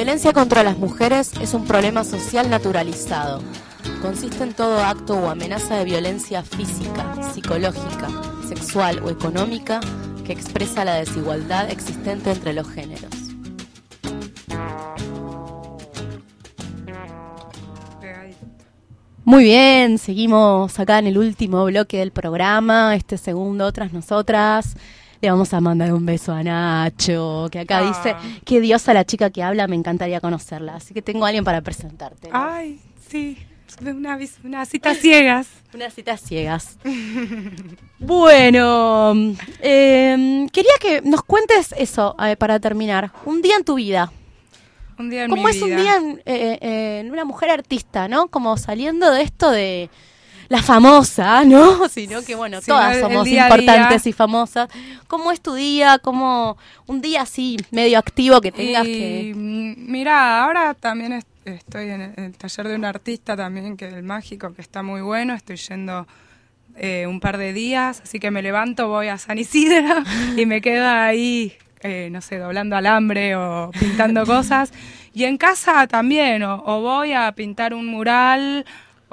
Violencia 0.04 0.34
contra 0.34 0.62
las 0.62 0.76
mujeres 0.76 1.32
es 1.40 1.54
un 1.54 1.64
problema 1.64 2.04
social 2.04 2.50
naturalizado. 2.50 3.40
Consiste 4.02 4.44
en 4.44 4.52
todo 4.52 4.84
acto 4.84 5.14
o 5.14 5.30
amenaza 5.30 5.76
de 5.76 5.86
violencia 5.86 6.42
física, 6.42 7.16
psicológica, 7.32 8.10
sexual 8.46 9.00
o 9.02 9.08
económica 9.08 9.80
que 10.26 10.34
expresa 10.34 10.84
la 10.84 10.96
desigualdad 10.96 11.70
existente 11.70 12.30
entre 12.32 12.52
los 12.52 12.68
géneros. 12.68 13.14
Muy 19.24 19.44
bien, 19.44 19.96
seguimos 19.96 20.78
acá 20.78 20.98
en 20.98 21.06
el 21.06 21.16
último 21.16 21.64
bloque 21.64 21.96
del 21.96 22.12
programa, 22.12 22.94
este 22.94 23.16
segundo, 23.16 23.64
otras 23.64 23.94
nosotras. 23.94 24.76
Le 25.24 25.30
vamos 25.30 25.54
a 25.54 25.60
mandar 25.62 25.90
un 25.94 26.04
beso 26.04 26.34
a 26.34 26.42
Nacho, 26.42 27.48
que 27.50 27.60
acá 27.60 27.78
Ah. 27.78 27.82
dice, 27.86 28.14
qué 28.44 28.60
diosa 28.60 28.92
la 28.92 29.06
chica 29.06 29.30
que 29.30 29.42
habla, 29.42 29.66
me 29.66 29.74
encantaría 29.74 30.20
conocerla. 30.20 30.74
Así 30.74 30.92
que 30.92 31.00
tengo 31.00 31.24
a 31.24 31.28
alguien 31.28 31.44
para 31.44 31.62
presentarte. 31.62 32.28
¿no? 32.28 32.34
Ay, 32.36 32.78
sí. 33.08 33.38
Una, 33.80 34.18
una 34.44 34.66
cita 34.66 34.94
ciegas. 34.94 35.46
Unas 35.74 35.94
citas 35.94 36.20
ciegas. 36.20 36.76
bueno, 37.98 39.14
eh, 39.62 40.46
quería 40.52 40.72
que 40.78 41.00
nos 41.00 41.22
cuentes 41.22 41.74
eso 41.78 42.14
eh, 42.22 42.36
para 42.36 42.60
terminar. 42.60 43.10
Un 43.24 43.40
día 43.40 43.56
en 43.56 43.64
tu 43.64 43.76
vida. 43.76 44.12
Un 44.98 45.08
día 45.08 45.24
en 45.24 45.30
¿Cómo 45.30 45.44
mi 45.44 45.50
es 45.52 45.62
un 45.62 45.74
día 45.74 45.96
en, 45.96 46.22
eh, 46.26 46.58
eh, 46.60 46.98
en 47.00 47.10
una 47.10 47.24
mujer 47.24 47.48
artista, 47.48 48.08
no? 48.08 48.28
Como 48.28 48.58
saliendo 48.58 49.10
de 49.10 49.22
esto 49.22 49.50
de 49.50 49.88
la 50.54 50.62
famosa, 50.62 51.44
¿no? 51.44 51.88
Sino 51.88 52.22
que, 52.22 52.34
bueno, 52.34 52.60
Sí, 52.60 52.66
todas 52.68 52.94
el- 52.96 53.00
somos 53.02 53.26
importantes 53.28 54.06
y 54.06 54.12
famosas. 54.12 54.68
¿Cómo 55.06 55.30
es 55.32 55.40
tu 55.40 55.54
día? 55.54 55.98
¿Cómo 55.98 56.56
un 56.86 57.00
día 57.00 57.22
así, 57.22 57.56
medio 57.70 57.98
activo 57.98 58.40
que 58.40 58.52
tengas 58.52 58.86
y, 58.86 58.92
que... 58.92 59.32
mm, 59.34 59.90
Mira, 59.90 60.42
ahora 60.44 60.74
también 60.74 61.12
est- 61.12 61.28
estoy 61.44 61.90
en 61.90 62.00
el, 62.00 62.12
en 62.16 62.24
el 62.24 62.36
taller 62.36 62.68
de 62.68 62.74
un 62.76 62.84
artista 62.84 63.36
también, 63.36 63.76
que 63.76 63.88
es 63.88 63.94
el 63.94 64.02
mágico, 64.02 64.52
que 64.54 64.62
está 64.62 64.82
muy 64.82 65.00
bueno. 65.00 65.34
Estoy 65.34 65.56
yendo 65.56 66.06
eh, 66.76 67.06
un 67.08 67.20
par 67.20 67.36
de 67.38 67.52
días, 67.52 68.00
así 68.02 68.18
que 68.18 68.30
me 68.30 68.42
levanto, 68.42 68.88
voy 68.88 69.08
a 69.08 69.18
San 69.18 69.38
Isidro 69.38 70.02
y 70.36 70.46
me 70.46 70.60
quedo 70.60 70.88
ahí, 70.88 71.52
eh, 71.82 72.08
no 72.10 72.20
sé, 72.20 72.38
doblando 72.38 72.76
alambre 72.76 73.36
o 73.36 73.70
pintando 73.78 74.24
cosas. 74.24 74.72
Y 75.12 75.24
en 75.24 75.36
casa 75.36 75.86
también, 75.86 76.42
o, 76.42 76.62
o 76.66 76.80
voy 76.80 77.12
a 77.12 77.30
pintar 77.32 77.74
un 77.74 77.86
mural, 77.86 78.64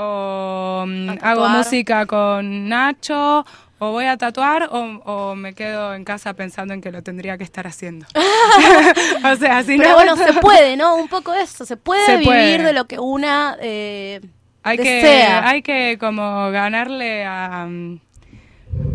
o 0.03 0.85
mm, 0.87 1.09
hago 1.21 1.47
música 1.49 2.05
con 2.05 2.67
Nacho, 2.69 3.45
o 3.79 3.91
voy 3.91 4.05
a 4.05 4.17
tatuar, 4.17 4.69
o, 4.71 4.79
o 5.05 5.35
me 5.35 5.53
quedo 5.53 5.93
en 5.95 6.03
casa 6.03 6.33
pensando 6.33 6.73
en 6.73 6.81
que 6.81 6.91
lo 6.91 7.01
tendría 7.03 7.37
que 7.37 7.43
estar 7.43 7.65
haciendo. 7.67 8.05
o 9.31 9.35
sea, 9.37 9.63
si 9.63 9.77
Pero 9.77 9.89
no... 9.89 9.95
bueno, 9.95 10.15
se 10.17 10.33
puede, 10.33 10.77
¿no? 10.77 10.95
Un 10.95 11.07
poco 11.07 11.33
eso. 11.33 11.65
Se 11.65 11.77
puede 11.77 12.05
Se 12.05 12.17
vivir 12.17 12.25
puede. 12.27 12.63
de 12.63 12.73
lo 12.73 12.85
que 12.85 12.99
una 12.99 13.57
eh, 13.61 14.21
hay 14.63 14.77
que, 14.77 15.23
hay 15.23 15.61
que 15.63 15.97
como 15.99 16.51
ganarle 16.51 17.25
a, 17.25 17.65
mm, 17.67 17.99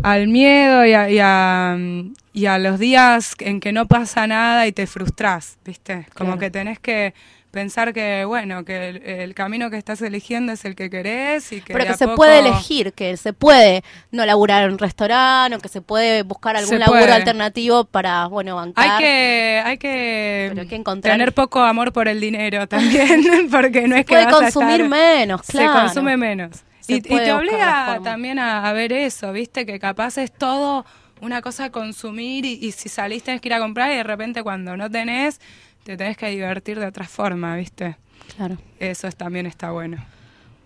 al 0.03 0.29
miedo 0.29 0.85
y 0.85 0.95
a, 0.95 1.11
y, 1.11 1.19
a, 1.21 1.77
mm, 1.79 2.15
y 2.33 2.47
a 2.47 2.59
los 2.59 2.79
días 2.79 3.35
en 3.41 3.61
que 3.61 3.73
no 3.73 3.87
pasa 3.87 4.27
nada 4.27 4.67
y 4.67 4.73
te 4.73 4.87
frustras, 4.87 5.59
¿viste? 5.65 6.07
Como 6.15 6.33
Claro. 6.33 6.41
que 6.41 6.51
tenés 6.51 6.79
que 6.79 7.15
pensar 7.57 7.93
que, 7.93 8.25
bueno, 8.25 8.65
que 8.65 8.91
el, 8.91 8.97
el 9.03 9.35
camino 9.35 9.69
que 9.71 9.77
estás 9.79 10.01
eligiendo 10.03 10.53
es 10.53 10.65
el 10.65 10.77
que 10.77 10.89
querés 10.91 11.51
y 11.53 11.61
que 11.61 11.73
Pero 11.73 11.87
que 11.87 11.95
se 11.95 12.05
poco- 12.05 12.17
puede 12.19 12.39
elegir, 12.39 12.93
que 12.93 13.17
se 13.17 13.33
puede 13.33 13.83
no 14.13 14.25
laburar 14.25 14.63
en 14.65 14.73
un 14.75 14.79
restaurante 14.79 15.57
o 15.57 15.59
que 15.59 15.69
se 15.69 15.81
puede 15.81 16.23
buscar 16.23 16.55
algún 16.57 16.69
Se 16.69 16.79
laburo 16.79 17.01
puede. 17.01 17.13
alternativo 17.13 17.85
para, 17.85 18.27
bueno, 18.27 18.55
bancar. 18.57 18.89
Hay 18.89 18.99
que, 19.01 19.63
hay 19.65 19.79
que, 19.79 20.47
Pero 20.51 20.61
hay 20.63 20.69
que 20.69 20.77
encontrar- 20.77 21.15
tener 21.15 21.33
poco 21.33 21.61
amor 21.63 21.93
por 21.93 22.07
el 22.07 22.21
dinero 22.21 22.69
también, 22.69 23.25
porque 23.51 23.89
no 23.89 23.97
es 23.97 24.05
que 24.07 24.13
puede 24.15 24.25
vas 24.27 24.35
a 24.35 24.39
consumir 24.43 24.83
estar- 24.83 24.89
menos, 24.89 25.43
claro. 25.43 25.73
Se 25.73 25.79
consume 25.81 26.17
menos. 26.17 26.51
Y, 26.89 26.95
y 26.97 27.01
puede 27.01 27.25
te 27.25 27.33
obliga 27.33 27.99
también 28.05 28.39
a, 28.39 28.69
a 28.69 28.73
ver 28.73 28.93
eso, 28.93 29.33
¿viste? 29.33 29.67
Que 29.67 29.81
capaz 29.81 30.19
es 30.19 30.31
todo 30.33 30.87
una 31.21 31.41
cosa 31.41 31.71
consumir 31.71 32.45
y, 32.45 32.59
y 32.63 32.73
si 32.73 32.89
salís 32.91 33.23
tenés 33.23 33.41
que 33.41 33.49
ir 33.49 33.55
a 33.55 33.59
comprar 33.59 33.91
y 33.91 33.97
de 33.97 34.03
repente 34.03 34.43
cuando 34.43 34.77
no 34.77 34.91
tenés, 34.91 35.41
te 35.87 35.97
tenés 35.97 36.17
que 36.17 36.29
divertir 36.29 36.79
de 36.81 36.87
otra 36.87 37.05
forma, 37.07 37.55
¿viste? 37.57 37.97
Claro. 38.37 38.57
Eso 38.81 39.07
es, 39.07 39.15
también 39.15 39.47
está 39.47 39.71
bueno. 39.71 39.99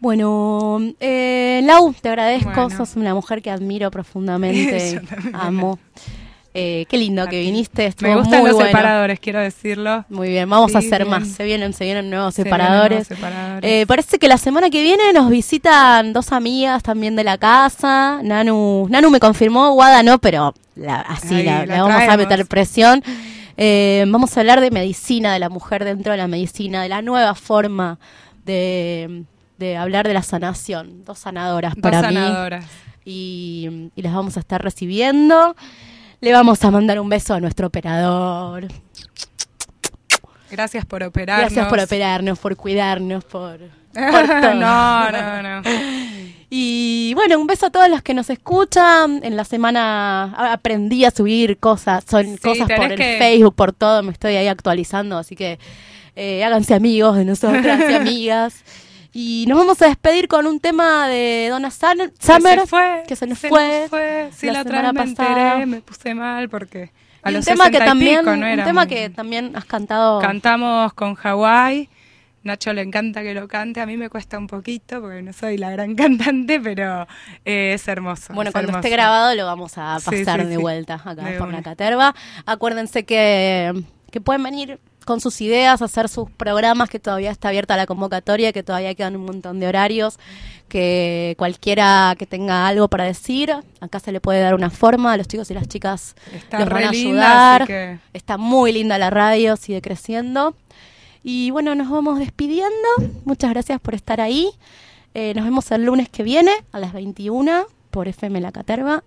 Bueno, 0.01 0.79
eh, 0.99 1.61
Lau, 1.65 1.93
te 1.93 2.09
agradezco. 2.09 2.51
Bueno. 2.55 2.71
Sos 2.71 2.97
una 2.97 3.13
mujer 3.15 3.43
que 3.43 3.51
admiro 3.51 3.91
profundamente. 3.93 4.95
Yo 4.95 5.03
también. 5.03 5.37
Amo. 5.37 5.79
Eh, 6.55 6.87
qué 6.89 6.97
lindo 6.97 7.29
que 7.29 7.39
viniste. 7.41 7.87
Estuvo 7.87 8.09
Me 8.09 8.17
gustan 8.17 8.41
muy 8.41 8.49
los 8.49 8.55
bueno. 8.57 8.71
separadores, 8.71 9.21
quiero 9.21 9.39
decirlo. 9.41 10.05
Muy 10.09 10.31
bien, 10.31 10.49
vamos 10.49 10.75
a 10.75 10.79
hacer 10.79 11.05
bien. 11.05 11.11
más. 11.11 11.29
Se 11.29 11.45
vienen, 11.45 11.75
se 11.75 11.85
vienen 11.85 12.09
nuevos 12.11 12.35
Se 12.35 12.43
vienen 12.43 12.59
separadores. 12.61 12.91
nuevos 12.93 13.07
separadores. 13.09 13.71
Eh, 13.71 13.87
parece 13.87 14.19
que 14.19 14.27
la 14.27 14.39
semana 14.39 14.71
que 14.71 14.83
viene 14.83 15.13
nos 15.13 15.31
visitan 15.31 16.13
dos 16.15 16.33
amigas 16.33 16.83
también 16.83 17.15
de 17.15 17.23
la 17.25 17.37
casa. 17.39 18.21
Nanu, 18.25 18.87
Nanu 18.91 19.11
me 19.11 19.21
confirmó, 19.21 19.75
Guada 19.75 20.03
no, 20.03 20.19
pero 20.19 20.55
la- 20.75 21.03
así 21.03 21.35
Ahí, 21.37 21.45
la, 21.45 21.67
la 21.67 21.83
vamos 21.83 22.09
a 22.09 22.17
meter 22.17 22.47
presión. 22.47 23.05
Eh, 23.63 24.07
vamos 24.09 24.35
a 24.35 24.41
hablar 24.41 24.63
de 24.63 24.71
medicina, 24.71 25.35
de 25.35 25.39
la 25.39 25.51
mujer 25.51 25.85
dentro 25.85 26.13
de 26.13 26.17
la 26.19 26.27
medicina, 26.29 26.83
de 26.83 26.89
la 26.89 27.03
nueva 27.03 27.35
forma 27.35 27.99
de, 28.47 29.25
de 29.59 29.77
hablar 29.77 30.09
de 30.09 30.15
la 30.15 30.23
sanación. 30.23 31.05
Dos 31.05 31.19
sanadoras 31.19 31.75
Dos 31.75 31.83
para 31.83 32.01
sanadoras. 32.01 32.65
mí. 32.65 32.71
Y, 33.05 33.91
y 33.95 34.01
las 34.03 34.15
vamos 34.15 34.39
a 34.39 34.41
estar 34.41 34.63
recibiendo. 34.63 35.55
Le 36.23 36.33
vamos 36.33 36.65
a 36.65 36.71
mandar 36.71 36.99
un 37.01 37.11
beso 37.11 37.35
a 37.35 37.41
nuestro 37.41 37.67
operador. 37.67 38.67
Gracias 40.51 40.87
por 40.87 41.03
operarnos. 41.03 41.53
Gracias 41.53 41.67
por 41.69 41.81
operarnos, 41.81 42.39
por 42.39 42.57
cuidarnos, 42.57 43.25
por, 43.25 43.59
por 43.93 44.27
todo. 44.27 44.55
no, 44.55 45.11
no, 45.11 45.43
no. 45.43 45.63
Y 46.53 47.13
bueno, 47.15 47.39
un 47.39 47.47
beso 47.47 47.67
a 47.67 47.71
todos 47.71 47.89
los 47.89 48.03
que 48.03 48.13
nos 48.13 48.29
escuchan. 48.29 49.21
En 49.23 49.37
la 49.37 49.45
semana 49.45 50.35
aprendí 50.53 51.05
a 51.05 51.13
subir 51.13 51.59
cosas, 51.59 52.05
son 52.11 52.25
Sí, 52.27 52.39
cosas 52.39 52.69
por 52.69 52.91
el 52.91 52.99
que- 52.99 53.17
Facebook, 53.19 53.55
por 53.55 53.73
todo, 53.73 54.03
me 54.03 54.11
estoy 54.13 54.35
ahí 54.35 54.49
actualizando, 54.49 55.17
así 55.17 55.37
que 55.37 55.59
eh, 56.17 56.43
háganse 56.45 56.75
amigos 56.75 57.17
de 57.17 57.25
nosotras 57.25 57.81
y 57.89 57.95
amigas. 57.95 58.65
Y 59.13 59.45
nos 59.49 59.59
vamos 59.59 59.81
a 59.83 59.87
despedir 59.87 60.27
con 60.29 60.47
un 60.47 60.61
tema 60.61 61.09
de 61.09 61.49
Donna 61.51 61.71
Summer, 61.71 62.11
que 62.13 62.21
se 62.61 62.67
fue. 62.67 63.03
que 63.09 63.17
se 63.17 63.27
nos 63.27 63.39
se 63.39 63.49
fue 63.49 63.81
nos 63.83 63.91
fue. 63.91 64.31
Sí, 64.37 64.47
la 64.47 64.53
la, 64.55 64.61
otra 64.63 64.71
semana 64.79 64.93
me 64.93 65.15
pasada. 65.15 65.53
enteré, 65.53 65.67
me 65.67 65.81
puse 65.83 66.15
mal 66.15 66.49
porque 66.49 66.91
a 67.23 67.31
Y 67.31 67.37
un 67.37 67.43
tema 67.43 67.65
que 67.71 67.79
60 67.79 67.85
y 67.85 67.89
también, 67.89 68.19
pico 68.21 68.37
no 68.37 68.47
un 68.53 68.65
tema 68.65 68.87
que 68.87 69.11
también 69.11 69.53
has 69.57 69.65
cantado. 69.65 70.21
Cantamos 70.21 70.93
con 70.95 71.15
Hawái. 71.15 71.89
Nacho 72.43 72.73
le 72.73 72.81
encanta 72.83 73.23
que 73.23 73.35
lo 73.35 73.49
cante, 73.49 73.81
a 73.81 73.87
mí 73.87 73.97
me 73.99 74.09
cuesta 74.09 74.39
un 74.39 74.47
poquito 74.47 75.01
porque 75.03 75.21
no 75.23 75.33
soy 75.33 75.59
la 75.59 75.71
gran 75.71 75.95
cantante, 75.97 76.59
pero 76.61 77.07
eh, 77.45 77.73
es 77.75 77.87
hermoso. 77.87 78.33
Bueno, 78.33 78.49
es 78.49 78.53
cuando 78.53 78.71
hermoso. 78.71 78.79
esté 78.87 78.91
grabado 78.97 79.35
lo 79.35 79.45
vamos 79.45 79.77
a 79.77 79.99
pasar 80.05 80.41
sí, 80.41 80.47
de 80.47 80.55
sí. 80.57 80.61
vuelta 80.61 80.95
acá 80.95 81.15
De 81.15 81.37
por 81.39 81.49
una. 81.49 81.59
la 81.59 81.63
caterva. 81.63 82.15
Acuérdense 82.47 83.05
que, 83.05 83.73
que 84.11 84.21
pueden 84.23 84.43
venir 84.43 84.79
con 85.05 85.21
sus 85.21 85.41
ideas, 85.41 85.83
hacer 85.83 86.09
sus 86.09 86.31
programas, 86.31 86.89
que 86.89 86.99
todavía 87.01 87.31
está 87.31 87.49
abierta 87.49 87.77
la 87.77 87.87
convocatoria, 87.87 88.53
que 88.53 88.63
todavía 88.63 88.95
quedan 88.95 89.17
un 89.17 89.25
montón 89.25 89.59
de 89.59 89.67
horarios, 89.67 90.19
que 90.69 91.35
cualquiera 91.39 92.15
que 92.19 92.27
tenga 92.27 92.69
algo 92.69 92.89
para 92.89 93.05
decir, 93.05 93.53
acá 93.81 93.99
se 93.99 94.13
le 94.13 94.21
puede 94.21 94.41
dar 94.41 94.55
una 94.55 94.71
forma, 94.71 95.13
a 95.13 95.17
los 95.17 95.27
chicos 95.27 95.51
y 95.51 95.55
las 95.55 95.67
chicas 95.69 96.15
Está 96.33 96.61
los 96.61 96.69
van 96.69 96.85
a 96.85 96.89
ayudar. 96.91 97.67
que- 97.67 97.99
Está 98.13 98.37
muy 98.37 98.73
linda 98.73 98.99
la 98.99 99.11
radio, 99.11 99.57
sigue 99.57 99.83
creciendo. 99.83 100.55
Y 101.23 101.51
bueno, 101.51 101.75
nos 101.75 101.91
vamos 101.91 102.19
despidiendo. 102.19 102.89
Muchas 103.25 103.51
gracias 103.51 103.81
por 103.81 103.95
estar 103.95 104.21
ahí. 104.21 104.51
Eh, 105.15 105.35
nos 105.35 105.45
vemos 105.45 105.71
el 105.73 105.85
lunes 105.85 106.09
que 106.09 106.23
viene 106.23 106.53
a 106.73 106.79
las 106.79 106.93
21 106.93 107.67
por 107.91 108.09
FM 108.09 108.41
La 108.41 108.53
Caterva. 108.53 109.03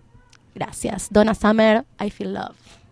Gracias. 0.54 1.08
Donna 1.12 1.34
Summer, 1.34 1.86
I 2.00 2.10
Feel 2.10 2.34
Love. 2.34 2.83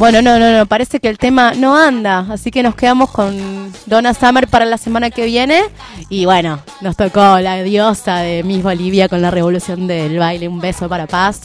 Bueno, 0.00 0.22
no, 0.22 0.38
no, 0.38 0.50
no, 0.50 0.64
parece 0.64 0.98
que 0.98 1.10
el 1.10 1.18
tema 1.18 1.52
no 1.52 1.76
anda, 1.76 2.20
así 2.30 2.50
que 2.50 2.62
nos 2.62 2.74
quedamos 2.74 3.10
con 3.10 3.70
Donna 3.84 4.14
Summer 4.14 4.48
para 4.48 4.64
la 4.64 4.78
semana 4.78 5.10
que 5.10 5.26
viene. 5.26 5.60
Y 6.08 6.24
bueno, 6.24 6.58
nos 6.80 6.96
tocó 6.96 7.38
la 7.38 7.62
diosa 7.62 8.20
de 8.20 8.42
Miss 8.42 8.62
Bolivia 8.62 9.10
con 9.10 9.20
la 9.20 9.30
revolución 9.30 9.86
del 9.86 10.18
baile. 10.18 10.48
Un 10.48 10.58
beso 10.58 10.88
para 10.88 11.06
paz 11.06 11.42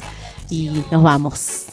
y 0.49 0.69
nos 0.89 1.03
vamos. 1.03 1.65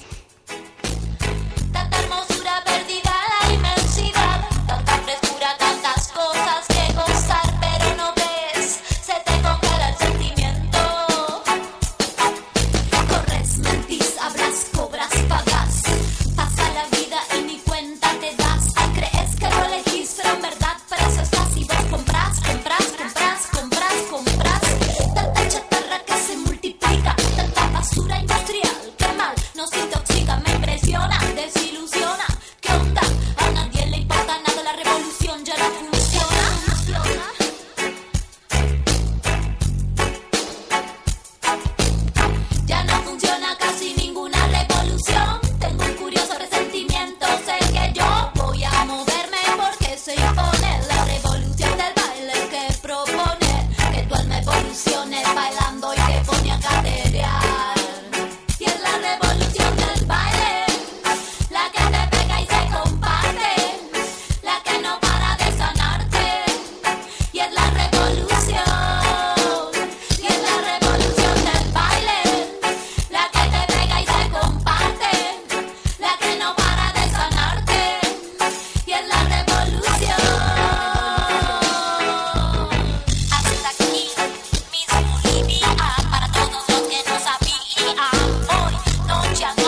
no 89.21 89.33
llamo. 89.35 89.62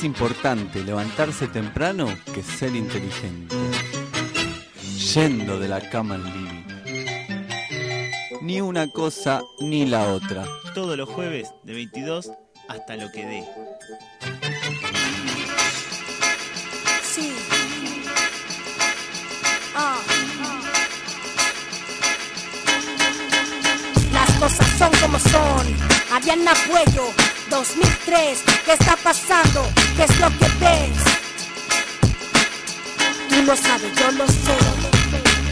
Más 0.00 0.04
importante 0.04 0.82
levantarse 0.82 1.46
temprano 1.46 2.06
que 2.32 2.42
ser 2.42 2.74
inteligente. 2.74 3.54
Yendo 5.14 5.58
de 5.58 5.68
la 5.68 5.90
cama 5.90 6.14
al 6.14 6.24
living. 6.24 6.64
Ni 8.40 8.62
una 8.62 8.88
cosa 8.88 9.42
ni 9.60 9.84
la 9.84 10.04
otra. 10.04 10.46
Todos 10.74 10.96
los 10.96 11.06
jueves 11.06 11.52
de 11.64 11.74
22 11.74 12.30
hasta 12.68 12.96
lo 12.96 13.12
que 13.12 13.26
dé. 13.26 13.44
Sí. 17.02 17.32
Ah. 19.74 20.00
Las 24.14 24.30
cosas 24.38 24.66
son 24.78 24.90
como 25.02 25.18
son. 25.18 25.90
Ariana 26.10 26.52
Cuello, 26.68 27.12
2003. 27.50 28.42
¿Qué 28.64 28.72
está 28.72 28.96
pasando? 28.96 29.66
¿Qué 29.96 30.04
es 30.04 30.18
lo 30.20 30.28
que 30.38 30.46
ves? 30.60 30.98
Tú 33.28 33.42
lo 33.42 33.56
sabes, 33.56 33.92
yo 33.96 34.10
lo 34.12 34.26
sé. 34.26 34.56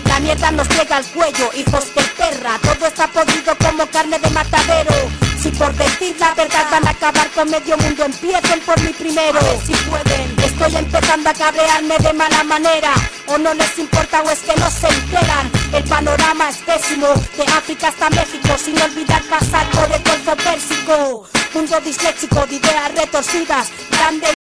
La 0.07 0.21
mierda 0.21 0.51
nos 0.53 0.69
llega 0.71 0.97
al 0.97 1.05
cuello, 1.07 1.51
hijos 1.55 1.95
de 1.95 2.03
perra. 2.17 2.59
Todo 2.63 2.87
está 2.87 3.09
podrido 3.09 3.55
como 3.59 3.87
carne 3.89 4.19
de 4.19 4.31
matadero. 4.31 5.28
Si 5.49 5.55
por 5.55 5.75
decir 5.77 6.15
la 6.21 6.35
verdad 6.35 6.67
van 6.71 6.87
a 6.87 6.91
acabar 6.91 7.27
con 7.31 7.49
medio 7.49 7.79
mundo, 7.79 8.05
empiecen 8.05 8.61
por 8.67 8.79
mí 8.83 8.93
primero. 8.93 9.39
A 9.39 9.43
ver 9.43 9.59
si 9.65 9.73
pueden. 9.89 10.37
Estoy 10.45 10.77
empezando 10.77 11.31
a 11.31 11.33
cabrearme 11.33 11.97
de 11.97 12.13
mala 12.13 12.45
manera. 12.45 12.93
O 13.29 13.39
no 13.39 13.55
les 13.55 13.79
importa 13.79 14.21
o 14.21 14.31
es 14.31 14.41
que 14.41 14.55
no 14.61 14.71
se 14.71 14.89
enteran. 14.89 15.51
El 15.73 15.85
panorama 15.85 16.51
es 16.51 16.59
pésimo. 16.59 17.07
De 17.35 17.45
África 17.45 17.89
hasta 17.89 18.11
México, 18.11 18.59
sin 18.63 18.79
olvidar 18.79 19.23
pasar 19.23 19.67
por 19.71 19.91
el 19.91 20.03
Golfo 20.03 20.37
Pérsico. 20.37 21.27
Mundo 21.55 21.81
disléxico 21.81 22.45
de 22.47 22.57
ideas 22.57 22.95
retorcidas. 22.95 23.69
Grande 23.91 24.38